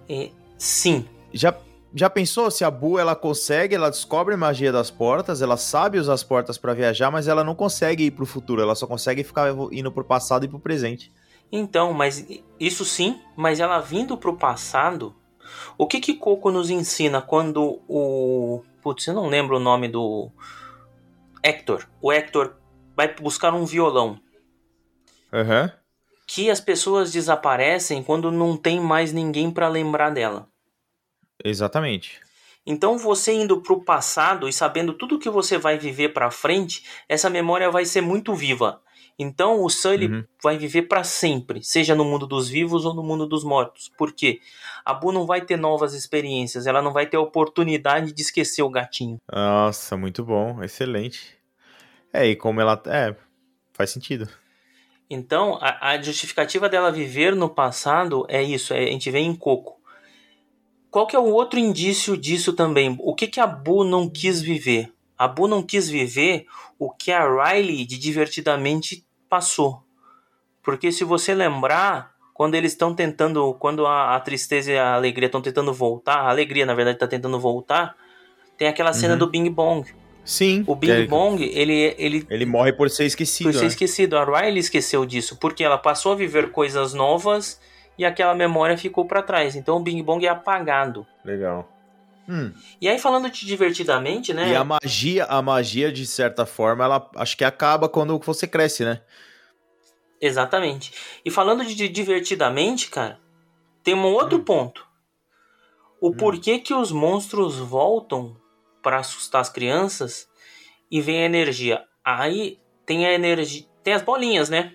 É, 0.10 0.32
sim. 0.58 1.06
Já, 1.34 1.56
já 1.94 2.10
pensou 2.10 2.50
se 2.50 2.64
a 2.64 2.72
Bu 2.72 2.98
ela 2.98 3.16
consegue, 3.16 3.76
ela 3.76 3.90
descobre 3.90 4.34
a 4.34 4.38
magia 4.38 4.72
das 4.72 4.90
portas, 4.90 5.42
ela 5.42 5.58
sabe 5.58 6.00
usar 6.00 6.14
as 6.14 6.24
portas 6.24 6.58
para 6.58 6.74
viajar, 6.74 7.12
mas 7.12 7.28
ela 7.28 7.44
não 7.44 7.56
consegue 7.56 8.06
ir 8.06 8.12
pro 8.12 8.26
futuro, 8.26 8.62
ela 8.62 8.76
só 8.76 8.88
consegue 8.88 9.24
ficar 9.24 9.54
indo 9.72 9.92
pro 9.92 10.04
passado 10.04 10.46
e 10.46 10.48
pro 10.48 10.60
presente. 10.60 11.12
Então, 11.52 11.94
mas 11.94 12.26
isso 12.60 12.86
sim, 12.86 13.20
mas 13.36 13.60
ela 13.60 13.80
vindo 13.80 14.18
pro 14.18 14.38
passado, 14.38 15.14
o 15.78 15.86
que 15.86 16.00
que 16.00 16.14
Coco 16.14 16.50
nos 16.50 16.70
ensina 16.70 17.22
quando 17.22 17.82
o 17.88 18.64
putz, 18.82 19.06
eu 19.08 19.14
não 19.14 19.28
lembro 19.28 19.58
o 19.58 19.60
nome 19.60 19.88
do 19.88 20.32
Hector. 21.44 21.88
O 22.02 22.12
Hector 22.12 22.56
vai 22.96 23.14
buscar 23.16 23.54
um 23.54 23.66
violão. 23.66 24.20
Aham. 25.32 25.64
Uhum. 25.64 25.82
Que 26.28 26.50
as 26.50 26.62
pessoas 26.62 27.12
desaparecem 27.12 28.02
quando 28.02 28.32
não 28.32 28.56
tem 28.56 28.80
mais 28.80 29.12
ninguém 29.12 29.52
para 29.52 29.68
lembrar 29.68 30.12
dela. 30.12 30.48
Exatamente. 31.44 32.20
Então 32.66 32.98
você 32.98 33.34
indo 33.34 33.62
para 33.62 33.74
o 33.74 33.84
passado 33.84 34.48
e 34.48 34.54
sabendo 34.54 34.94
tudo 34.94 35.18
que 35.18 35.30
você 35.30 35.58
vai 35.58 35.78
viver 35.78 36.10
para 36.10 36.30
frente, 36.30 36.84
essa 37.10 37.30
memória 37.30 37.72
vai 37.72 37.86
ser 37.86 38.02
muito 38.02 38.36
viva. 38.36 38.82
Então 39.18 39.64
o 39.64 39.70
Sully 39.70 40.08
uhum. 40.08 40.24
vai 40.42 40.58
viver 40.58 40.84
para 40.84 41.04
sempre, 41.04 41.64
seja 41.64 41.94
no 41.94 42.06
mundo 42.06 42.26
dos 42.26 42.50
vivos 42.50 42.86
ou 42.86 42.94
no 42.94 43.04
mundo 43.04 43.28
dos 43.28 43.44
mortos. 43.44 43.90
Por 43.98 44.14
quê? 44.14 44.40
A 44.86 44.94
Bu 44.94 45.12
não 45.12 45.26
vai 45.26 45.42
ter 45.42 45.58
novas 45.58 45.94
experiências, 45.94 46.66
ela 46.66 46.82
não 46.82 46.94
vai 46.94 47.06
ter 47.06 47.18
a 47.18 47.22
oportunidade 47.22 48.14
de 48.14 48.22
esquecer 48.22 48.64
o 48.64 48.70
gatinho. 48.70 49.20
Nossa, 49.32 49.98
muito 49.98 50.24
bom, 50.24 50.64
excelente. 50.64 51.38
É, 52.14 52.28
e 52.28 52.36
como 52.36 52.62
ela. 52.62 52.82
É, 52.88 53.16
faz 53.74 53.92
sentido. 53.92 54.28
Então, 55.10 55.58
a, 55.62 55.92
a 55.92 56.02
justificativa 56.02 56.70
dela 56.70 56.92
viver 56.92 57.36
no 57.36 57.50
passado 57.50 58.26
é 58.30 58.42
isso, 58.42 58.74
é, 58.74 58.84
a 58.86 58.92
gente 58.92 59.12
vê 59.12 59.20
em 59.20 59.36
Coco. 59.36 59.81
Qual 60.92 61.08
que 61.08 61.16
é 61.16 61.20
o 61.20 61.32
outro 61.32 61.58
indício 61.58 62.18
disso 62.18 62.52
também? 62.52 62.98
O 63.00 63.16
que, 63.16 63.26
que 63.26 63.40
a 63.40 63.48
Bu 63.48 63.86
não 63.86 64.10
quis 64.10 64.42
viver? 64.42 64.92
A 65.18 65.26
Bu 65.26 65.48
não 65.48 65.64
quis 65.64 65.90
viver 65.90 66.46
o 66.78 66.92
que 66.92 67.14
a 67.14 67.24
Riley 67.24 67.86
de 67.86 67.98
Divertidamente 67.98 69.06
passou. 69.30 69.84
Porque 70.62 70.92
se 70.92 71.06
você 71.06 71.34
lembrar, 71.34 72.12
quando 72.34 72.56
eles 72.56 72.74
estão 72.74 72.94
tentando, 72.94 73.54
quando 73.54 73.88
a, 73.88 74.18
a, 74.18 74.20
tristeza 74.20 74.74
e 74.74 74.78
a 74.78 74.94
alegria 74.96 75.28
estão 75.28 75.42
tentando 75.42 75.74
voltar, 75.74 76.18
a 76.18 76.30
alegria 76.30 76.66
na 76.66 76.74
verdade 76.74 76.98
está 76.98 77.08
tentando 77.08 77.40
voltar, 77.40 77.96
tem 78.58 78.68
aquela 78.68 78.92
cena 78.92 79.14
uhum. 79.14 79.20
do 79.20 79.28
Bing 79.28 79.50
Bong. 79.50 79.90
Sim. 80.26 80.66
O 80.68 80.76
Bing 80.76 80.92
é... 80.92 81.06
Bong, 81.08 81.42
ele, 81.42 81.96
ele. 81.98 82.28
Ele 82.30 82.46
morre 82.46 82.74
por 82.74 82.90
ser 82.90 83.06
esquecido. 83.06 83.48
Por 83.48 83.54
ser 83.54 83.62
né? 83.62 83.68
esquecido. 83.68 84.18
A 84.18 84.26
Riley 84.26 84.60
esqueceu 84.60 85.06
disso, 85.06 85.38
porque 85.40 85.64
ela 85.64 85.78
passou 85.78 86.12
a 86.12 86.16
viver 86.16 86.52
coisas 86.52 86.94
novas 86.94 87.60
e 88.02 88.06
aquela 88.06 88.34
memória 88.34 88.76
ficou 88.76 89.06
para 89.06 89.22
trás. 89.22 89.56
Então 89.56 89.78
o 89.78 89.80
Bing 89.80 90.02
Bong 90.02 90.26
é 90.26 90.30
apagado. 90.30 91.06
Legal. 91.24 91.72
Hum. 92.28 92.52
E 92.82 92.90
aí 92.90 92.98
falando 92.98 93.30
de 93.30 93.46
divertidamente, 93.46 94.34
né? 94.34 94.50
E 94.50 94.56
a 94.56 94.64
magia, 94.64 95.26
a 95.26 95.40
magia 95.40 95.92
de 95.92 96.08
certa 96.08 96.44
forma, 96.44 96.84
ela 96.84 97.12
acho 97.16 97.38
que 97.38 97.44
acaba 97.44 97.88
quando 97.88 98.18
você 98.18 98.48
cresce, 98.48 98.84
né? 98.84 99.02
Exatamente. 100.20 100.92
E 101.24 101.30
falando 101.30 101.64
de 101.64 101.88
divertidamente, 101.88 102.90
cara, 102.90 103.20
tem 103.84 103.94
um 103.94 104.04
outro 104.04 104.40
hum. 104.40 104.44
ponto. 104.44 104.88
O 106.02 106.10
hum. 106.10 106.14
porquê 106.14 106.58
que 106.58 106.74
os 106.74 106.92
monstros 106.92 107.60
voltam 107.60 108.36
para 108.82 108.98
assustar 108.98 109.42
as 109.42 109.50
crianças 109.50 110.28
e 110.90 111.00
vem 111.00 111.22
a 111.22 111.26
energia. 111.28 111.84
Aí 112.04 112.58
tem 112.84 113.06
a 113.06 113.14
energia, 113.14 113.68
tem 113.84 113.94
as 113.94 114.02
bolinhas, 114.02 114.50
né? 114.50 114.74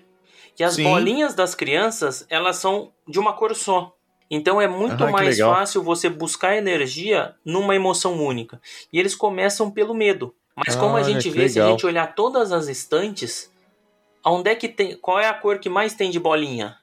E 0.59 0.63
as 0.63 0.75
Sim. 0.75 0.83
bolinhas 0.83 1.33
das 1.33 1.53
crianças, 1.53 2.25
elas 2.29 2.57
são 2.57 2.91
de 3.07 3.19
uma 3.19 3.33
cor 3.33 3.55
só. 3.55 3.93
Então 4.29 4.59
é 4.61 4.67
muito 4.67 5.03
ah, 5.03 5.11
mais 5.11 5.39
fácil 5.39 5.83
você 5.83 6.09
buscar 6.09 6.57
energia 6.57 7.35
numa 7.45 7.75
emoção 7.75 8.21
única. 8.21 8.59
E 8.91 8.99
eles 8.99 9.15
começam 9.15 9.71
pelo 9.71 9.93
medo. 9.93 10.33
Mas 10.55 10.75
ah, 10.75 10.79
como 10.79 10.97
a 10.97 11.03
gente 11.03 11.29
vê, 11.29 11.41
legal. 11.41 11.49
se 11.49 11.59
a 11.61 11.67
gente 11.67 11.85
olhar 11.85 12.15
todas 12.15 12.51
as 12.51 12.67
estantes, 12.67 13.51
Onde 14.29 14.49
é 14.49 14.55
que 14.55 14.67
tem. 14.67 14.95
Qual 14.97 15.19
é 15.19 15.27
a 15.27 15.33
cor 15.33 15.59
que 15.59 15.69
mais 15.69 15.93
tem 15.93 16.11
de 16.11 16.19
bolinha? 16.19 16.75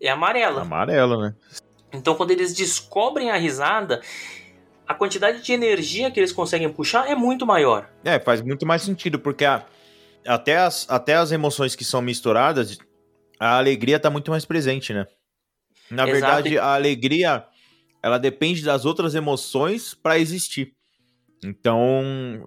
É 0.00 0.08
amarela. 0.10 0.62
Amarelo, 0.62 1.20
né? 1.20 1.34
Então, 1.92 2.14
quando 2.14 2.30
eles 2.30 2.54
descobrem 2.54 3.30
a 3.30 3.36
risada, 3.36 4.00
a 4.86 4.94
quantidade 4.94 5.42
de 5.42 5.52
energia 5.52 6.10
que 6.10 6.20
eles 6.20 6.32
conseguem 6.32 6.68
puxar 6.72 7.10
é 7.10 7.14
muito 7.14 7.46
maior. 7.46 7.88
É, 8.04 8.18
faz 8.18 8.40
muito 8.40 8.66
mais 8.66 8.82
sentido, 8.82 9.18
porque 9.18 9.44
a, 9.44 9.64
até, 10.26 10.56
as, 10.56 10.86
até 10.88 11.14
as 11.14 11.32
emoções 11.32 11.74
que 11.74 11.84
são 11.84 12.02
misturadas, 12.02 12.78
a 13.44 13.58
alegria 13.58 14.00
tá 14.00 14.08
muito 14.08 14.30
mais 14.30 14.44
presente, 14.44 14.92
né? 14.92 15.06
Na 15.90 16.04
Exato. 16.04 16.12
verdade, 16.12 16.58
a 16.58 16.74
alegria, 16.74 17.44
ela 18.02 18.18
depende 18.18 18.64
das 18.64 18.84
outras 18.86 19.14
emoções 19.14 19.92
para 19.92 20.18
existir. 20.18 20.72
Então, 21.44 22.02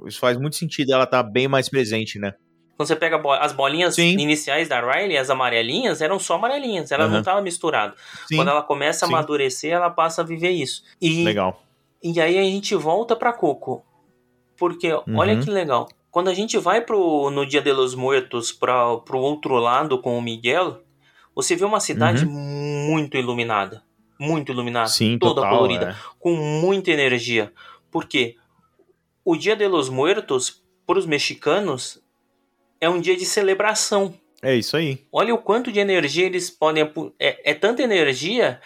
isso 0.08 0.20
faz 0.20 0.38
muito 0.38 0.56
sentido 0.56 0.92
ela 0.92 1.06
tá 1.06 1.22
bem 1.22 1.48
mais 1.48 1.70
presente, 1.70 2.18
né? 2.18 2.34
Quando 2.76 2.88
você 2.88 2.96
pega 2.96 3.20
as 3.40 3.54
bolinhas 3.54 3.96
Sim. 3.96 4.18
iniciais 4.20 4.70
da 4.70 4.80
Riley, 4.80 5.18
as 5.18 5.30
amarelinhas, 5.30 6.02
eram 6.02 6.20
só 6.20 6.36
amarelinhas, 6.36 6.92
ela 6.92 7.06
uhum. 7.06 7.12
não 7.12 7.20
estava 7.20 7.42
misturada. 7.42 7.96
Quando 8.36 8.50
ela 8.50 8.62
começa 8.64 9.06
a 9.06 9.08
Sim. 9.08 9.14
amadurecer, 9.14 9.72
ela 9.72 9.90
passa 9.90 10.22
a 10.22 10.26
viver 10.26 10.52
isso. 10.52 10.84
E, 11.02 11.24
legal. 11.24 11.62
E 12.04 12.20
aí 12.20 12.38
a 12.38 12.44
gente 12.44 12.76
volta 12.76 13.16
para 13.16 13.34
Coco. 13.34 13.84
Porque, 14.58 14.92
uhum. 14.94 15.18
olha 15.18 15.40
que 15.40 15.50
legal. 15.50 15.88
Quando 16.10 16.30
a 16.30 16.34
gente 16.34 16.58
vai 16.58 16.82
pro, 16.82 17.30
no 17.30 17.46
Dia 17.46 17.62
de 17.62 17.72
los 17.72 17.94
Muertos 17.94 18.52
para 18.52 18.98
pro 18.98 19.20
outro 19.20 19.56
lado 19.56 20.00
com 20.00 20.18
o 20.18 20.22
Miguel, 20.22 20.82
você 21.38 21.56
vê 21.56 21.64
uma 21.64 21.80
cidade 21.80 22.26
uhum. 22.26 22.32
muito 22.32 23.16
iluminada. 23.16 23.84
Muito 24.20 24.52
iluminada. 24.52 24.88
Sim, 24.88 25.20
toda 25.20 25.36
total, 25.36 25.56
colorida. 25.56 25.92
É. 25.92 25.96
Com 26.18 26.36
muita 26.36 26.90
energia. 26.90 27.54
Porque 27.92 28.36
o 29.24 29.36
Dia 29.36 29.56
de 29.56 29.68
los 29.68 29.88
Muertos, 29.88 30.64
para 30.88 30.98
os 30.98 31.06
mexicanos, 31.06 32.02
é 32.82 32.90
um 32.90 33.00
dia 33.00 33.16
de 33.16 33.24
celebração. 33.24 34.16
É 34.42 34.56
isso 34.56 34.76
aí. 34.76 35.06
Olha 35.12 35.32
o 35.32 35.38
quanto 35.38 35.72
de 35.72 35.80
energia 35.80 36.26
eles 36.26 36.50
podem. 36.50 36.92
É, 37.20 37.52
é 37.52 37.54
tanta 37.54 37.84
energia. 37.84 38.60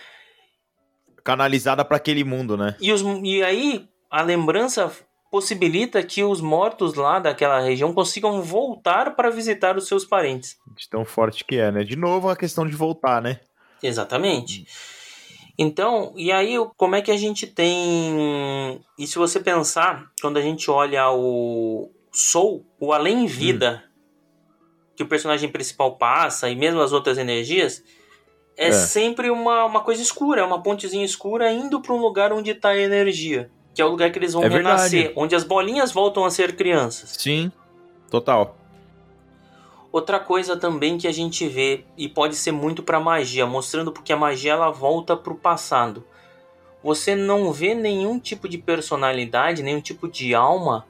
Canalizada 1.26 1.84
para 1.84 1.98
aquele 1.98 2.24
mundo, 2.24 2.56
né? 2.56 2.78
E, 2.80 2.94
os, 2.94 3.02
e 3.22 3.44
aí 3.44 3.86
a 4.10 4.22
lembrança 4.22 4.90
possibilita 5.30 6.02
que 6.02 6.24
os 6.24 6.40
mortos 6.40 6.94
lá 6.94 7.20
daquela 7.20 7.60
região 7.60 7.94
consigam 7.94 8.42
voltar 8.42 9.14
para 9.14 9.30
visitar 9.30 9.76
os 9.76 9.90
seus 9.90 10.06
parentes. 10.06 10.58
De 10.82 10.90
tão 10.90 11.06
forte 11.06 11.46
que 11.46 11.58
é, 11.58 11.72
né? 11.72 11.84
De 11.84 11.96
novo 11.96 12.28
a 12.28 12.36
questão 12.36 12.66
de 12.66 12.76
voltar, 12.76 13.22
né? 13.22 13.40
Exatamente. 13.84 14.66
Então, 15.56 16.12
e 16.16 16.32
aí 16.32 16.56
como 16.76 16.96
é 16.96 17.04
que 17.04 17.12
a 17.12 17.18
gente 17.18 17.46
tem. 17.46 18.82
E 18.98 19.06
se 19.06 19.20
você 19.20 19.40
pensar, 19.40 20.08
quando 20.20 20.38
a 20.38 20.42
gente 20.42 20.72
olha 20.72 21.12
o 21.12 21.92
Soul, 22.12 22.66
o 22.80 22.92
Além 22.92 23.28
Vida, 23.28 23.84
hum. 23.86 24.56
que 24.96 25.04
o 25.04 25.08
personagem 25.08 25.52
principal 25.52 25.98
passa, 25.98 26.50
e 26.50 26.56
mesmo 26.56 26.82
as 26.82 26.92
outras 26.92 27.20
energias, 27.20 27.84
é, 28.58 28.70
é. 28.70 28.72
sempre 28.72 29.30
uma, 29.30 29.64
uma 29.66 29.82
coisa 29.82 30.02
escura, 30.02 30.44
uma 30.44 30.64
pontezinha 30.64 31.06
escura 31.06 31.52
indo 31.52 31.80
para 31.80 31.94
um 31.94 32.02
lugar 32.02 32.34
onde 32.34 32.50
está 32.50 32.70
a 32.70 32.80
energia. 32.80 33.52
Que 33.76 33.84
é 33.84 33.86
o 33.86 33.90
lugar 33.90 34.12
que 34.12 34.18
eles 34.18 34.34
vão 34.34 34.44
é 34.44 34.48
renascer, 34.48 34.90
verdade. 34.90 35.14
onde 35.16 35.36
as 35.36 35.44
bolinhas 35.44 35.92
voltam 35.92 36.26
a 36.26 36.32
ser 36.32 36.56
crianças. 36.56 37.12
Sim, 37.20 37.52
total. 38.10 38.58
Outra 39.92 40.20
coisa 40.20 40.56
também 40.56 40.98
que 40.98 41.08
a 41.08 41.12
gente 41.12 41.48
vê 41.48 41.84
e 41.98 42.08
pode 42.08 42.36
ser 42.36 42.54
muito 42.54 42.82
para 42.82 43.00
magia, 43.00 43.46
mostrando 43.46 43.92
porque 43.92 44.14
a 44.14 44.18
magia 44.18 44.54
ela 44.54 44.70
volta 44.70 45.18
para 45.18 45.34
o 45.34 45.38
passado. 45.38 46.06
Você 46.82 47.14
não 47.14 47.52
vê 47.52 47.76
nenhum 47.76 48.18
tipo 48.18 48.48
de 48.48 48.58
personalidade, 48.58 49.62
nenhum 49.62 49.82
tipo 49.82 50.08
de 50.08 50.34
alma 50.34 50.88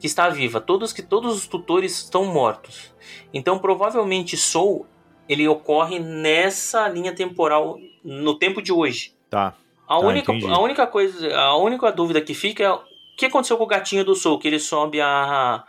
que 0.00 0.06
está 0.06 0.28
viva. 0.30 0.60
Todos 0.60 0.92
que 0.92 1.02
todos 1.02 1.36
os 1.36 1.46
tutores 1.46 1.98
estão 1.98 2.24
mortos. 2.24 2.94
Então 3.32 3.58
provavelmente 3.58 4.36
Soul 4.36 4.86
ele 5.28 5.46
ocorre 5.46 5.98
nessa 5.98 6.88
linha 6.88 7.14
temporal 7.14 7.78
no 8.02 8.38
tempo 8.38 8.62
de 8.62 8.72
hoje. 8.72 9.14
Tá. 9.28 9.54
A, 9.86 9.98
tá, 10.00 10.06
única, 10.06 10.32
a 10.32 10.58
única 10.60 10.86
coisa, 10.86 11.36
a 11.36 11.56
única 11.56 11.92
dúvida 11.92 12.22
que 12.22 12.32
fica 12.32 12.62
é 12.64 12.70
o 12.70 12.80
que 13.18 13.26
aconteceu 13.26 13.58
com 13.58 13.64
o 13.64 13.66
gatinho 13.66 14.04
do 14.04 14.14
Soul, 14.14 14.38
que 14.38 14.48
ele 14.48 14.58
sobe 14.58 15.00
a 15.00 15.64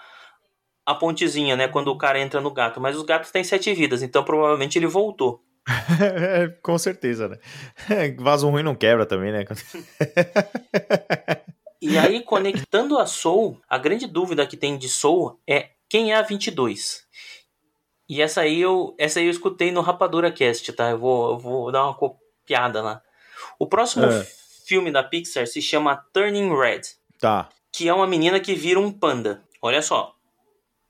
a 0.90 0.96
pontezinha, 0.96 1.56
né? 1.56 1.68
Quando 1.68 1.90
o 1.90 1.98
cara 1.98 2.20
entra 2.20 2.42
no 2.42 2.52
gato. 2.52 2.82
Mas 2.82 2.96
os 2.96 3.04
gatos 3.04 3.30
têm 3.30 3.44
sete 3.44 3.72
vidas, 3.76 4.02
então 4.02 4.24
provavelmente 4.24 4.80
ele 4.80 4.88
voltou. 4.88 5.44
Com 6.64 6.80
certeza, 6.80 7.30
né? 7.30 7.38
Vaso 8.18 8.50
ruim 8.50 8.64
não 8.64 8.74
quebra 8.74 9.06
também, 9.06 9.32
né? 9.32 9.46
e 11.80 11.96
aí, 11.96 12.24
conectando 12.24 12.98
a 12.98 13.06
Soul, 13.06 13.62
a 13.70 13.78
grande 13.78 14.08
dúvida 14.08 14.48
que 14.48 14.58
tem 14.58 14.80
de 14.80 14.90
Soul 14.90 15.40
é 15.48 15.70
quem 15.88 16.12
é 16.12 16.16
a 16.16 16.24
22? 16.24 17.04
E 18.10 18.20
essa 18.20 18.42
aí 18.42 18.60
eu, 18.60 18.96
essa 18.98 19.20
aí 19.20 19.26
eu 19.26 19.32
escutei 19.32 19.72
no 19.72 19.82
Rapadura 19.82 20.32
Cast, 20.32 20.74
tá? 20.74 20.90
Eu 20.90 20.98
vou, 20.98 21.34
eu 21.34 21.38
vou 21.38 21.72
dar 21.72 21.84
uma 21.84 21.94
copiada 21.94 22.82
lá. 22.82 23.00
O 23.60 23.68
próximo 23.68 24.06
é. 24.06 24.28
filme 24.66 24.92
da 24.92 25.04
Pixar 25.04 25.46
se 25.46 25.62
chama 25.62 26.04
Turning 26.12 26.50
Red. 26.50 26.82
Tá. 27.20 27.48
Que 27.72 27.88
é 27.88 27.94
uma 27.94 28.08
menina 28.08 28.40
que 28.40 28.56
vira 28.56 28.80
um 28.80 28.92
panda. 28.92 29.44
Olha 29.62 29.84
só, 29.84 30.16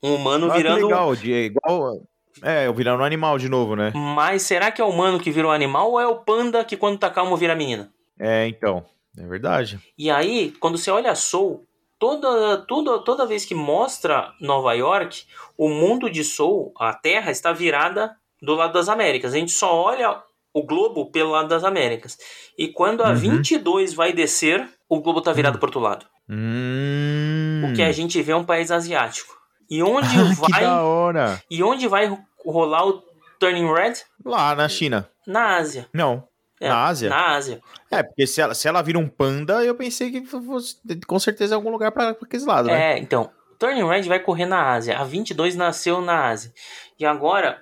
um 0.03 0.15
humano 0.15 0.51
ah, 0.51 0.55
virando. 0.55 0.87
legal, 0.87 1.15
de, 1.15 1.31
igual. 1.31 2.01
É, 2.41 2.71
virando 2.71 3.01
um 3.01 3.05
animal 3.05 3.37
de 3.37 3.49
novo, 3.49 3.75
né? 3.75 3.91
Mas 3.93 4.43
será 4.43 4.71
que 4.71 4.81
é 4.81 4.83
o 4.83 4.89
humano 4.89 5.19
que 5.19 5.31
vira 5.31 5.47
um 5.47 5.51
animal 5.51 5.91
ou 5.91 5.99
é 5.99 6.07
o 6.07 6.19
panda 6.19 6.63
que 6.63 6.77
quando 6.77 6.97
tá 6.97 7.09
calmo 7.09 7.35
vira 7.35 7.55
menina? 7.55 7.91
É, 8.17 8.47
então. 8.47 8.85
É 9.17 9.25
verdade. 9.25 9.79
E 9.97 10.09
aí, 10.09 10.53
quando 10.59 10.77
você 10.77 10.89
olha 10.89 11.11
a 11.11 11.15
Soul, 11.15 11.65
toda, 11.97 12.57
toda, 12.65 12.99
toda 12.99 13.25
vez 13.25 13.45
que 13.45 13.53
mostra 13.53 14.31
Nova 14.39 14.73
York, 14.73 15.23
o 15.57 15.69
mundo 15.69 16.09
de 16.09 16.23
Soul, 16.23 16.71
a 16.77 16.93
Terra, 16.93 17.31
está 17.31 17.51
virada 17.51 18.15
do 18.41 18.55
lado 18.55 18.73
das 18.73 18.87
Américas. 18.87 19.33
A 19.33 19.37
gente 19.37 19.51
só 19.51 19.75
olha 19.75 20.21
o 20.53 20.63
globo 20.63 21.11
pelo 21.11 21.31
lado 21.31 21.49
das 21.49 21.63
Américas. 21.63 22.17
E 22.57 22.69
quando 22.69 23.03
a 23.03 23.09
uhum. 23.09 23.15
22 23.15 23.93
vai 23.93 24.13
descer, 24.13 24.67
o 24.87 25.01
globo 25.01 25.21
tá 25.21 25.33
virado 25.33 25.55
uhum. 25.55 25.59
pro 25.59 25.67
outro 25.67 25.81
lado. 25.81 26.05
Hum. 26.29 27.63
O 27.69 27.73
que 27.73 27.81
a 27.81 27.91
gente 27.91 28.21
vê 28.21 28.31
é 28.31 28.35
um 28.35 28.45
país 28.45 28.71
asiático. 28.71 29.38
E 29.69 29.83
onde 29.83 30.07
ah, 30.19 30.33
vai. 30.35 30.59
Que 30.59 30.65
da 30.65 30.81
hora. 30.81 31.43
E 31.49 31.63
onde 31.63 31.87
vai 31.87 32.17
rolar 32.45 32.87
o 32.87 33.03
Turning 33.39 33.71
Red? 33.71 33.93
Lá 34.25 34.55
na 34.55 34.67
China. 34.67 35.09
Na 35.25 35.57
Ásia. 35.57 35.87
Não. 35.93 36.27
É, 36.59 36.67
na 36.67 36.85
Ásia? 36.85 37.09
Na 37.09 37.35
Ásia. 37.35 37.61
É, 37.89 38.03
porque 38.03 38.27
se 38.27 38.41
ela, 38.41 38.53
se 38.53 38.67
ela 38.67 38.81
vira 38.81 38.99
um 38.99 39.07
panda, 39.07 39.63
eu 39.63 39.75
pensei 39.75 40.11
que 40.11 40.25
fosse 40.25 40.77
com 41.07 41.17
certeza 41.17 41.55
algum 41.55 41.69
lugar 41.69 41.91
para 41.91 42.09
aqueles 42.09 42.45
lados, 42.45 42.71
né? 42.71 42.93
É, 42.93 42.97
então. 42.97 43.31
Turning 43.57 43.87
Red 43.87 44.03
vai 44.03 44.19
correr 44.19 44.45
na 44.45 44.71
Ásia. 44.71 44.97
A 44.97 45.03
22 45.03 45.55
nasceu 45.55 46.01
na 46.01 46.29
Ásia. 46.29 46.53
E 46.97 47.05
agora, 47.05 47.61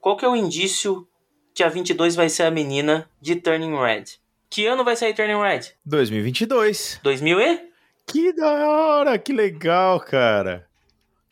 qual 0.00 0.16
que 0.16 0.24
é 0.24 0.28
o 0.28 0.36
indício 0.36 1.08
que 1.54 1.62
a 1.62 1.68
22 1.68 2.14
vai 2.14 2.28
ser 2.28 2.42
a 2.42 2.50
menina 2.50 3.08
de 3.20 3.36
Turning 3.36 3.74
Red? 3.74 4.04
Que 4.50 4.66
ano 4.66 4.84
vai 4.84 4.94
sair 4.94 5.14
Turning 5.14 5.40
Red? 5.40 5.72
2022. 5.84 7.00
2000 7.02 7.40
e? 7.40 7.68
Que 8.06 8.32
da 8.32 8.68
hora, 8.68 9.18
que 9.18 9.32
legal, 9.32 10.00
cara. 10.00 10.67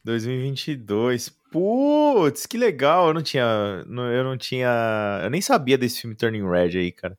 2022. 0.06 1.28
Putz, 1.50 2.46
que 2.46 2.56
legal. 2.56 3.08
Eu 3.08 3.14
não 3.14 3.22
tinha. 3.22 3.84
Eu 3.84 4.24
não 4.24 4.38
tinha. 4.38 5.20
Eu 5.24 5.30
nem 5.30 5.40
sabia 5.40 5.76
desse 5.76 6.00
filme 6.00 6.16
Turning 6.16 6.48
Red 6.48 6.78
aí, 6.78 6.92
cara. 6.92 7.18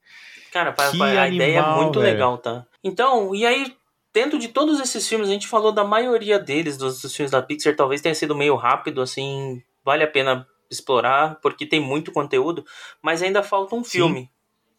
Cara, 0.51 0.71
que 0.71 0.81
a 0.81 0.87
animal, 0.87 1.27
ideia 1.27 1.59
é 1.59 1.75
muito 1.75 1.99
velho. 1.99 2.13
legal, 2.13 2.37
tá? 2.37 2.65
Então, 2.83 3.35
e 3.35 3.45
aí, 3.45 3.75
dentro 4.13 4.39
de 4.39 4.47
todos 4.47 4.79
esses 4.79 5.07
filmes, 5.07 5.27
a 5.27 5.33
gente 5.33 5.47
falou 5.47 5.71
da 5.71 5.83
maioria 5.83 6.39
deles, 6.39 6.77
dos, 6.77 7.01
dos 7.01 7.13
filmes 7.13 7.31
da 7.31 7.41
Pixar, 7.41 7.75
talvez 7.75 8.01
tenha 8.01 8.15
sido 8.15 8.33
meio 8.33 8.55
rápido, 8.55 9.01
assim. 9.01 9.61
Vale 9.83 10.03
a 10.03 10.07
pena 10.07 10.47
explorar, 10.71 11.39
porque 11.41 11.65
tem 11.65 11.79
muito 11.79 12.11
conteúdo, 12.11 12.65
mas 13.01 13.21
ainda 13.21 13.43
falta 13.43 13.75
um 13.75 13.83
filme, 13.83 14.21
Sim. 14.21 14.29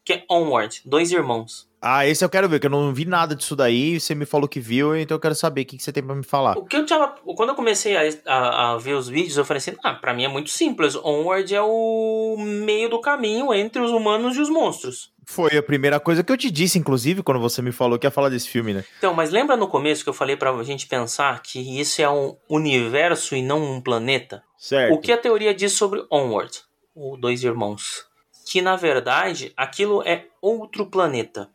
Que 0.03 0.13
é 0.13 0.23
Onward, 0.29 0.81
Dois 0.85 1.11
Irmãos. 1.11 1.69
Ah, 1.81 2.05
esse 2.05 2.25
eu 2.25 2.29
quero 2.29 2.49
ver, 2.49 2.59
que 2.59 2.65
eu 2.65 2.71
não 2.71 2.93
vi 2.93 3.05
nada 3.05 3.33
disso 3.33 3.55
daí. 3.55 3.99
Você 3.99 4.13
me 4.13 4.25
falou 4.25 4.49
que 4.49 4.59
viu, 4.59 4.97
então 4.97 5.15
eu 5.15 5.19
quero 5.19 5.35
saber 5.35 5.61
o 5.61 5.65
que, 5.65 5.77
que 5.77 5.83
você 5.83 5.93
tem 5.93 6.03
para 6.03 6.15
me 6.15 6.23
falar. 6.23 6.57
O 6.57 6.65
que 6.65 6.75
eu 6.75 6.85
tinha. 6.85 7.07
Quando 7.37 7.49
eu 7.49 7.55
comecei 7.55 7.95
a, 7.95 8.01
a, 8.25 8.73
a, 8.73 8.77
ver 8.77 8.93
os 8.93 9.07
vídeos, 9.07 9.37
eu 9.37 9.45
falei 9.45 9.59
assim: 9.59 9.75
ah, 9.83 9.93
pra 9.93 10.13
mim 10.13 10.25
é 10.25 10.27
muito 10.27 10.49
simples. 10.49 10.95
Onward 10.95 11.53
é 11.55 11.61
o 11.61 12.35
meio 12.37 12.89
do 12.89 12.99
caminho 12.99 13.53
entre 13.53 13.81
os 13.81 13.91
humanos 13.91 14.35
e 14.35 14.41
os 14.41 14.49
monstros. 14.49 15.13
Foi 15.25 15.55
a 15.55 15.63
primeira 15.63 15.99
coisa 15.99 16.23
que 16.23 16.31
eu 16.31 16.37
te 16.37 16.49
disse, 16.49 16.79
inclusive, 16.79 17.21
quando 17.21 17.39
você 17.39 17.61
me 17.61 17.71
falou 17.71 17.99
que 17.99 18.07
ia 18.07 18.11
falar 18.11 18.29
desse 18.29 18.49
filme, 18.49 18.73
né? 18.73 18.83
Então, 18.97 19.13
mas 19.13 19.29
lembra 19.29 19.55
no 19.55 19.67
começo 19.67 20.03
que 20.03 20.09
eu 20.09 20.13
falei 20.13 20.35
pra 20.35 20.51
gente 20.63 20.87
pensar 20.87 21.41
que 21.41 21.79
isso 21.79 22.01
é 22.01 22.09
um 22.09 22.35
universo 22.49 23.35
e 23.35 23.41
não 23.41 23.75
um 23.75 23.79
planeta? 23.79 24.43
Certo. 24.57 24.95
O 24.95 24.99
que 24.99 25.11
a 25.11 25.17
teoria 25.17 25.53
diz 25.53 25.73
sobre 25.73 26.03
Onward, 26.11 26.59
o 26.95 27.15
Dois 27.15 27.43
Irmãos? 27.43 28.08
Que 28.49 28.63
na 28.63 28.75
verdade 28.75 29.53
aquilo 29.55 30.01
é 30.01 30.25
outro 30.41 30.87
planeta. 30.87 31.47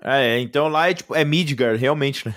É, 0.00 0.38
então 0.38 0.68
lá 0.68 0.88
é 0.88 0.94
tipo, 0.94 1.12
é 1.12 1.24
Midgar, 1.24 1.74
realmente, 1.74 2.28
né? 2.28 2.34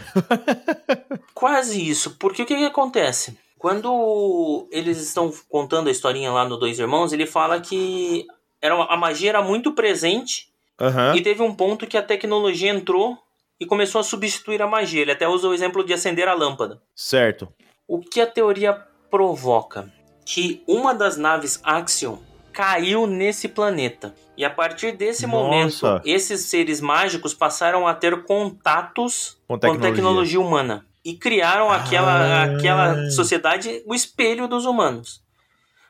Quase 1.36 1.88
isso, 1.88 2.16
porque 2.18 2.42
o 2.42 2.46
que, 2.46 2.56
que 2.56 2.66
acontece? 2.66 3.38
Quando 3.60 4.68
eles 4.72 4.98
estão 4.98 5.32
contando 5.48 5.90
a 5.90 5.92
historinha 5.92 6.32
lá 6.32 6.44
no 6.44 6.58
Dois 6.58 6.80
Irmãos, 6.80 7.14
ele 7.14 7.28
fala 7.28 7.62
que 7.62 8.26
era 8.60 8.76
uma, 8.76 8.86
a 8.86 8.98
magia 8.98 9.30
era 9.30 9.44
muito 9.44 9.74
presente 9.74 10.48
uhum. 10.82 11.16
e 11.16 11.22
teve 11.22 11.44
um 11.44 11.54
ponto 11.54 11.86
que 11.86 11.98
a 11.98 12.02
tecnologia 12.02 12.72
entrou 12.72 13.16
e 13.60 13.66
começou 13.68 14.02
a 14.02 14.04
substituir 14.04 14.60
a 14.64 14.68
magia. 14.68 15.04
Ele 15.04 15.12
até 15.12 15.28
usa 15.28 15.48
o 15.48 15.54
exemplo 15.54 15.84
de 15.84 15.94
acender 15.94 16.28
a 16.28 16.34
lâmpada. 16.34 16.82
Certo. 16.96 17.48
O 17.88 18.00
que 18.00 18.20
a 18.20 18.26
teoria 18.26 18.74
provoca? 19.12 19.94
Que 20.26 20.64
uma 20.66 20.96
das 20.96 21.16
naves 21.16 21.60
Axion 21.64 22.18
caiu 22.52 23.08
nesse 23.08 23.48
planeta. 23.48 24.14
E 24.38 24.46
a 24.46 24.50
partir 24.50 24.94
desse 24.94 25.28
Nossa. 25.28 25.38
momento, 25.38 26.02
esses 26.06 26.46
seres 26.46 26.80
mágicos 26.80 27.34
passaram 27.34 27.88
a 27.88 27.94
ter 27.94 28.24
contatos 28.24 29.38
com 29.48 29.58
tecnologia, 29.58 29.90
com 29.90 29.96
tecnologia 29.96 30.40
humana. 30.40 30.86
E 31.04 31.14
criaram 31.16 31.70
aquela, 31.70 32.12
ah. 32.12 32.44
aquela 32.44 33.10
sociedade, 33.10 33.84
o 33.86 33.96
espelho 33.96 34.48
dos 34.48 34.66
humanos. 34.66 35.22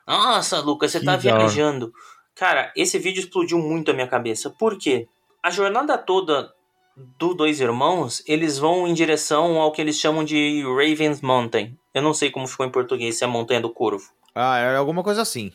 Nossa, 0.06 0.60
Lucas, 0.60 0.92
você 0.92 1.00
que 1.00 1.06
tá 1.06 1.16
viajando. 1.16 1.92
Cara, 2.34 2.72
esse 2.74 2.98
vídeo 2.98 3.20
explodiu 3.20 3.58
muito 3.58 3.90
a 3.90 3.94
minha 3.94 4.06
cabeça. 4.06 4.50
Por 4.50 4.76
quê? 4.78 5.06
A 5.42 5.50
jornada 5.50 5.96
toda 5.96 6.52
do 6.96 7.34
Dois 7.34 7.60
Irmãos, 7.60 8.22
eles 8.26 8.58
vão 8.58 8.86
em 8.86 8.94
direção 8.94 9.60
ao 9.60 9.72
que 9.72 9.80
eles 9.80 9.98
chamam 9.98 10.24
de 10.24 10.62
Raven's 10.62 11.20
Mountain. 11.20 11.76
Eu 11.94 12.02
não 12.02 12.12
sei 12.12 12.30
como 12.30 12.46
ficou 12.46 12.66
em 12.66 12.70
português, 12.70 13.18
se 13.18 13.24
é 13.24 13.26
Montanha 13.26 13.60
do 13.60 13.70
Corvo. 13.70 14.10
Ah, 14.34 14.58
é 14.58 14.76
alguma 14.76 15.02
coisa 15.02 15.22
assim. 15.22 15.52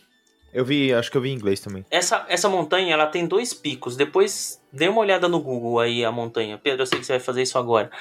Eu 0.56 0.64
vi, 0.64 0.94
acho 0.94 1.12
que 1.12 1.18
eu 1.18 1.22
vi 1.22 1.32
em 1.32 1.34
inglês 1.34 1.60
também. 1.60 1.86
Essa, 1.92 2.26
essa 2.30 2.48
montanha, 2.48 2.94
ela 2.94 3.08
tem 3.08 3.28
dois 3.28 3.54
picos. 3.54 3.98
Depois, 3.98 4.64
dê 4.72 4.88
uma 4.88 5.02
olhada 5.02 5.28
no 5.28 5.42
Google 5.42 5.82
aí, 5.82 6.06
a 6.06 6.14
montanha. 6.14 6.58
Pedro, 6.58 6.84
eu 6.84 6.86
sei 6.86 6.98
que 6.98 7.06
você 7.06 7.12
vai 7.12 7.20
fazer 7.20 7.42
isso 7.42 7.58
agora. 7.58 7.92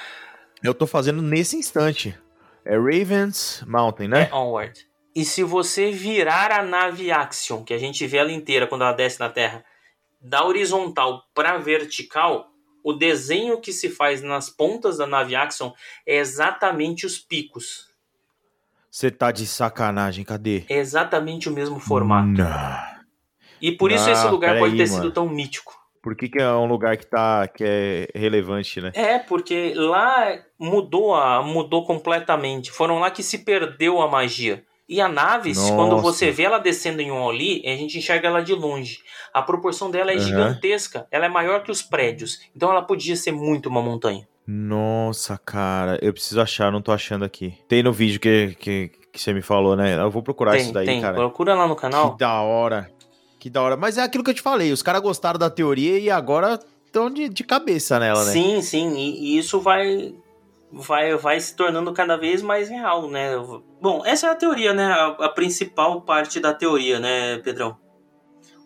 Eu 0.63 0.73
tô 0.73 0.87
fazendo 0.87 1.21
nesse 1.21 1.57
instante. 1.57 2.17
É 2.63 2.77
Ravens 2.77 3.61
Mountain, 3.67 4.07
né? 4.07 4.29
É 4.31 4.33
Onward. 4.33 4.87
E 5.13 5.25
se 5.25 5.43
você 5.43 5.91
virar 5.91 6.49
a 6.49 6.63
nave 6.63 7.11
Axion, 7.11 7.61
que 7.61 7.73
a 7.73 7.77
gente 7.77 8.07
vê 8.07 8.17
ela 8.17 8.31
inteira 8.31 8.65
quando 8.65 8.83
ela 8.83 8.93
desce 8.93 9.19
na 9.19 9.27
Terra, 9.29 9.65
da 10.21 10.45
horizontal 10.45 11.25
para 11.33 11.57
vertical, 11.57 12.53
o 12.81 12.93
desenho 12.93 13.59
que 13.59 13.73
se 13.73 13.89
faz 13.89 14.21
nas 14.21 14.49
pontas 14.49 14.97
da 14.97 15.05
nave 15.05 15.35
Axion 15.35 15.73
é 16.07 16.19
exatamente 16.19 17.05
os 17.05 17.19
picos. 17.19 17.93
Você 18.95 19.11
tá 19.11 19.29
de 19.29 19.45
sacanagem, 19.45 20.23
cadê? 20.23 20.63
É 20.69 20.77
exatamente 20.77 21.49
o 21.49 21.51
mesmo 21.51 21.81
formato. 21.81 22.29
Não. 22.29 22.77
E 23.61 23.73
por 23.73 23.91
isso 23.91 24.09
esse 24.09 24.25
lugar 24.27 24.57
pode 24.57 24.71
aí, 24.71 24.77
ter 24.77 24.89
mano. 24.89 25.03
sido 25.03 25.11
tão 25.11 25.27
mítico. 25.27 25.75
Por 26.01 26.15
que, 26.15 26.29
que, 26.29 26.39
é 26.39 26.49
um 26.53 26.65
lugar 26.65 26.95
que 26.95 27.05
tá 27.05 27.45
que 27.45 27.61
é 27.61 28.07
relevante, 28.15 28.79
né? 28.79 28.93
É, 28.93 29.19
porque 29.19 29.73
lá 29.75 30.39
mudou 30.57 31.13
a, 31.13 31.43
mudou 31.43 31.85
completamente. 31.85 32.71
Foram 32.71 32.99
lá 32.99 33.11
que 33.11 33.21
se 33.21 33.39
perdeu 33.39 34.01
a 34.01 34.09
magia. 34.09 34.63
E 34.87 35.01
a 35.01 35.09
nave, 35.09 35.49
Nossa. 35.49 35.75
quando 35.75 35.97
você 35.97 36.31
vê 36.31 36.43
ela 36.43 36.57
descendo 36.57 37.01
em 37.01 37.11
um 37.11 37.27
ali, 37.29 37.61
a 37.65 37.75
gente 37.75 37.97
enxerga 37.97 38.29
ela 38.29 38.41
de 38.41 38.53
longe. 38.53 38.99
A 39.33 39.41
proporção 39.41 39.91
dela 39.91 40.13
é 40.13 40.15
Aham. 40.15 40.23
gigantesca, 40.23 41.05
ela 41.11 41.25
é 41.25 41.29
maior 41.29 41.63
que 41.63 41.71
os 41.71 41.81
prédios. 41.81 42.39
Então 42.55 42.71
ela 42.71 42.81
podia 42.81 43.17
ser 43.17 43.33
muito 43.33 43.67
uma 43.67 43.81
montanha. 43.81 44.25
Nossa, 44.47 45.39
cara, 45.43 45.97
eu 46.01 46.13
preciso 46.13 46.39
achar, 46.39 46.71
não 46.71 46.81
tô 46.81 46.91
achando 46.91 47.25
aqui. 47.25 47.57
Tem 47.67 47.81
no 47.81 47.91
vídeo 47.91 48.19
que, 48.19 48.55
que, 48.59 48.91
que 49.11 49.19
você 49.19 49.33
me 49.33 49.41
falou, 49.41 49.75
né? 49.75 49.99
Eu 49.99 50.11
vou 50.11 50.21
procurar 50.21 50.51
tem, 50.51 50.61
isso 50.61 50.73
daí, 50.73 50.85
tem. 50.85 51.01
cara. 51.01 51.15
Procura 51.15 51.55
lá 51.55 51.67
no 51.67 51.75
canal. 51.75 52.13
Que 52.13 52.19
da 52.19 52.41
hora. 52.41 52.91
Que 53.39 53.49
da 53.49 53.61
hora. 53.61 53.75
Mas 53.75 53.97
é 53.97 54.03
aquilo 54.03 54.23
que 54.23 54.29
eu 54.29 54.35
te 54.35 54.41
falei, 54.41 54.71
os 54.71 54.83
caras 54.83 55.01
gostaram 55.01 55.39
da 55.39 55.49
teoria 55.49 55.97
e 55.97 56.11
agora 56.11 56.59
estão 56.85 57.09
de, 57.09 57.27
de 57.27 57.43
cabeça 57.43 57.99
nela, 57.99 58.23
né? 58.23 58.31
Sim, 58.31 58.61
sim, 58.61 58.95
e, 58.95 59.35
e 59.35 59.37
isso 59.37 59.59
vai, 59.59 60.13
vai 60.71 61.15
vai 61.17 61.39
se 61.39 61.55
tornando 61.55 61.91
cada 61.91 62.15
vez 62.15 62.41
mais 62.41 62.69
real, 62.69 63.09
né? 63.09 63.31
Bom, 63.81 64.03
essa 64.05 64.27
é 64.27 64.29
a 64.29 64.35
teoria, 64.35 64.73
né? 64.73 64.85
A, 64.85 65.07
a 65.25 65.29
principal 65.29 66.01
parte 66.01 66.39
da 66.39 66.53
teoria, 66.53 66.99
né, 66.99 67.39
Pedrão? 67.39 67.77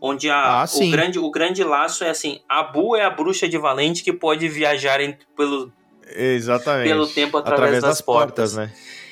Onde 0.02 0.30
a, 0.30 0.62
Ah, 0.64 0.66
o, 0.74 0.89
grande, 0.91 1.20
o 1.20 1.30
grande 1.30 1.64
laço 1.64 2.04
é 2.04 2.10
assim: 2.10 2.39
a 2.47 2.64
Bu 2.64 2.95
é 2.95 3.04
a 3.04 3.10
bruxa 3.10 3.47
de 3.50 3.58
Valente 3.58 4.04
que 4.04 4.14
pode 4.14 4.47
viajar 4.47 5.02
em- 5.02 5.18
pelo, 5.36 5.72
Exatamente. 6.08 6.88
pelo 6.88 7.08
tempo 7.08 7.38
através, 7.38 7.82
das, 7.82 8.02
portas. 8.02 8.56
né? 8.56 8.72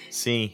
Sim. 0.10 0.54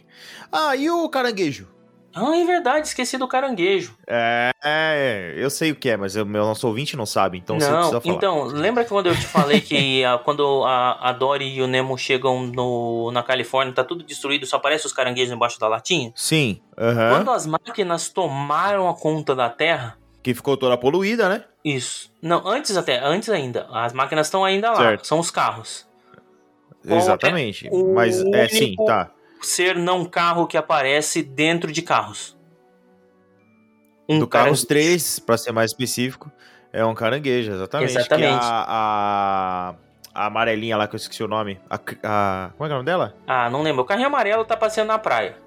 Ah, 0.51 0.75
e 0.75 0.89
o 0.89 1.07
caranguejo? 1.09 1.67
Ah, 2.15 2.38
é 2.38 2.43
verdade, 2.45 2.88
esqueci 2.88 3.17
do 3.17 3.27
caranguejo. 3.27 3.95
É, 4.07 4.51
é, 4.63 5.34
eu 5.36 5.49
sei 5.49 5.71
o 5.71 5.75
que 5.75 5.89
é, 5.89 5.97
mas 5.97 6.15
o 6.15 6.23
meu 6.23 6.43
nosso 6.45 6.67
ouvinte 6.67 6.95
não 6.95 7.07
sabe, 7.07 7.39
então 7.39 7.59
você 7.59 7.67
não, 7.67 7.77
precisa 7.77 8.01
falar. 8.01 8.15
então, 8.15 8.43
lembra 8.43 8.84
que 8.84 8.89
quando 8.91 9.07
eu 9.07 9.15
te 9.15 9.25
falei 9.25 9.59
que 9.61 10.03
a- 10.05 10.17
quando 10.23 10.63
a, 10.63 11.09
a 11.09 11.11
Dory 11.11 11.55
e 11.55 11.61
o 11.63 11.65
Nemo 11.67 11.97
chegam 11.97 12.43
no, 12.45 13.09
na 13.11 13.23
Califórnia, 13.23 13.73
tá 13.73 13.84
tudo 13.84 14.03
destruído, 14.03 14.45
só 14.45 14.57
aparece 14.57 14.86
os 14.86 14.93
caranguejos 14.93 15.34
embaixo 15.34 15.59
da 15.59 15.67
latinha? 15.67 16.11
Sim. 16.15 16.61
Quando 17.09 17.31
as 17.31 17.47
máquinas 17.47 18.09
tomaram 18.09 18.88
a 18.88 18.93
conta 18.95 19.34
da 19.36 19.49
Terra, 19.49 19.97
Que 20.24 20.34
ficou 20.34 20.55
toda 20.57 20.78
poluída, 20.78 21.28
né? 21.30 21.43
Isso. 21.65 22.09
Não, 22.21 22.47
antes 22.47 22.76
até, 22.78 22.99
antes 23.03 23.30
ainda. 23.30 23.67
As 23.71 23.91
máquinas 23.93 24.28
estão 24.28 24.43
ainda 24.45 24.71
lá, 24.71 24.78
Certo. 24.78 25.05
são 25.05 25.19
os 25.19 25.30
carros. 25.30 25.86
É 26.88 26.95
Exatamente. 26.95 27.69
o 27.71 27.93
Mas 27.93 28.19
é 28.34 28.47
sim, 28.47 28.76
tá. 28.86 29.11
Ser 29.41 29.76
não 29.76 30.05
carro 30.05 30.47
que 30.47 30.57
aparece 30.57 31.21
dentro 31.21 31.71
de 31.71 31.82
carros. 31.82 32.38
Um 34.07 34.19
Do 34.19 34.28
Carros 34.28 34.63
3, 34.65 35.19
pra 35.19 35.38
ser 35.38 35.51
mais 35.53 35.71
específico, 35.71 36.30
é 36.74 36.84
um 36.86 36.93
caranguejo, 36.93 37.51
exatamente. 37.53 37.95
Exatamente. 37.95 38.39
Que 38.39 38.45
a, 38.45 38.65
a, 38.67 39.76
a 40.13 40.26
amarelinha 40.28 40.76
lá, 40.76 40.88
que 40.88 40.95
eu 40.95 40.97
esqueci 40.97 41.24
o 41.24 41.28
nome. 41.28 41.59
A, 41.69 41.76
a- 42.03 42.49
como 42.57 42.65
é 42.65 42.67
que 42.67 42.71
é 42.74 42.76
o 42.76 42.78
nome 42.80 42.86
dela? 42.86 43.15
Ah, 43.26 43.49
não 43.49 43.61
lembro. 43.61 43.82
O 43.82 43.86
carrinho 43.86 44.07
amarelo 44.07 44.43
tá 44.43 44.57
passeando 44.57 44.89
na 44.89 44.99
praia. 44.99 45.38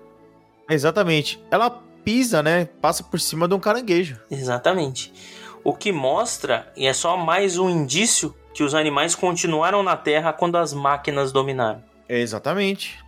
Exatamente. 0.70 1.43
Ela 1.51 1.83
pisa, 2.07 2.40
né? 2.40 2.66
Passa 2.80 3.02
por 3.02 3.18
cima 3.18 3.48
de 3.48 3.54
um 3.54 3.59
caranguejo. 3.59 4.16
Exatamente. 4.30 5.12
O 5.64 5.74
que 5.74 5.90
mostra, 5.90 6.72
e 6.76 6.86
é 6.86 6.92
só 6.92 7.16
mais 7.16 7.59
um 7.59 7.68
indício, 7.68 8.32
que 8.54 8.62
os 8.62 8.72
animais 8.76 9.16
continuaram 9.16 9.82
na 9.82 9.96
Terra 9.96 10.32
quando 10.32 10.57
as 10.57 10.72
máquinas 10.72 11.32
dominaram. 11.32 11.82
Exatamente. 12.09 13.04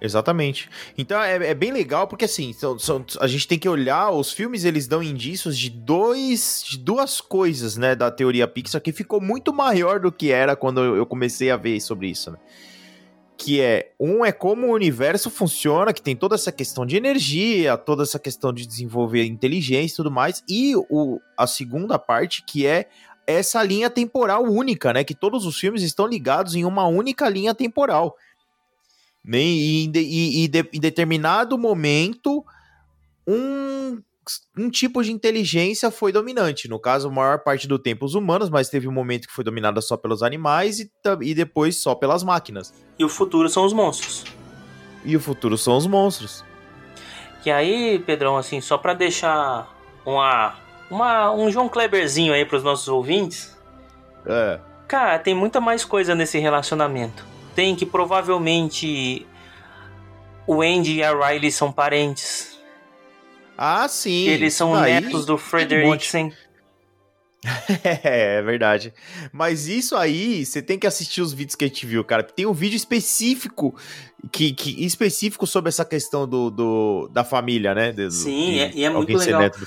Exatamente. 0.00 0.70
Então 0.96 1.22
é, 1.22 1.50
é 1.50 1.54
bem 1.54 1.70
legal 1.70 2.06
porque 2.08 2.24
assim, 2.24 2.54
são- 2.54 2.78
são- 2.78 3.04
a 3.20 3.26
gente 3.26 3.46
tem 3.46 3.58
que 3.58 3.68
olhar, 3.68 4.10
os 4.10 4.32
filmes 4.32 4.64
eles 4.64 4.86
dão 4.86 5.02
indícios 5.02 5.58
de 5.58 5.68
dois, 5.68 6.64
de 6.66 6.78
duas 6.78 7.20
coisas, 7.20 7.76
né, 7.76 7.94
da 7.94 8.10
teoria 8.10 8.48
Pixar 8.48 8.80
que 8.80 8.92
ficou 8.92 9.20
muito 9.20 9.52
maior 9.52 10.00
do 10.00 10.10
que 10.10 10.32
era 10.32 10.56
quando 10.56 10.80
eu 10.80 10.96
eu 10.96 11.04
comecei 11.04 11.50
a 11.50 11.56
ver 11.58 11.78
sobre 11.82 12.08
isso, 12.08 12.30
né? 12.30 12.38
Que 13.42 13.58
é, 13.62 13.92
um 13.98 14.22
é 14.22 14.32
como 14.32 14.66
o 14.66 14.74
universo 14.74 15.30
funciona, 15.30 15.94
que 15.94 16.02
tem 16.02 16.14
toda 16.14 16.34
essa 16.34 16.52
questão 16.52 16.84
de 16.84 16.94
energia, 16.96 17.74
toda 17.78 18.02
essa 18.02 18.18
questão 18.18 18.52
de 18.52 18.66
desenvolver 18.66 19.24
inteligência 19.24 19.94
e 19.94 19.96
tudo 19.96 20.10
mais, 20.10 20.44
e 20.46 20.74
o, 20.76 21.18
a 21.38 21.46
segunda 21.46 21.98
parte 21.98 22.44
que 22.44 22.66
é 22.66 22.86
essa 23.26 23.62
linha 23.62 23.88
temporal 23.88 24.44
única, 24.44 24.92
né? 24.92 25.04
Que 25.04 25.14
todos 25.14 25.46
os 25.46 25.58
filmes 25.58 25.82
estão 25.82 26.06
ligados 26.06 26.54
em 26.54 26.66
uma 26.66 26.86
única 26.86 27.30
linha 27.30 27.54
temporal. 27.54 28.14
Né? 29.24 29.38
E, 29.38 29.90
e- 29.94 30.44
e 30.44 30.48
de- 30.48 30.68
em 30.74 30.80
determinado 30.80 31.56
momento, 31.56 32.44
um, 33.26 34.02
um 34.56 34.70
tipo 34.70 35.02
de 35.02 35.12
inteligência 35.12 35.90
foi 35.90 36.12
dominante. 36.12 36.68
No 36.68 36.78
caso, 36.78 37.08
a 37.08 37.10
maior 37.10 37.38
parte 37.42 37.66
do 37.66 37.78
tempo 37.78 38.04
os 38.04 38.14
humanos, 38.14 38.50
mas 38.50 38.68
teve 38.68 38.86
um 38.86 38.92
momento 38.92 39.26
que 39.26 39.32
foi 39.34 39.42
dominada 39.44 39.80
só 39.80 39.96
pelos 39.96 40.22
animais 40.22 40.78
e, 40.78 40.90
e 41.22 41.34
depois 41.34 41.76
só 41.76 41.94
pelas 41.94 42.22
máquinas. 42.22 42.72
E 42.98 43.04
o 43.04 43.08
futuro 43.08 43.48
são 43.48 43.64
os 43.64 43.72
monstros. 43.72 44.24
E 45.04 45.16
o 45.16 45.20
futuro 45.20 45.56
são 45.56 45.76
os 45.76 45.86
monstros. 45.86 46.44
E 47.44 47.50
aí, 47.50 47.98
Pedrão, 48.00 48.36
assim, 48.36 48.60
só 48.60 48.76
pra 48.76 48.92
deixar 48.92 49.74
uma, 50.04 50.54
uma, 50.90 51.32
um 51.32 51.50
João 51.50 51.68
Kleberzinho 51.68 52.34
aí 52.34 52.44
pros 52.44 52.62
nossos 52.62 52.86
ouvintes, 52.88 53.56
É. 54.26 54.60
cara, 54.86 55.18
tem 55.18 55.34
muita 55.34 55.58
mais 55.60 55.84
coisa 55.84 56.14
nesse 56.14 56.38
relacionamento. 56.38 57.24
Tem 57.54 57.74
que 57.74 57.86
provavelmente 57.86 59.26
o 60.46 60.60
Andy 60.62 60.96
e 60.96 61.02
a 61.02 61.12
Riley 61.14 61.50
são 61.50 61.72
parentes. 61.72 62.49
Ah, 63.62 63.86
sim. 63.88 64.26
eles 64.26 64.54
são 64.54 64.72
daí 64.72 65.00
netos 65.02 65.26
do. 65.26 65.36
Frederiksen. 65.36 66.32
É, 68.04 68.36
é 68.38 68.42
verdade. 68.42 68.92
Mas 69.32 69.66
isso 69.66 69.96
aí, 69.96 70.44
você 70.44 70.60
tem 70.60 70.78
que 70.78 70.86
assistir 70.86 71.22
os 71.22 71.32
vídeos 71.32 71.54
que 71.54 71.64
a 71.64 71.68
gente 71.68 71.86
viu, 71.86 72.04
cara. 72.04 72.22
Tem 72.22 72.44
um 72.44 72.52
vídeo 72.52 72.76
específico 72.76 73.74
que, 74.30 74.52
que 74.52 74.84
específico 74.84 75.46
sobre 75.46 75.70
essa 75.70 75.84
questão 75.84 76.28
do, 76.28 76.50
do- 76.50 77.08
da 77.12 77.24
família, 77.24 77.74
né? 77.74 77.92
De- 77.92 78.10
Sim, 78.10 78.52
de 78.52 78.58
é- 78.60 78.72
e 78.74 78.84
é 78.84 78.90
muito 78.90 79.16
legal. 79.16 79.40
neto 79.40 79.58
do. 79.58 79.66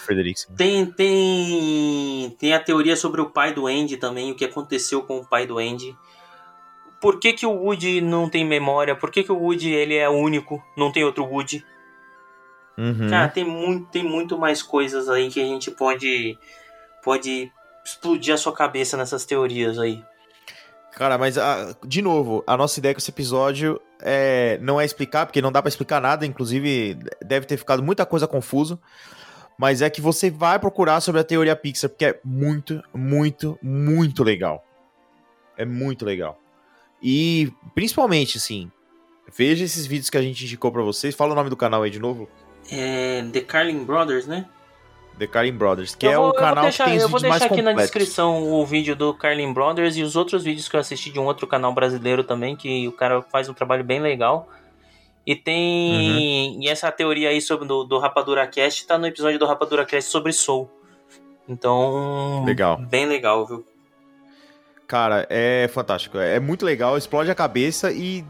Tem, 0.56 0.86
tem, 0.86 2.30
tem 2.38 2.54
a 2.54 2.60
teoria 2.60 2.96
sobre 2.96 3.22
o 3.22 3.30
pai 3.32 3.54
do 3.54 3.66
Andy 3.66 3.98
também, 3.98 4.32
o 4.32 4.36
que 4.36 4.46
aconteceu 4.46 5.02
com 5.02 5.18
o 5.18 5.26
pai 5.26 5.48
do 5.48 5.58
Andy. 5.58 5.96
Por 7.02 7.20
que, 7.20 7.34
que 7.34 7.46
o 7.46 7.52
Woody 7.52 8.02
não 8.02 8.30
tem 8.30 8.46
memória? 8.46 8.96
Por 8.96 9.10
que, 9.12 9.24
que 9.24 9.32
o 9.32 9.38
Woody 9.38 9.72
ele 9.72 9.96
é 9.96 10.08
único? 10.08 10.64
Não 10.78 10.91
tem 10.91 11.04
outro 11.04 11.26
Woody? 11.26 11.66
Uhum. 12.78 13.09
Cara, 13.09 13.28
tem 13.28 13.43
muito, 13.43 13.86
tem 13.91 14.03
muito 14.03 14.38
mais 14.38 14.63
coisas 14.63 15.09
aí 15.09 15.30
que 15.30 15.41
a 15.41 15.45
gente 15.45 15.69
pode, 15.71 16.38
pode 17.03 17.51
explodir 17.86 18.34
a 18.34 18.38
sua 18.38 18.53
cabeça 18.53 18.97
nessas 18.97 19.26
teorias 19.26 19.78
aí. 19.78 20.03
Cara, 20.91 21.17
mas 21.17 21.38
ah, 21.38 21.76
de 21.86 22.01
novo, 22.01 22.43
a 22.45 22.55
nossa 22.55 22.80
ideia 22.80 22.93
com 22.93 22.99
esse 22.99 23.09
episódio 23.09 23.82
é, 23.99 24.59
não 24.61 24.80
é 24.80 24.86
explicar, 24.86 25.26
porque 25.26 25.41
não 25.41 25.51
dá 25.51 25.61
pra 25.61 25.69
explicar 25.69 25.99
nada, 25.99 26.26
inclusive 26.26 26.97
deve 27.21 27.45
ter 27.45 27.57
ficado 27.57 27.82
muita 27.82 28.05
coisa 28.05 28.28
confuso. 28.28 28.80
Mas 29.57 29.82
é 29.82 29.89
que 29.89 30.01
você 30.01 30.30
vai 30.30 30.59
procurar 30.59 30.99
sobre 30.99 31.21
a 31.21 31.24
teoria 31.24 31.55
Pixar, 31.55 31.89
porque 31.89 32.05
é 32.05 32.19
muito, 32.24 32.82
muito, 32.93 33.57
muito 33.61 34.24
legal. 34.24 34.63
É 35.57 35.63
muito 35.63 36.03
legal. 36.03 36.39
E 37.01 37.51
principalmente, 37.76 38.38
assim, 38.38 38.71
veja 39.36 39.63
esses 39.63 39.86
vídeos 39.86 40.09
que 40.09 40.17
a 40.17 40.21
gente 40.21 40.43
indicou 40.43 40.71
pra 40.71 40.82
vocês. 40.82 41.15
Fala 41.15 41.34
o 41.34 41.36
nome 41.36 41.49
do 41.49 41.57
canal 41.57 41.84
aí 41.84 41.89
de 41.91 41.99
novo. 41.99 42.28
É, 42.72 43.24
The 43.32 43.41
Carlin 43.41 43.84
Brothers, 43.84 44.28
né? 44.28 44.45
The 45.18 45.28
Karin 45.28 45.53
Brothers, 45.53 45.95
que 45.95 46.07
eu 46.07 46.11
é 46.11 46.16
vou, 46.16 46.26
o 46.26 46.28
eu 46.30 46.32
vou 46.32 46.39
canal 46.39 46.64
deixar, 46.64 46.86
que 46.86 46.89
tem 46.89 46.97
os 46.97 47.03
eu 47.03 47.09
vou 47.09 47.20
vídeos 47.20 47.30
mais 47.30 47.41
deixar 47.41 47.53
aqui 47.53 47.61
na 47.61 47.72
completos. 47.72 47.91
descrição 47.91 48.51
o 48.51 48.66
vídeo 48.66 48.95
do 48.95 49.14
Carlin 49.14 49.53
Brothers 49.53 49.95
e 49.95 50.01
os 50.01 50.16
outros 50.16 50.43
vídeos 50.43 50.68
que 50.68 50.76
eu 50.76 50.80
assisti 50.80 51.11
de 51.11 51.20
um 51.20 51.26
outro 51.26 51.45
canal 51.45 51.74
brasileiro 51.74 52.24
também, 52.24 52.55
que 52.55 52.88
o 52.88 52.91
cara 52.91 53.22
faz 53.22 53.47
um 53.47 53.53
trabalho 53.53 53.84
bem 53.84 54.01
legal. 54.01 54.49
E 55.26 55.36
tem. 55.36 56.55
Uhum. 56.55 56.64
E 56.64 56.68
essa 56.68 56.91
teoria 56.91 57.30
aí 57.30 57.39
sobre 57.39 57.68
do, 57.68 57.84
do 57.84 57.97
Rapadura 57.99 58.45
Cast 58.47 58.86
tá 58.86 58.97
no 58.97 59.07
episódio 59.07 59.39
do 59.39 59.45
Rapadura 59.45 59.86
Cast 59.86 60.09
sobre 60.09 60.34
Soul. 60.34 60.70
Então. 61.47 62.43
Legal. 62.45 62.78
Bem 62.78 63.05
legal, 63.05 63.45
viu? 63.45 63.66
Cara, 64.88 65.26
é 65.30 65.70
fantástico. 65.72 66.18
É 66.18 66.39
muito 66.39 66.66
legal, 66.66 66.97
explode 66.97 67.32
a 67.32 67.36
cabeça 67.36 67.91
e 67.91 68.26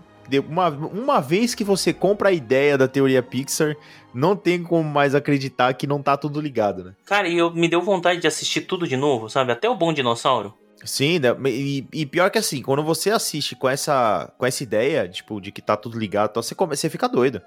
uma, 0.49 0.69
uma 0.69 1.19
vez 1.21 1.53
que 1.55 1.63
você 1.63 1.93
compra 1.93 2.30
a 2.30 2.32
ideia 2.32 2.78
da 2.78 2.88
teoria 2.88 3.21
Pixar, 3.24 3.76
não 4.13 4.36
tem 4.36 4.63
como 4.63 4.84
mais 4.84 5.15
acreditar 5.15 5.74
que 5.74 5.88
não 5.88 6.01
tá 6.01 6.15
tudo 6.15 6.39
ligado, 6.39 6.84
né? 6.84 6.93
Cara, 7.05 7.28
e 7.28 7.38
eu, 7.38 7.51
me 7.51 7.67
deu 7.67 7.82
vontade 7.82 8.19
de 8.19 8.28
assistir 8.28 8.61
tudo 8.61 8.88
de 8.88 8.95
novo, 8.95 9.30
sabe? 9.30 9.51
Até 9.51 9.69
o 9.69 9.76
Bom 9.76 9.91
Dinossauro. 9.91 10.53
Sim, 10.86 11.19
né? 11.19 11.30
e, 11.45 11.88
e 11.93 12.05
pior 12.05 12.30
que 12.30 12.38
assim, 12.38 12.61
quando 12.61 12.84
você 12.84 13.09
assiste 13.09 13.55
com 13.55 13.69
essa, 13.69 14.32
com 14.38 14.45
essa 14.45 14.63
ideia, 14.63 15.07
tipo, 15.07 15.39
de 15.39 15.51
que 15.51 15.61
tá 15.61 15.78
tudo 15.78 15.97
ligado, 15.97 16.32
então 16.32 16.43
você, 16.43 16.53
come, 16.53 16.76
você 16.76 16.89
fica 16.89 17.07
doido. 17.07 17.41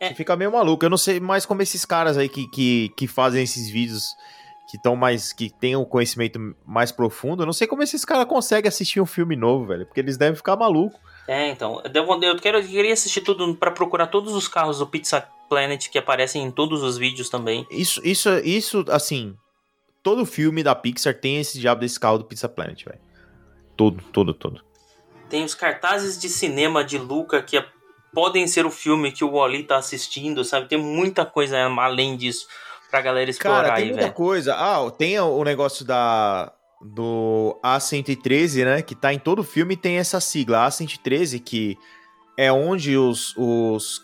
É. 0.00 0.08
Você 0.08 0.14
fica 0.14 0.34
meio 0.36 0.52
maluco. 0.52 0.84
Eu 0.84 0.90
não 0.90 0.96
sei 0.96 1.20
mais 1.20 1.46
como 1.46 1.62
esses 1.62 1.84
caras 1.84 2.16
aí 2.16 2.28
que, 2.28 2.48
que, 2.48 2.90
que 2.96 3.06
fazem 3.06 3.42
esses 3.42 3.68
vídeos 3.68 4.16
que 4.68 4.76
estão 4.76 4.96
mais. 4.96 5.32
que 5.32 5.50
tem 5.50 5.76
um 5.76 5.84
conhecimento 5.84 6.38
mais 6.66 6.90
profundo, 6.90 7.42
eu 7.42 7.46
não 7.46 7.52
sei 7.52 7.66
como 7.66 7.82
esses 7.82 8.04
caras 8.04 8.26
conseguem 8.26 8.68
assistir 8.68 9.00
um 9.00 9.06
filme 9.06 9.36
novo, 9.36 9.66
velho. 9.66 9.86
Porque 9.86 10.00
eles 10.00 10.16
devem 10.16 10.34
ficar 10.34 10.56
malucos. 10.56 11.00
É, 11.26 11.48
então. 11.48 11.82
Eu, 12.22 12.36
quero, 12.38 12.58
eu 12.58 12.66
queria 12.66 12.92
assistir 12.92 13.20
tudo 13.22 13.54
pra 13.54 13.70
procurar 13.70 14.08
todos 14.08 14.34
os 14.34 14.46
carros 14.48 14.78
do 14.78 14.86
Pizza 14.86 15.26
Planet 15.48 15.88
que 15.88 15.98
aparecem 15.98 16.42
em 16.42 16.50
todos 16.50 16.82
os 16.82 16.96
vídeos 16.98 17.28
também. 17.30 17.66
Isso, 17.70 18.00
isso, 18.04 18.28
isso, 18.38 18.84
assim. 18.88 19.34
Todo 20.02 20.26
filme 20.26 20.62
da 20.62 20.74
Pixar 20.74 21.14
tem 21.14 21.38
esse 21.38 21.58
diabo 21.58 21.80
desse 21.80 21.98
carro 21.98 22.18
do 22.18 22.24
Pizza 22.24 22.48
Planet, 22.48 22.84
velho. 22.84 23.00
Todo, 23.76 24.02
todo, 24.12 24.34
todo. 24.34 24.60
Tem 25.30 25.42
os 25.44 25.54
cartazes 25.54 26.18
de 26.20 26.28
cinema 26.28 26.84
de 26.84 26.98
Luca 26.98 27.42
que 27.42 27.56
a- 27.56 27.66
podem 28.12 28.46
ser 28.46 28.66
o 28.66 28.70
filme 28.70 29.10
que 29.10 29.24
o 29.24 29.32
Wally 29.32 29.64
tá 29.64 29.76
assistindo, 29.76 30.44
sabe? 30.44 30.68
Tem 30.68 30.78
muita 30.78 31.24
coisa 31.24 31.58
além 31.64 32.16
disso 32.16 32.46
pra 32.90 33.00
galera 33.00 33.28
explorar 33.30 33.62
Cara, 33.64 33.74
tem 33.76 33.84
aí, 33.84 33.88
muita 33.90 34.02
velho. 34.02 34.14
coisa. 34.14 34.54
Ah, 34.54 34.90
tem 34.90 35.18
o 35.18 35.42
negócio 35.42 35.84
da 35.84 36.52
do 36.84 37.58
A113, 37.64 38.64
né? 38.64 38.82
Que 38.82 38.94
tá 38.94 39.12
em 39.12 39.18
todo 39.18 39.42
filme 39.42 39.76
tem 39.76 39.96
essa 39.96 40.20
sigla, 40.20 40.66
A113, 40.68 41.40
que 41.42 41.78
é 42.36 42.52
onde 42.52 42.96
os, 42.96 43.34
os, 43.36 44.02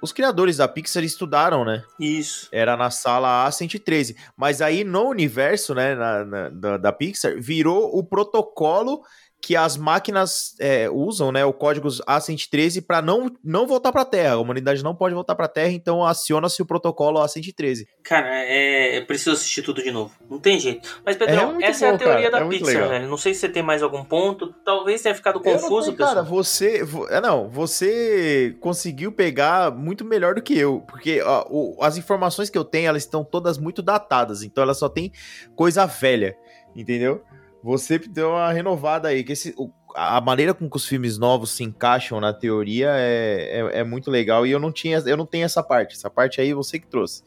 os 0.00 0.12
criadores 0.12 0.58
da 0.58 0.68
Pixar 0.68 1.02
estudaram, 1.02 1.64
né? 1.64 1.82
Isso. 1.98 2.48
Era 2.52 2.76
na 2.76 2.90
sala 2.90 3.48
A113. 3.48 4.14
Mas 4.36 4.62
aí 4.62 4.84
no 4.84 5.08
universo, 5.08 5.74
né, 5.74 5.94
na- 5.96 6.24
na- 6.24 6.48
da, 6.50 6.76
da 6.76 6.92
Pixar, 6.92 7.34
virou 7.40 7.96
o 7.98 8.04
protocolo 8.04 9.02
que 9.40 9.54
as 9.54 9.76
máquinas 9.76 10.54
é, 10.60 10.90
usam, 10.90 11.30
né, 11.30 11.44
o 11.44 11.52
código 11.52 11.88
A113 11.88 12.84
para 12.84 13.00
não, 13.00 13.30
não 13.42 13.66
voltar 13.66 13.92
para 13.92 14.04
Terra. 14.04 14.34
A 14.34 14.38
humanidade 14.38 14.82
não 14.82 14.94
pode 14.94 15.14
voltar 15.14 15.34
para 15.36 15.46
Terra, 15.48 15.70
então 15.72 16.04
aciona-se 16.04 16.60
o 16.60 16.66
protocolo 16.66 17.20
A113. 17.20 17.86
Cara, 18.02 18.28
é, 18.44 18.98
eu 18.98 19.06
preciso 19.06 19.30
assistir 19.32 19.62
tudo 19.62 19.82
de 19.82 19.90
novo. 19.92 20.12
Não 20.28 20.38
tem 20.40 20.58
jeito. 20.58 21.00
Mas, 21.06 21.16
Pedrão, 21.16 21.60
É 21.60 21.66
essa 21.66 21.86
é 21.86 21.88
a 21.88 21.92
bom, 21.92 21.98
teoria 21.98 22.30
cara. 22.30 22.44
da 22.44 22.46
É 22.46 22.48
Pixar, 22.58 22.66
legal. 22.74 22.88
velho. 22.90 23.08
Não 23.08 23.16
sei 23.16 23.32
se 23.32 23.40
você 23.40 23.48
tem 23.48 23.62
mais 23.62 23.82
algum 23.82 24.04
ponto. 24.04 24.52
Talvez 24.64 25.02
tenha 25.02 25.14
ficado 25.14 25.40
confuso, 25.40 25.84
sei, 25.86 25.92
pessoal. 25.92 26.08
Cara, 26.16 26.22
você. 26.22 26.82
vo- 26.84 27.08
É, 27.08 27.20
não, 27.20 27.48
você 27.48 28.56
conseguiu 28.60 29.12
pegar 29.12 29.70
muito 29.70 30.04
melhor 30.04 30.34
do 30.34 30.42
que 30.42 30.58
eu. 30.58 30.80
Porque 30.80 31.22
ó, 31.22 31.46
o- 31.48 31.76
as 31.80 31.96
informações 31.96 32.50
que 32.50 32.58
eu 32.58 32.64
tenho, 32.64 32.88
elas 32.88 33.04
estão 33.04 33.24
todas 33.24 33.56
muito 33.56 33.82
datadas. 33.82 34.42
Então 34.42 34.62
elas 34.62 34.78
só 34.78 34.88
tem 34.88 35.12
coisa 35.54 35.86
velha. 35.86 36.36
Entendeu? 36.76 37.22
Você 37.62 37.98
deu 37.98 38.30
uma 38.30 38.52
renovada 38.52 39.08
aí. 39.08 39.24
Que 39.24 39.32
esse, 39.32 39.54
a 39.94 40.20
maneira 40.20 40.54
com 40.54 40.68
que 40.70 40.76
os 40.76 40.86
filmes 40.86 41.18
novos 41.18 41.50
se 41.50 41.64
encaixam 41.64 42.20
na 42.20 42.32
teoria 42.32 42.90
é, 42.92 43.60
é, 43.74 43.80
é 43.80 43.84
muito 43.84 44.10
legal. 44.10 44.46
E 44.46 44.50
eu 44.50 44.58
não 44.60 44.70
tinha, 44.72 44.98
eu 44.98 45.16
não 45.16 45.26
tenho 45.26 45.44
essa 45.44 45.62
parte. 45.62 45.94
Essa 45.96 46.08
parte 46.10 46.40
aí 46.40 46.52
você 46.54 46.78
que 46.78 46.86
trouxe. 46.86 47.22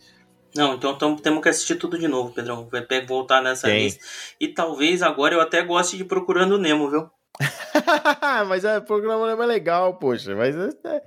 Não, 0.55 0.75
então 0.75 1.15
temos 1.15 1.41
que 1.41 1.49
assistir 1.49 1.75
tudo 1.75 1.97
de 1.97 2.07
novo, 2.07 2.33
Pedrão. 2.33 2.67
Vai 2.69 2.85
voltar 3.05 3.41
nessa 3.41 3.67
Tem. 3.67 3.83
lista. 3.85 4.03
E 4.39 4.47
talvez 4.49 5.01
agora 5.01 5.33
eu 5.33 5.41
até 5.41 5.61
goste 5.63 5.95
de 5.97 6.03
Procurando 6.03 6.55
o 6.55 6.57
Nemo, 6.57 6.89
viu? 6.89 7.09
mas 8.47 8.65
é, 8.65 8.77
o 8.77 8.81
programa 8.81 9.33
não 9.33 9.43
é 9.43 9.45
legal, 9.45 9.95
poxa. 9.97 10.35
Mas 10.35 10.55
é- 10.55 10.69
é- 10.85 11.03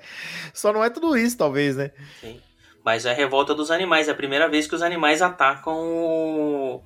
só 0.53 0.72
não 0.72 0.83
é 0.83 0.89
tudo 0.91 1.16
isso, 1.16 1.37
talvez, 1.37 1.77
né? 1.77 1.91
Sim. 2.20 2.41
Mas 2.85 3.05
é 3.07 3.11
a 3.11 3.14
revolta 3.14 3.55
dos 3.55 3.70
animais. 3.70 4.09
É 4.09 4.12
a 4.12 4.14
primeira 4.14 4.49
vez 4.49 4.66
que 4.66 4.75
os 4.75 4.83
animais 4.83 5.20
atacam 5.22 5.75
o- 5.79 6.83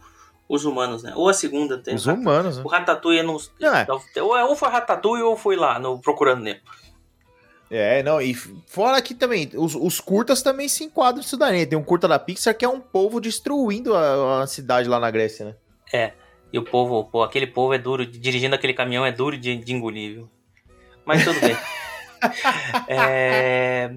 os 0.48 0.64
humanos, 0.64 1.02
né? 1.02 1.12
Ou 1.14 1.28
a 1.28 1.34
segunda. 1.34 1.76
Tem 1.78 1.94
Os 1.94 2.06
humanos, 2.06 2.56
né? 2.56 2.62
O 2.64 2.68
Ratatouille 2.68 3.22
não... 3.22 3.36
Não, 3.60 3.74
é. 3.74 3.86
Ou, 4.22 4.36
é- 4.36 4.44
ou 4.44 4.56
foi 4.56 4.68
Ratatouille 4.70 5.22
ou 5.22 5.36
foi 5.36 5.56
lá 5.56 5.78
no 5.78 6.00
Procurando 6.00 6.42
Nemo. 6.42 6.60
É, 7.70 8.02
não, 8.02 8.18
e 8.18 8.32
fora 8.32 9.02
que 9.02 9.14
também, 9.14 9.50
os, 9.54 9.74
os 9.74 10.00
curtas 10.00 10.40
também 10.40 10.68
se 10.68 10.84
enquadram 10.84 11.18
nisso 11.18 11.36
daí. 11.36 11.58
né? 11.60 11.66
Tem 11.66 11.78
um 11.78 11.84
curta 11.84 12.08
da 12.08 12.18
Pixar 12.18 12.56
que 12.56 12.64
é 12.64 12.68
um 12.68 12.80
povo 12.80 13.20
destruindo 13.20 13.94
a, 13.94 14.42
a 14.42 14.46
cidade 14.46 14.88
lá 14.88 14.98
na 14.98 15.10
Grécia, 15.10 15.44
né? 15.44 15.54
É. 15.92 16.12
E 16.50 16.58
o 16.58 16.64
povo, 16.64 17.04
pô, 17.04 17.22
aquele 17.22 17.46
povo 17.46 17.74
é 17.74 17.78
duro, 17.78 18.06
dirigindo 18.06 18.54
aquele 18.54 18.72
caminhão 18.72 19.04
é 19.04 19.12
duro 19.12 19.36
de, 19.36 19.54
de 19.56 19.74
engolir, 19.74 20.14
viu? 20.14 20.30
Mas 21.04 21.22
tudo 21.24 21.38
bem. 21.40 21.54
é... 22.88 23.94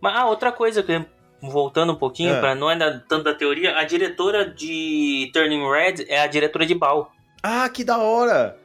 Mas, 0.00 0.16
ah, 0.16 0.26
outra 0.26 0.50
coisa 0.50 0.82
que 0.82 1.04
voltando 1.40 1.92
um 1.92 1.96
pouquinho, 1.96 2.34
É. 2.34 2.40
pra 2.40 2.54
não 2.54 2.70
é 2.70 2.76
da- 2.76 2.98
tanto 3.00 3.24
da 3.24 3.34
teoria, 3.34 3.76
a 3.78 3.84
diretora 3.84 4.48
de 4.48 5.30
Turning 5.32 5.68
Red 5.70 6.04
é 6.08 6.20
a 6.20 6.26
diretora 6.26 6.66
de 6.66 6.74
Bal. 6.74 7.10
Ah, 7.42 7.68
que 7.68 7.82
da 7.84 7.98
hora! 7.98 8.56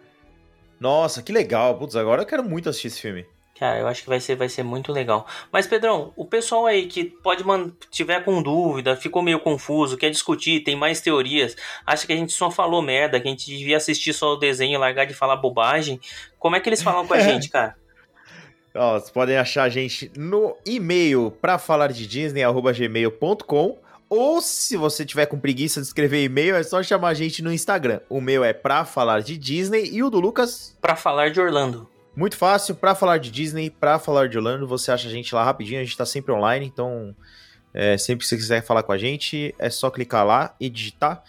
Nossa, 0.80 1.22
que 1.24 1.32
legal. 1.32 1.78
Putz, 1.78 1.96
agora 1.96 2.22
eu 2.22 2.26
quero 2.26 2.44
muito 2.44 2.70
assistir 2.70 2.88
esse 2.88 3.02
filme. 3.02 3.26
Cara, 3.58 3.80
eu 3.80 3.88
acho 3.88 4.04
que 4.04 4.10
vai 4.10 4.20
ser, 4.20 4.36
vai 4.36 4.50
ser 4.50 4.64
muito 4.64 4.92
legal. 4.92 5.26
Mas, 5.50 5.66
Pedrão, 5.66 6.12
o 6.18 6.26
pessoal 6.26 6.66
aí 6.66 6.88
que 6.88 7.06
pode 7.06 7.42
man... 7.46 7.72
tiver 7.90 8.20
com 8.26 8.42
dúvida, 8.42 8.98
ficou 8.98 9.22
meio 9.22 9.40
confuso, 9.40 9.96
quer 9.96 10.10
discutir, 10.10 10.60
tem 10.66 10.76
mais 10.76 11.00
teorias, 11.00 11.56
acha 11.86 12.06
que 12.06 12.12
a 12.12 12.18
gente 12.18 12.34
só 12.34 12.52
falou 12.52 12.82
merda, 12.82 13.18
que 13.18 13.30
a 13.30 13.32
gente 13.32 13.46
devia 13.46 13.78
assistir 13.78 14.12
só 14.12 14.34
o 14.34 14.36
desenho 14.36 14.78
largar 14.78 15.06
de 15.06 15.14
falar 15.14 15.38
bobagem, 15.38 16.02
como 16.38 16.58
é 16.58 16.60
que 16.60 16.68
eles 16.68 16.84
falam 16.84 17.08
com 17.08 17.14
a 17.14 17.20
gente, 17.22 17.48
cara? 17.50 17.78
Ó, 18.76 19.00
vocês 19.00 19.10
podem 19.10 19.38
achar 19.38 19.64
a 19.64 19.70
gente 19.70 20.12
no 20.18 20.56
e-mail 20.66 21.32
pra 21.42 21.58
falar 21.58 21.92
de 21.92 22.06
Disney, 22.06 22.44
arroba 22.44 22.74
gmail.com. 22.74 23.78
Ou 24.10 24.42
se 24.42 24.78
você 24.78 25.06
tiver 25.06 25.26
com 25.26 25.40
preguiça 25.40 25.82
de 25.82 25.88
escrever 25.88 26.24
e-mail, 26.24 26.56
é 26.56 26.64
só 26.64 26.84
chamar 26.84 27.10
a 27.10 27.14
gente 27.14 27.42
no 27.42 27.52
Instagram. 27.52 28.02
O 28.10 28.22
meu 28.22 28.44
é 28.44 28.54
pra 28.54 28.86
falar 28.86 29.22
de 29.22 29.38
Disney 29.38 29.90
e 29.92 30.04
o 30.04 30.10
do 30.10 30.20
Lucas 30.20 30.78
Pra 30.80 30.96
falar 30.96 31.32
de 31.32 31.40
Orlando. 31.40 31.90
Muito 32.16 32.38
fácil, 32.38 32.76
pra 32.76 32.96
falar 32.96 33.18
de 33.18 33.32
Disney, 33.32 33.70
pra 33.70 34.00
falar 34.00 34.30
de 34.30 34.38
Orlando, 34.38 34.68
você 34.68 34.92
acha 34.92 35.08
a 35.08 35.12
gente 35.12 35.34
lá 35.36 35.44
rapidinho, 35.44 35.82
a 35.82 35.84
gente 35.84 35.98
tá 35.98 36.06
sempre 36.06 36.32
online, 36.32 36.66
então 36.66 37.14
é, 37.74 37.98
sempre 37.98 38.24
que 38.24 38.30
você 38.30 38.38
quiser 38.38 38.64
falar 38.64 38.84
com 38.84 38.94
a 38.94 38.98
gente, 38.98 39.54
é 39.60 39.70
só 39.70 39.90
clicar 39.90 40.26
lá 40.26 40.56
e 40.58 40.70
digitar. 40.70 41.22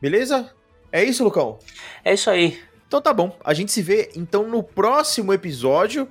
Beleza? 0.00 0.52
É 0.92 1.02
isso, 1.02 1.24
Lucão? 1.24 1.58
É 2.04 2.14
isso 2.14 2.30
aí. 2.30 2.60
Então 2.86 3.02
tá 3.02 3.12
bom, 3.12 3.36
a 3.44 3.52
gente 3.52 3.72
se 3.72 3.82
vê 3.82 4.10
então 4.14 4.48
no 4.48 4.62
próximo 4.62 5.32
episódio, 5.32 6.08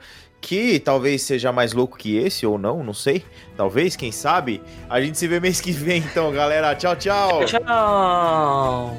que 0.47 0.79
talvez 0.79 1.23
seja 1.23 1.51
mais 1.51 1.73
louco 1.73 1.97
que 1.97 2.15
esse 2.15 2.45
ou 2.45 2.57
não, 2.57 2.81
não 2.81 2.93
sei. 2.93 3.21
Talvez, 3.57 3.97
quem 3.97 4.13
sabe. 4.13 4.61
A 4.89 5.01
gente 5.01 5.17
se 5.17 5.27
vê 5.27 5.41
mês 5.41 5.59
que 5.59 5.73
vem 5.73 5.97
então, 5.97 6.31
galera. 6.31 6.73
Tchau, 6.73 6.95
tchau. 6.95 7.43
Tchau. 7.43 8.97